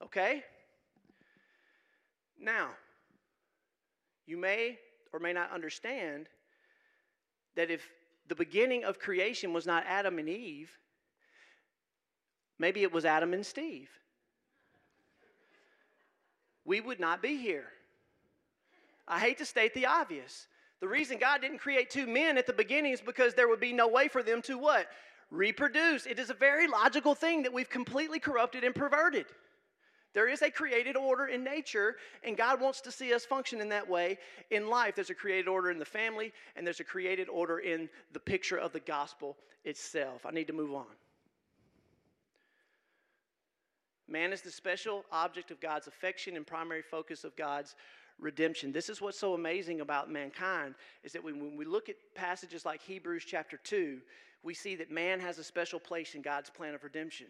Okay? 0.03 0.43
Now, 2.39 2.69
you 4.25 4.37
may 4.37 4.79
or 5.13 5.19
may 5.19 5.33
not 5.33 5.51
understand 5.51 6.29
that 7.55 7.71
if 7.71 7.87
the 8.27 8.35
beginning 8.35 8.83
of 8.83 8.99
creation 8.99 9.53
was 9.53 9.65
not 9.65 9.85
Adam 9.87 10.19
and 10.19 10.29
Eve, 10.29 10.71
maybe 12.59 12.83
it 12.83 12.91
was 12.91 13.05
Adam 13.05 13.33
and 13.33 13.45
Steve. 13.45 13.89
We 16.65 16.81
would 16.81 16.99
not 16.99 17.21
be 17.21 17.37
here. 17.37 17.67
I 19.07 19.19
hate 19.19 19.37
to 19.37 19.45
state 19.45 19.73
the 19.73 19.85
obvious. 19.85 20.47
The 20.81 20.87
reason 20.87 21.17
God 21.17 21.41
didn't 21.41 21.59
create 21.59 21.89
two 21.89 22.05
men 22.05 22.37
at 22.37 22.45
the 22.45 22.53
beginning 22.53 22.91
is 22.91 23.01
because 23.01 23.33
there 23.33 23.47
would 23.47 23.61
be 23.61 23.73
no 23.73 23.87
way 23.87 24.09
for 24.09 24.21
them 24.21 24.41
to 24.43 24.57
what? 24.57 24.87
Reproduce. 25.31 26.05
It 26.05 26.19
is 26.19 26.29
a 26.29 26.33
very 26.33 26.67
logical 26.67 27.15
thing 27.15 27.43
that 27.43 27.53
we've 27.53 27.69
completely 27.69 28.19
corrupted 28.19 28.63
and 28.63 28.75
perverted. 28.75 29.25
There 30.13 30.27
is 30.27 30.41
a 30.41 30.49
created 30.49 30.95
order 30.95 31.27
in 31.27 31.43
nature, 31.43 31.95
and 32.23 32.35
God 32.35 32.59
wants 32.59 32.81
to 32.81 32.91
see 32.91 33.13
us 33.13 33.25
function 33.25 33.61
in 33.61 33.69
that 33.69 33.87
way 33.87 34.17
in 34.49 34.69
life. 34.69 34.95
There's 34.95 35.09
a 35.09 35.15
created 35.15 35.47
order 35.47 35.69
in 35.69 35.77
the 35.77 35.85
family, 35.85 36.33
and 36.55 36.65
there's 36.65 36.79
a 36.79 36.85
created 36.85 37.29
order 37.29 37.59
in 37.59 37.89
the 38.13 38.19
picture 38.19 38.57
of 38.57 38.73
the 38.73 38.79
gospel 38.79 39.37
itself. 39.63 40.25
I 40.25 40.31
need 40.31 40.47
to 40.47 40.53
move 40.53 40.73
on. 40.73 40.85
Man 44.07 44.31
is 44.31 44.41
the 44.41 44.51
special 44.51 45.03
object 45.11 45.51
of 45.51 45.59
God's 45.59 45.87
affection 45.87 46.37
and 46.37 46.47
primary 46.47 46.81
focus 46.81 47.23
of 47.23 47.35
God's 47.35 47.75
redemption. 48.19 48.71
This 48.71 48.89
is 48.89 49.01
what's 49.01 49.19
so 49.19 49.33
amazing 49.33 49.81
about 49.81 50.09
mankind 50.09 50.75
is 51.03 51.11
that 51.11 51.23
when, 51.23 51.55
we 51.57 51.65
look 51.65 51.89
at 51.89 51.95
passages 52.15 52.65
like 52.65 52.81
Hebrews 52.81 53.25
chapter 53.25 53.57
2, 53.63 53.99
we 54.43 54.53
see 54.53 54.75
that 54.75 54.91
man 54.91 55.19
has 55.19 55.37
a 55.39 55.43
special 55.43 55.79
place 55.79 56.15
in 56.15 56.21
God's 56.21 56.49
plan 56.49 56.73
of 56.73 56.83
redemption. 56.83 57.27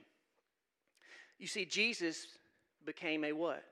You 1.39 1.47
see, 1.47 1.65
Jesus 1.65 2.27
became 2.87 3.23
a 3.23 3.33
what? 3.33 3.63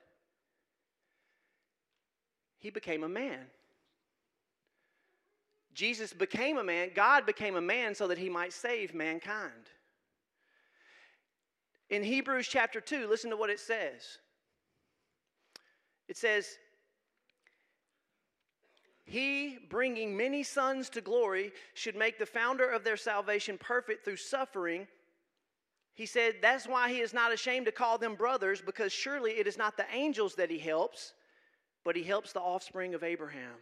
He 2.60 2.70
became 2.70 3.04
a 3.04 3.10
man. 3.10 3.40
Jesus 5.74 6.14
became 6.14 6.58
a 6.58 6.64
man, 6.64 6.92
God 6.94 7.26
became 7.26 7.56
a 7.56 7.62
man 7.62 7.96
so 7.96 8.08
that 8.08 8.18
he 8.18 8.30
might 8.30 8.54
save 8.54 8.94
mankind. 8.94 9.52
In 11.90 12.04
Hebrews 12.04 12.48
chapter 12.48 12.80
2, 12.80 13.08
listen 13.08 13.30
to 13.32 13.38
what 13.38 13.50
it 13.50 13.60
says. 13.60 14.20
It 16.08 16.18
says, 16.18 16.58
he, 19.06 19.60
bringing 19.70 20.18
many 20.18 20.42
sons 20.44 20.90
to 20.90 21.02
glory, 21.02 21.52
should 21.76 21.96
make 21.96 22.18
the 22.18 22.26
founder 22.26 22.68
of 22.68 22.84
their 22.84 22.98
salvation 22.98 23.58
perfect 23.60 24.04
through 24.04 24.16
suffering. 24.16 24.88
He 25.96 26.06
said, 26.06 26.36
That's 26.42 26.68
why 26.68 26.90
he 26.90 27.00
is 27.00 27.14
not 27.14 27.34
ashamed 27.34 27.66
to 27.66 27.72
call 27.72 27.98
them 27.98 28.16
brothers, 28.16 28.62
because 28.62 28.94
surely 28.94 29.32
it 29.32 29.48
is 29.48 29.58
not 29.58 29.78
the 29.78 29.86
angels 29.92 30.36
that 30.36 30.52
he 30.52 30.60
helps, 30.60 31.14
but 31.84 31.96
he 31.96 32.04
helps 32.04 32.34
the 32.34 32.42
offspring 32.42 32.94
of 32.94 33.04
Abraham. 33.04 33.56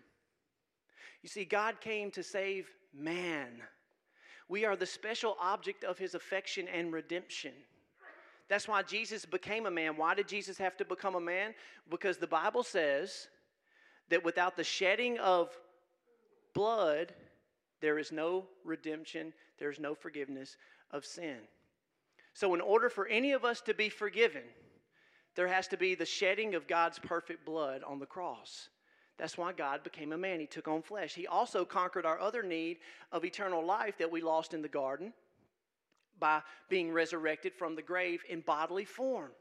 You 1.21 1.29
see, 1.29 1.45
God 1.45 1.79
came 1.79 2.11
to 2.11 2.23
save 2.23 2.69
man. 2.93 3.61
We 4.49 4.65
are 4.65 4.75
the 4.75 4.85
special 4.85 5.37
object 5.39 5.83
of 5.83 5.97
his 5.97 6.15
affection 6.15 6.67
and 6.67 6.91
redemption. 6.91 7.53
That's 8.49 8.67
why 8.67 8.81
Jesus 8.83 9.25
became 9.25 9.65
a 9.65 9.71
man. 9.71 9.95
Why 9.95 10.15
did 10.15 10.27
Jesus 10.27 10.57
have 10.57 10.75
to 10.77 10.85
become 10.85 11.15
a 11.15 11.21
man? 11.21 11.53
Because 11.89 12.17
the 12.17 12.27
Bible 12.27 12.63
says 12.63 13.27
that 14.09 14.23
without 14.23 14.57
the 14.57 14.63
shedding 14.63 15.17
of 15.19 15.57
blood, 16.53 17.13
there 17.79 17.99
is 17.99 18.11
no 18.11 18.45
redemption, 18.65 19.33
there 19.59 19.69
is 19.69 19.79
no 19.79 19.95
forgiveness 19.95 20.57
of 20.91 21.05
sin. 21.05 21.37
So, 22.33 22.53
in 22.53 22.61
order 22.61 22.89
for 22.89 23.07
any 23.07 23.31
of 23.31 23.45
us 23.45 23.61
to 23.61 23.73
be 23.73 23.89
forgiven, 23.89 24.43
there 25.35 25.47
has 25.47 25.67
to 25.69 25.77
be 25.77 25.95
the 25.95 26.05
shedding 26.05 26.55
of 26.55 26.67
God's 26.67 26.99
perfect 26.99 27.45
blood 27.45 27.83
on 27.83 27.99
the 27.99 28.05
cross. 28.05 28.69
That's 29.17 29.37
why 29.37 29.53
God 29.53 29.83
became 29.83 30.11
a 30.11 30.17
man. 30.17 30.39
He 30.39 30.47
took 30.47 30.67
on 30.67 30.81
flesh. 30.81 31.13
He 31.13 31.27
also 31.27 31.65
conquered 31.65 32.05
our 32.05 32.19
other 32.19 32.43
need 32.43 32.77
of 33.11 33.23
eternal 33.23 33.63
life 33.63 33.97
that 33.99 34.11
we 34.11 34.21
lost 34.21 34.53
in 34.53 34.61
the 34.61 34.67
garden 34.67 35.13
by 36.19 36.41
being 36.69 36.91
resurrected 36.91 37.53
from 37.53 37.75
the 37.75 37.81
grave 37.81 38.23
in 38.29 38.41
bodily 38.41 38.85
form. 38.85 39.31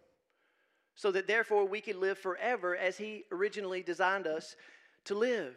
So 0.94 1.10
that 1.12 1.26
therefore 1.26 1.64
we 1.64 1.80
could 1.80 1.96
live 1.96 2.18
forever 2.18 2.76
as 2.76 2.98
He 2.98 3.24
originally 3.32 3.82
designed 3.82 4.26
us 4.26 4.56
to 5.06 5.14
live. 5.14 5.56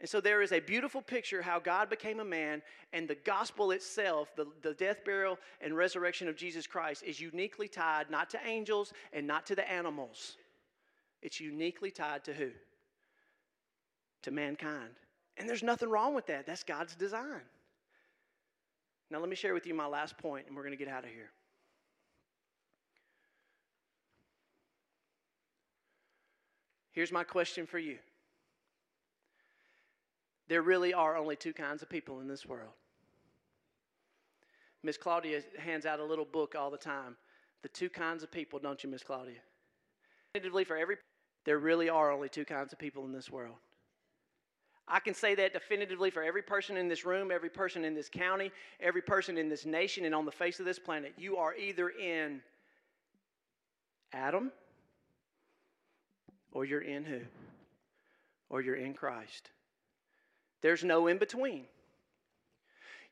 And 0.00 0.08
so 0.08 0.20
there 0.20 0.42
is 0.42 0.52
a 0.52 0.60
beautiful 0.60 1.00
picture 1.00 1.40
how 1.40 1.58
God 1.58 1.88
became 1.88 2.20
a 2.20 2.24
man, 2.24 2.60
and 2.92 3.08
the 3.08 3.14
gospel 3.14 3.70
itself, 3.70 4.34
the, 4.36 4.46
the 4.60 4.74
death, 4.74 5.04
burial, 5.04 5.38
and 5.62 5.74
resurrection 5.74 6.28
of 6.28 6.36
Jesus 6.36 6.66
Christ, 6.66 7.02
is 7.02 7.18
uniquely 7.18 7.66
tied 7.66 8.10
not 8.10 8.28
to 8.30 8.38
angels 8.46 8.92
and 9.14 9.26
not 9.26 9.46
to 9.46 9.54
the 9.54 9.68
animals. 9.70 10.36
It's 11.22 11.40
uniquely 11.40 11.90
tied 11.90 12.24
to 12.24 12.34
who? 12.34 12.50
To 14.22 14.30
mankind. 14.30 14.90
And 15.38 15.48
there's 15.48 15.62
nothing 15.62 15.88
wrong 15.88 16.14
with 16.14 16.26
that. 16.26 16.46
That's 16.46 16.62
God's 16.62 16.94
design. 16.94 17.42
Now, 19.10 19.20
let 19.20 19.28
me 19.30 19.36
share 19.36 19.54
with 19.54 19.66
you 19.66 19.74
my 19.74 19.86
last 19.86 20.18
point, 20.18 20.46
and 20.46 20.56
we're 20.56 20.62
going 20.62 20.76
to 20.76 20.84
get 20.84 20.92
out 20.92 21.04
of 21.04 21.10
here. 21.10 21.30
Here's 26.92 27.12
my 27.12 27.24
question 27.24 27.66
for 27.66 27.78
you 27.78 27.98
there 30.48 30.62
really 30.62 30.94
are 30.94 31.16
only 31.16 31.36
two 31.36 31.52
kinds 31.52 31.82
of 31.82 31.88
people 31.88 32.20
in 32.20 32.28
this 32.28 32.46
world. 32.46 32.72
Miss 34.82 34.96
Claudia 34.96 35.42
hands 35.58 35.86
out 35.86 35.98
a 35.98 36.04
little 36.04 36.24
book 36.24 36.54
all 36.56 36.70
the 36.70 36.78
time. 36.78 37.16
The 37.62 37.68
two 37.68 37.88
kinds 37.88 38.22
of 38.22 38.30
people, 38.30 38.58
don't 38.58 38.82
you, 38.84 38.90
Miss 38.90 39.02
Claudia? 39.02 39.40
Definitively, 40.32 40.64
for 40.64 40.76
every, 40.76 40.96
there 41.44 41.58
really 41.58 41.88
are 41.88 42.12
only 42.12 42.28
two 42.28 42.44
kinds 42.44 42.72
of 42.72 42.78
people 42.78 43.04
in 43.04 43.12
this 43.12 43.30
world. 43.30 43.56
I 44.88 45.00
can 45.00 45.14
say 45.14 45.34
that 45.34 45.52
definitively 45.52 46.10
for 46.10 46.22
every 46.22 46.42
person 46.42 46.76
in 46.76 46.86
this 46.86 47.04
room, 47.04 47.32
every 47.32 47.50
person 47.50 47.84
in 47.84 47.94
this 47.94 48.08
county, 48.08 48.52
every 48.78 49.02
person 49.02 49.36
in 49.36 49.48
this 49.48 49.66
nation, 49.66 50.04
and 50.04 50.14
on 50.14 50.24
the 50.24 50.30
face 50.30 50.60
of 50.60 50.66
this 50.66 50.78
planet. 50.78 51.12
You 51.18 51.38
are 51.38 51.56
either 51.56 51.88
in 51.88 52.40
Adam, 54.12 54.52
or 56.52 56.64
you're 56.64 56.82
in 56.82 57.04
who? 57.04 57.20
Or 58.48 58.60
you're 58.60 58.76
in 58.76 58.94
Christ. 58.94 59.50
There's 60.66 60.82
no 60.82 61.06
in 61.06 61.18
between. 61.18 61.66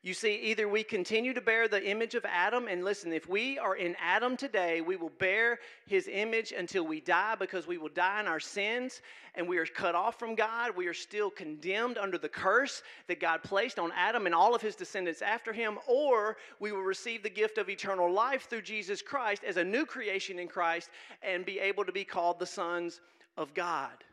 You 0.01 0.13
see, 0.13 0.35
either 0.35 0.67
we 0.67 0.83
continue 0.83 1.33
to 1.33 1.39
bear 1.39 1.69
the 1.69 1.89
image 1.89 2.13
of 2.13 2.25
Adam, 2.25 2.67
and 2.67 2.83
listen, 2.83 3.13
if 3.13 3.29
we 3.29 3.57
are 3.57 3.77
in 3.77 3.95
Adam 3.97 4.35
today, 4.35 4.81
we 4.81 4.97
will 4.97 5.13
bear 5.19 5.59
his 5.87 6.09
image 6.11 6.51
until 6.51 6.85
we 6.85 6.99
die 6.99 7.35
because 7.39 7.65
we 7.65 7.77
will 7.77 7.87
die 7.87 8.19
in 8.19 8.27
our 8.27 8.41
sins 8.41 9.01
and 9.35 9.47
we 9.47 9.57
are 9.57 9.65
cut 9.65 9.95
off 9.95 10.19
from 10.19 10.35
God. 10.35 10.75
We 10.75 10.87
are 10.87 10.93
still 10.93 11.29
condemned 11.29 11.97
under 11.97 12.17
the 12.17 12.27
curse 12.27 12.83
that 13.07 13.21
God 13.21 13.41
placed 13.41 13.79
on 13.79 13.93
Adam 13.95 14.25
and 14.25 14.35
all 14.35 14.53
of 14.53 14.61
his 14.61 14.75
descendants 14.75 15.21
after 15.21 15.53
him, 15.53 15.79
or 15.87 16.35
we 16.59 16.73
will 16.73 16.81
receive 16.81 17.23
the 17.23 17.29
gift 17.29 17.57
of 17.57 17.69
eternal 17.69 18.11
life 18.11 18.49
through 18.49 18.63
Jesus 18.63 19.01
Christ 19.01 19.45
as 19.45 19.55
a 19.55 19.63
new 19.63 19.85
creation 19.85 20.39
in 20.39 20.49
Christ 20.49 20.89
and 21.23 21.45
be 21.45 21.57
able 21.59 21.85
to 21.85 21.93
be 21.93 22.03
called 22.03 22.37
the 22.37 22.45
sons 22.45 22.99
of 23.37 23.53
God. 23.53 24.04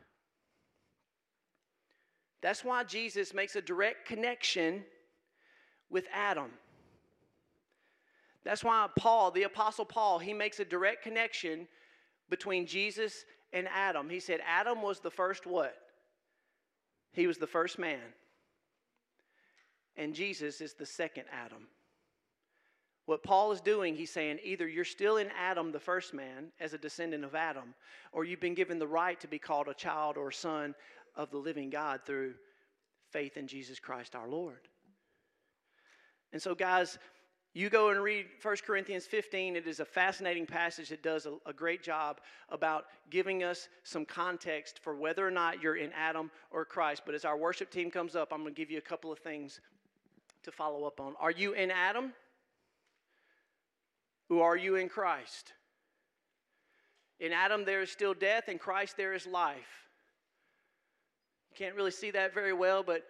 That's 2.43 2.65
why 2.65 2.83
Jesus 2.83 3.33
makes 3.33 3.55
a 3.55 3.61
direct 3.61 4.05
connection 4.05 4.83
with 5.89 6.05
Adam. 6.13 6.51
That's 8.43 8.65
why 8.65 8.87
Paul, 8.99 9.31
the 9.31 9.43
Apostle 9.43 9.85
Paul, 9.85 10.19
he 10.19 10.33
makes 10.33 10.59
a 10.59 10.65
direct 10.65 11.03
connection 11.03 11.69
between 12.29 12.67
Jesus 12.67 13.23
and 13.53 13.69
Adam. 13.73 14.09
He 14.09 14.19
said 14.19 14.41
Adam 14.45 14.81
was 14.81 14.99
the 14.99 15.09
first 15.09 15.47
what? 15.47 15.73
He 17.13 17.27
was 17.27 17.37
the 17.37 17.47
first 17.47 17.79
man. 17.79 18.01
And 19.95 20.13
Jesus 20.13 20.59
is 20.59 20.73
the 20.73 20.85
second 20.85 21.25
Adam. 21.31 21.67
What 23.05 23.23
Paul 23.23 23.53
is 23.53 23.61
doing, 23.61 23.95
he's 23.95 24.11
saying 24.11 24.39
either 24.43 24.67
you're 24.67 24.83
still 24.83 25.17
in 25.17 25.29
Adam, 25.37 25.71
the 25.71 25.79
first 25.79 26.13
man, 26.13 26.51
as 26.59 26.73
a 26.73 26.77
descendant 26.77 27.23
of 27.23 27.35
Adam, 27.35 27.73
or 28.11 28.25
you've 28.25 28.39
been 28.39 28.53
given 28.53 28.79
the 28.79 28.87
right 28.87 29.19
to 29.21 29.27
be 29.27 29.39
called 29.39 29.67
a 29.69 29.73
child 29.73 30.17
or 30.17 30.29
a 30.29 30.33
son 30.33 30.73
of 31.15 31.31
the 31.31 31.37
living 31.37 31.69
God 31.69 32.01
through 32.05 32.33
faith 33.11 33.37
in 33.37 33.47
Jesus 33.47 33.79
Christ 33.79 34.15
our 34.15 34.27
Lord. 34.27 34.67
And 36.31 36.41
so, 36.41 36.55
guys, 36.55 36.97
you 37.53 37.69
go 37.69 37.89
and 37.89 38.01
read 38.01 38.25
1 38.41 38.55
Corinthians 38.65 39.05
15. 39.05 39.55
It 39.55 39.67
is 39.67 39.79
a 39.79 39.85
fascinating 39.85 40.47
passage 40.47 40.89
that 40.89 41.03
does 41.03 41.27
a, 41.27 41.35
a, 41.45 41.53
great 41.53 41.83
job 41.83 42.19
about 42.49 42.85
giving 43.11 43.43
us 43.43 43.69
some 43.83 44.05
context 44.05 44.79
for 44.79 44.95
whether 44.95 45.25
or 45.25 45.29
not 45.29 45.61
you're 45.61 45.75
in 45.75 45.91
Adam 45.93 46.31
or 46.49 46.65
Christ. 46.65 47.03
But 47.05 47.13
as 47.13 47.25
our 47.25 47.37
worship 47.37 47.69
team 47.69 47.91
comes 47.91 48.15
up, 48.15 48.33
I'm 48.33 48.41
going 48.41 48.55
to 48.55 48.59
give 48.59 48.71
you 48.71 48.79
a 48.79 48.81
couple 48.81 49.11
of 49.11 49.19
things 49.19 49.61
to 50.41 50.51
follow 50.51 50.85
up 50.85 50.99
on. 50.99 51.13
Are 51.19 51.29
you 51.29 51.53
in 51.53 51.69
Adam? 51.69 52.13
Or 54.31 54.43
are 54.43 54.57
you 54.57 54.75
in 54.75 54.89
Christ? 54.89 55.53
In 57.19 57.31
Adam, 57.31 57.65
there 57.65 57.83
is 57.83 57.91
still 57.91 58.15
death. 58.15 58.49
In 58.49 58.57
Christ, 58.57 58.97
there 58.97 59.13
is 59.13 59.27
life. 59.27 59.87
Can't 61.55 61.75
really 61.75 61.91
see 61.91 62.11
that 62.11 62.33
very 62.33 62.53
well, 62.53 62.83
but 62.83 63.03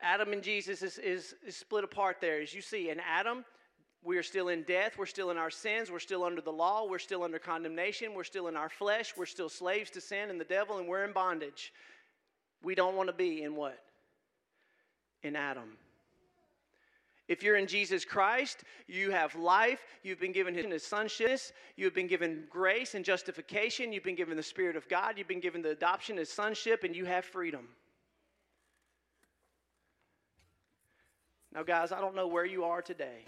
Adam 0.00 0.32
and 0.32 0.42
Jesus 0.42 0.82
is, 0.82 0.98
is, 0.98 1.34
is 1.46 1.56
split 1.56 1.84
apart 1.84 2.18
there. 2.20 2.40
As 2.40 2.52
you 2.54 2.60
see, 2.60 2.90
in 2.90 3.00
Adam, 3.00 3.44
we 4.02 4.18
are 4.18 4.22
still 4.22 4.48
in 4.48 4.62
death. 4.62 4.96
We're 4.98 5.06
still 5.06 5.30
in 5.30 5.36
our 5.36 5.50
sins. 5.50 5.90
We're 5.90 5.98
still 5.98 6.24
under 6.24 6.40
the 6.40 6.52
law. 6.52 6.86
We're 6.88 6.98
still 6.98 7.22
under 7.22 7.38
condemnation. 7.38 8.14
We're 8.14 8.24
still 8.24 8.48
in 8.48 8.56
our 8.56 8.68
flesh. 8.68 9.14
We're 9.16 9.26
still 9.26 9.48
slaves 9.48 9.90
to 9.90 10.00
sin 10.00 10.30
and 10.30 10.40
the 10.40 10.44
devil, 10.44 10.78
and 10.78 10.86
we're 10.86 11.04
in 11.04 11.12
bondage. 11.12 11.72
We 12.62 12.74
don't 12.74 12.96
want 12.96 13.08
to 13.08 13.12
be 13.14 13.42
in 13.42 13.56
what? 13.56 13.78
In 15.22 15.34
Adam. 15.34 15.76
If 17.28 17.42
you're 17.42 17.56
in 17.56 17.66
Jesus 17.66 18.04
Christ, 18.04 18.62
you 18.86 19.10
have 19.10 19.34
life. 19.34 19.80
You've 20.04 20.20
been 20.20 20.32
given 20.32 20.54
his 20.54 20.86
sonship. 20.86 21.40
You've 21.74 21.94
been 21.94 22.06
given 22.06 22.44
grace 22.48 22.94
and 22.94 23.04
justification. 23.04 23.92
You've 23.92 24.04
been 24.04 24.14
given 24.14 24.36
the 24.36 24.42
Spirit 24.42 24.76
of 24.76 24.88
God. 24.88 25.18
You've 25.18 25.26
been 25.26 25.40
given 25.40 25.62
the 25.62 25.70
adoption 25.70 26.18
as 26.18 26.28
sonship, 26.28 26.84
and 26.84 26.94
you 26.94 27.04
have 27.06 27.24
freedom. 27.24 27.66
Now, 31.56 31.62
guys, 31.62 31.90
I 31.90 32.02
don't 32.02 32.14
know 32.14 32.26
where 32.26 32.44
you 32.44 32.64
are 32.64 32.82
today, 32.82 33.24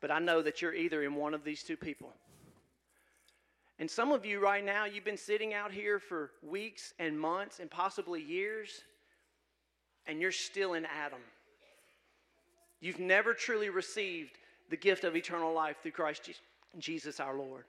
but 0.00 0.10
I 0.10 0.18
know 0.18 0.42
that 0.42 0.60
you're 0.60 0.74
either 0.74 1.04
in 1.04 1.14
one 1.14 1.32
of 1.32 1.44
these 1.44 1.62
two 1.62 1.76
people. 1.76 2.12
And 3.78 3.88
some 3.88 4.10
of 4.10 4.26
you 4.26 4.40
right 4.40 4.64
now, 4.64 4.84
you've 4.84 5.04
been 5.04 5.16
sitting 5.16 5.54
out 5.54 5.70
here 5.70 6.00
for 6.00 6.32
weeks 6.42 6.92
and 6.98 7.16
months 7.20 7.60
and 7.60 7.70
possibly 7.70 8.20
years, 8.20 8.82
and 10.08 10.20
you're 10.20 10.32
still 10.32 10.74
in 10.74 10.86
Adam. 10.86 11.20
You've 12.80 12.98
never 12.98 13.32
truly 13.32 13.70
received 13.70 14.36
the 14.68 14.76
gift 14.76 15.04
of 15.04 15.14
eternal 15.14 15.54
life 15.54 15.76
through 15.82 15.92
Christ 15.92 16.28
Jesus 16.78 17.20
our 17.20 17.36
Lord. 17.36 17.66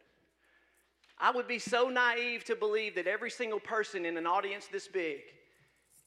I 1.20 1.30
would 1.30 1.48
be 1.48 1.60
so 1.60 1.90
naive 1.90 2.46
to 2.46 2.56
believe 2.56 2.96
that 2.96 3.06
every 3.06 3.30
single 3.30 3.60
person 3.60 4.06
in 4.06 4.18
an 4.18 4.26
audience 4.26 4.68
this 4.72 4.88
big 4.88 5.20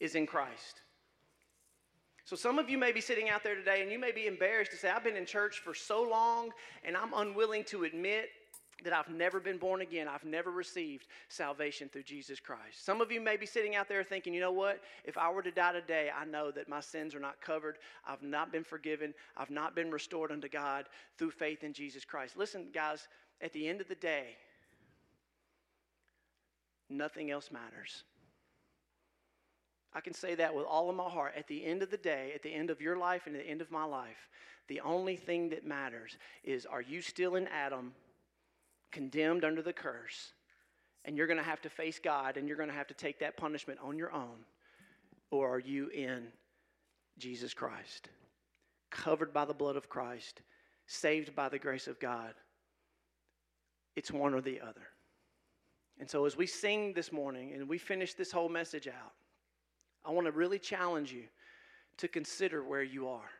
is 0.01 0.17
in 0.17 0.27
Christ. 0.27 0.83
So, 2.31 2.37
some 2.37 2.61
of 2.61 2.71
you 2.71 2.79
may 2.79 2.93
be 2.93 3.01
sitting 3.01 3.29
out 3.29 3.43
there 3.43 3.57
today 3.57 3.83
and 3.83 3.91
you 3.91 3.99
may 3.99 4.13
be 4.13 4.29
embarrassed 4.29 4.71
to 4.71 4.77
say, 4.77 4.89
I've 4.89 5.03
been 5.03 5.17
in 5.17 5.27
church 5.27 5.59
for 5.59 5.75
so 5.75 6.01
long 6.01 6.51
and 6.85 6.97
I'm 6.97 7.13
unwilling 7.13 7.65
to 7.65 7.83
admit 7.83 8.29
that 8.85 8.93
I've 8.93 9.09
never 9.09 9.41
been 9.41 9.59
born 9.59 9.81
again. 9.81 10.07
I've 10.07 10.23
never 10.23 10.53
received 10.53 11.09
salvation 11.29 11.89
through 11.89 12.05
Jesus 12.05 12.39
Christ. 12.39 12.87
Some 12.87 13.01
of 13.01 13.11
you 13.11 13.21
may 13.21 13.37
be 13.37 13.47
sitting 13.47 13.75
out 13.75 13.89
there 13.89 14.05
thinking, 14.05 14.33
you 14.33 14.41
know 14.41 14.53
what? 14.53 14.81
If 15.05 15.19
I 15.19 15.29
were 15.29 15.43
to 15.43 15.51
die 15.51 15.73
today, 15.73 16.09
I 16.17 16.25
know 16.25 16.53
that 16.53 16.69
my 16.69 16.79
sins 16.79 17.17
are 17.17 17.21
not 17.21 17.41
covered. 17.41 17.79
I've 18.07 18.23
not 18.23 18.53
been 18.53 18.63
forgiven. 18.63 19.13
I've 19.37 19.51
not 19.51 19.75
been 19.75 19.91
restored 19.91 20.31
unto 20.31 20.49
God 20.49 20.85
through 21.19 21.33
faith 21.33 21.65
in 21.65 21.73
Jesus 21.73 22.05
Christ. 22.05 22.37
Listen, 22.37 22.69
guys, 22.73 23.09
at 23.41 23.53
the 23.53 23.67
end 23.67 23.81
of 23.81 23.89
the 23.89 23.97
day, 23.97 24.37
nothing 26.89 27.33
else 27.33 27.51
matters. 27.51 28.05
I 29.93 30.01
can 30.01 30.15
say 30.15 30.35
that 30.37 30.55
with 30.55 30.67
all 30.67 30.89
of 30.89 30.97
my 30.97 31.09
heart. 31.09 31.35
At 31.37 31.49
the 31.49 31.65
end 31.65 31.83
of 31.83 31.91
the 31.91 31.97
day, 31.97 32.33
at 32.35 32.43
the 32.43 32.53
end 32.53 32.71
of 32.71 32.81
your 32.81 32.97
life 32.97 33.27
and 33.27 33.35
at 33.35 33.43
the 33.43 33.49
end 33.49 33.61
of 33.61 33.71
my 33.71 33.85
life, 33.85 34.29
the 34.69 34.81
only 34.81 35.17
thing 35.17 35.49
that 35.51 35.67
matters 35.67 36.17
is 36.45 36.65
are 36.65 36.81
you 36.81 37.03
still 37.03 37.35
in 37.35 37.49
Adam, 37.49 37.93
condemned 38.93 39.45
under 39.45 39.63
the 39.63 39.73
curse, 39.73 40.33
and 41.05 41.17
you're 41.17 41.27
going 41.27 41.39
to 41.39 41.43
have 41.43 41.61
to 41.63 41.71
face 41.71 41.99
God 41.99 42.37
and 42.37 42.47
you're 42.47 42.57
going 42.57 42.69
to 42.69 42.75
have 42.75 42.87
to 42.89 42.95
take 42.95 43.19
that 43.19 43.37
punishment 43.37 43.81
on 43.83 43.99
your 43.99 44.13
own, 44.13 44.45
or 45.31 45.55
are 45.55 45.59
you 45.59 45.89
in 45.89 46.29
Jesus 47.19 47.53
Christ, 47.53 48.11
covered 48.91 49.33
by 49.33 49.45
the 49.45 49.55
blood 49.55 49.77
of 49.77 49.89
Christ, 49.89 50.43
saved 50.87 51.35
by 51.35 51.49
the 51.49 51.59
grace 51.59 51.89
of 51.89 51.99
God? 51.99 52.35
It's 53.97 54.13
one 54.13 54.35
or 54.35 54.41
the 54.41 54.61
other. 54.61 54.87
And 55.99 56.09
so, 56.09 56.25
as 56.25 56.37
we 56.37 56.47
sing 56.47 56.93
this 56.95 57.13
morning 57.13 57.53
and 57.53 57.69
we 57.69 57.77
finish 57.77 58.15
this 58.15 58.33
whole 58.33 58.49
message 58.49 58.89
out, 58.89 59.13
I 60.05 60.11
want 60.11 60.27
to 60.27 60.33
really 60.33 60.59
challenge 60.59 61.13
you 61.13 61.25
to 61.99 62.09
consider 62.09 62.65
where 62.65 62.83
you 62.83 63.09
are. 63.09 63.31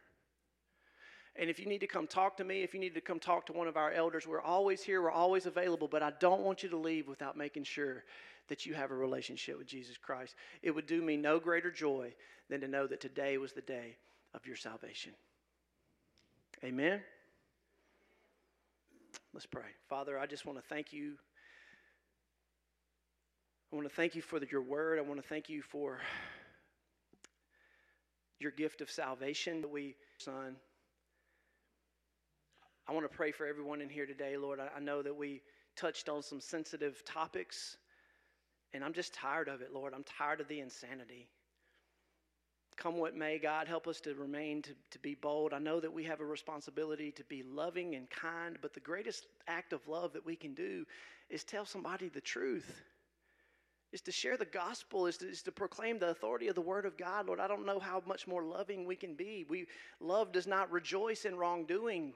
And 1.37 1.49
if 1.49 1.59
you 1.59 1.67
need 1.67 1.81
to 1.81 1.87
come 1.87 2.07
talk 2.07 2.37
to 2.39 2.45
me, 2.45 2.63
if 2.63 2.75
you 2.75 2.81
need 2.81 2.95
to 2.95 3.01
come 3.01 3.19
talk 3.19 3.47
to 3.47 3.53
one 3.53 3.69
of 3.69 3.77
our 3.77 3.93
elders, 3.93 4.27
we're 4.27 4.43
always 4.43 4.83
here, 4.83 5.01
we're 5.01 5.11
always 5.11 5.47
available, 5.47 5.89
but 5.89 6.03
I 6.03 6.13
don't 6.19 6.43
want 6.43 6.63
you 6.63 6.69
to 6.71 6.77
leave 6.77 7.09
without 7.09 7.37
making 7.37 7.65
sure 7.65 8.05
that 8.49 8.67
you 8.67 8.75
have 8.75 8.91
a 8.91 8.97
relationship 8.97 9.57
with 9.57 9.67
Jesus 9.67 9.97
Christ. 9.97 10.35
It 10.63 10.73
would 10.73 10.87
do 10.87 11.01
me 11.01 11.17
no 11.17 11.39
greater 11.39 11.71
joy 11.71 12.13
than 12.49 12.61
to 12.61 12.69
know 12.69 12.87
that 12.89 13.01
today 13.01 13.39
was 13.39 13.53
the 13.53 13.61
day 13.63 13.97
of 14.35 14.45
your 14.45 14.57
salvation. 14.57 15.13
Amen. 16.65 17.01
Let's 19.33 19.47
pray. 19.47 19.63
Father, 19.89 20.19
I 20.19 20.27
just 20.27 20.45
want 20.45 20.59
to 20.59 20.65
thank 20.69 20.93
you. 20.93 21.15
I 23.73 23.77
want 23.77 23.89
to 23.89 23.95
thank 23.95 24.17
you 24.17 24.23
for 24.23 24.41
your 24.51 24.63
word. 24.63 24.99
I 24.99 25.03
want 25.03 25.23
to 25.23 25.27
thank 25.27 25.49
you 25.49 25.63
for 25.63 26.01
your 28.41 28.51
gift 28.51 28.81
of 28.81 28.91
salvation 28.91 29.61
that 29.61 29.71
we, 29.71 29.95
Son. 30.19 30.57
I 32.89 32.93
want 32.93 33.09
to 33.11 33.17
pray 33.17 33.31
for 33.31 33.47
everyone 33.47 33.81
in 33.83 33.89
here 33.89 34.07
today, 34.07 34.37
Lord. 34.37 34.59
I, 34.59 34.69
I 34.79 34.81
know 34.81 35.03
that 35.03 35.15
we 35.15 35.43
touched 35.77 36.09
on 36.09 36.23
some 36.23 36.41
sensitive 36.41 37.05
topics, 37.05 37.77
and 38.73 38.83
I'm 38.83 38.95
just 38.95 39.15
tired 39.15 39.49
of 39.49 39.61
it, 39.61 39.73
Lord. 39.73 39.93
I'm 39.95 40.05
tired 40.05 40.41
of 40.41 40.49
the 40.49 40.61
insanity. 40.61 41.29
Come 42.77 42.97
what 42.97 43.15
may, 43.15 43.39
God, 43.39 43.69
help 43.69 43.87
us 43.87 44.01
to 44.01 44.15
remain, 44.15 44.63
to, 44.63 44.71
to 44.93 44.99
be 45.01 45.15
bold. 45.15 45.53
I 45.53 45.59
know 45.59 45.81
that 45.81 45.93
we 45.93 46.05
have 46.05 46.21
a 46.21 46.25
responsibility 46.25 47.13
to 47.13 47.25
be 47.25 47.43
loving 47.43 47.95
and 47.95 48.09
kind, 48.09 48.57
but 48.63 48.73
the 48.73 48.81
greatest 48.81 49.27
act 49.47 49.75
of 49.75 49.87
love 49.87 50.15
that 50.15 50.25
we 50.25 50.35
can 50.35 50.55
do 50.55 50.87
is 51.29 51.45
tell 51.45 51.67
somebody 51.67 52.09
the 52.09 52.23
truth 52.23 52.83
is 53.93 54.01
to 54.03 54.13
share 54.13 54.37
the 54.37 54.45
gospel, 54.45 55.07
is 55.07 55.17
to, 55.19 55.29
is 55.29 55.43
to 55.43 55.53
proclaim 55.53 55.99
the 55.99 56.11
authority 56.11 56.49
of 56.49 56.55
the 56.55 56.61
word 56.61 56.87
of 56.87 56.97
God. 56.97 57.27
Lord, 57.27 57.41
I 57.41 57.49
don't 57.49 57.67
know 57.67 57.81
how 57.81 58.03
much 58.07 58.27
more 58.27 58.45
loving 58.45 58.85
we 58.85 58.97
can 58.97 59.15
be. 59.15 59.45
We, 59.49 59.67
love 60.01 60.33
does 60.33 60.47
not 60.47 60.71
rejoice 60.71 61.25
in 61.25 61.37
wrongdoing. 61.37 62.13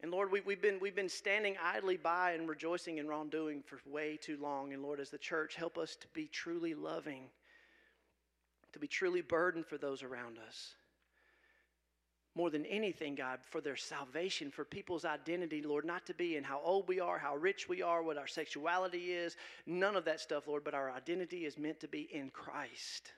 And 0.00 0.10
Lord, 0.10 0.30
we, 0.32 0.40
we've, 0.40 0.62
been, 0.62 0.78
we've 0.80 0.96
been 0.96 1.08
standing 1.08 1.56
idly 1.62 1.96
by 1.96 2.32
and 2.32 2.48
rejoicing 2.48 2.98
in 2.98 3.08
wrongdoing 3.08 3.62
for 3.62 3.78
way 3.86 4.18
too 4.20 4.38
long. 4.40 4.72
And 4.72 4.82
Lord, 4.82 5.00
as 5.00 5.10
the 5.10 5.18
church, 5.18 5.54
help 5.56 5.76
us 5.76 5.96
to 5.96 6.06
be 6.14 6.26
truly 6.26 6.74
loving, 6.74 7.24
to 8.72 8.78
be 8.78 8.88
truly 8.88 9.20
burdened 9.20 9.66
for 9.66 9.78
those 9.78 10.02
around 10.02 10.38
us 10.46 10.74
more 12.34 12.50
than 12.50 12.66
anything, 12.66 13.14
God, 13.14 13.38
for 13.42 13.60
their 13.60 13.76
salvation, 13.76 14.50
for 14.50 14.64
people's 14.64 15.04
identity, 15.04 15.62
Lord, 15.62 15.84
not 15.84 16.04
to 16.06 16.14
be 16.14 16.36
in 16.36 16.42
how 16.42 16.60
old 16.64 16.88
we 16.88 16.98
are, 16.98 17.18
how 17.18 17.36
rich 17.36 17.68
we 17.68 17.80
are, 17.80 18.02
what 18.02 18.18
our 18.18 18.26
sexuality 18.26 19.12
is, 19.12 19.36
none 19.66 19.94
of 19.94 20.04
that 20.06 20.20
stuff, 20.20 20.48
Lord, 20.48 20.64
but 20.64 20.74
our 20.74 20.90
identity 20.90 21.44
is 21.44 21.58
meant 21.58 21.78
to 21.80 21.88
be 21.88 22.08
in 22.12 22.30
Christ 22.30 23.12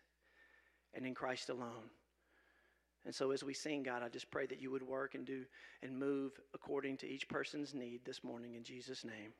and 0.92 1.06
in 1.06 1.14
Christ 1.14 1.48
alone. 1.48 1.90
And 3.06 3.14
so 3.14 3.30
as 3.30 3.44
we 3.44 3.54
sing, 3.54 3.84
God, 3.84 4.02
I 4.02 4.08
just 4.08 4.30
pray 4.30 4.46
that 4.46 4.60
you 4.60 4.70
would 4.70 4.82
work 4.82 5.14
and 5.14 5.24
do 5.24 5.44
and 5.82 5.96
move 5.96 6.32
according 6.52 6.96
to 6.98 7.08
each 7.08 7.28
person's 7.28 7.72
need 7.72 8.00
this 8.04 8.24
morning 8.24 8.54
in 8.54 8.64
Jesus' 8.64 9.04
name. 9.04 9.32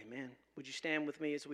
Amen. 0.00 0.30
Would 0.56 0.66
you 0.66 0.72
stand 0.72 1.06
with 1.06 1.20
me 1.20 1.34
as 1.34 1.46
we 1.46 1.50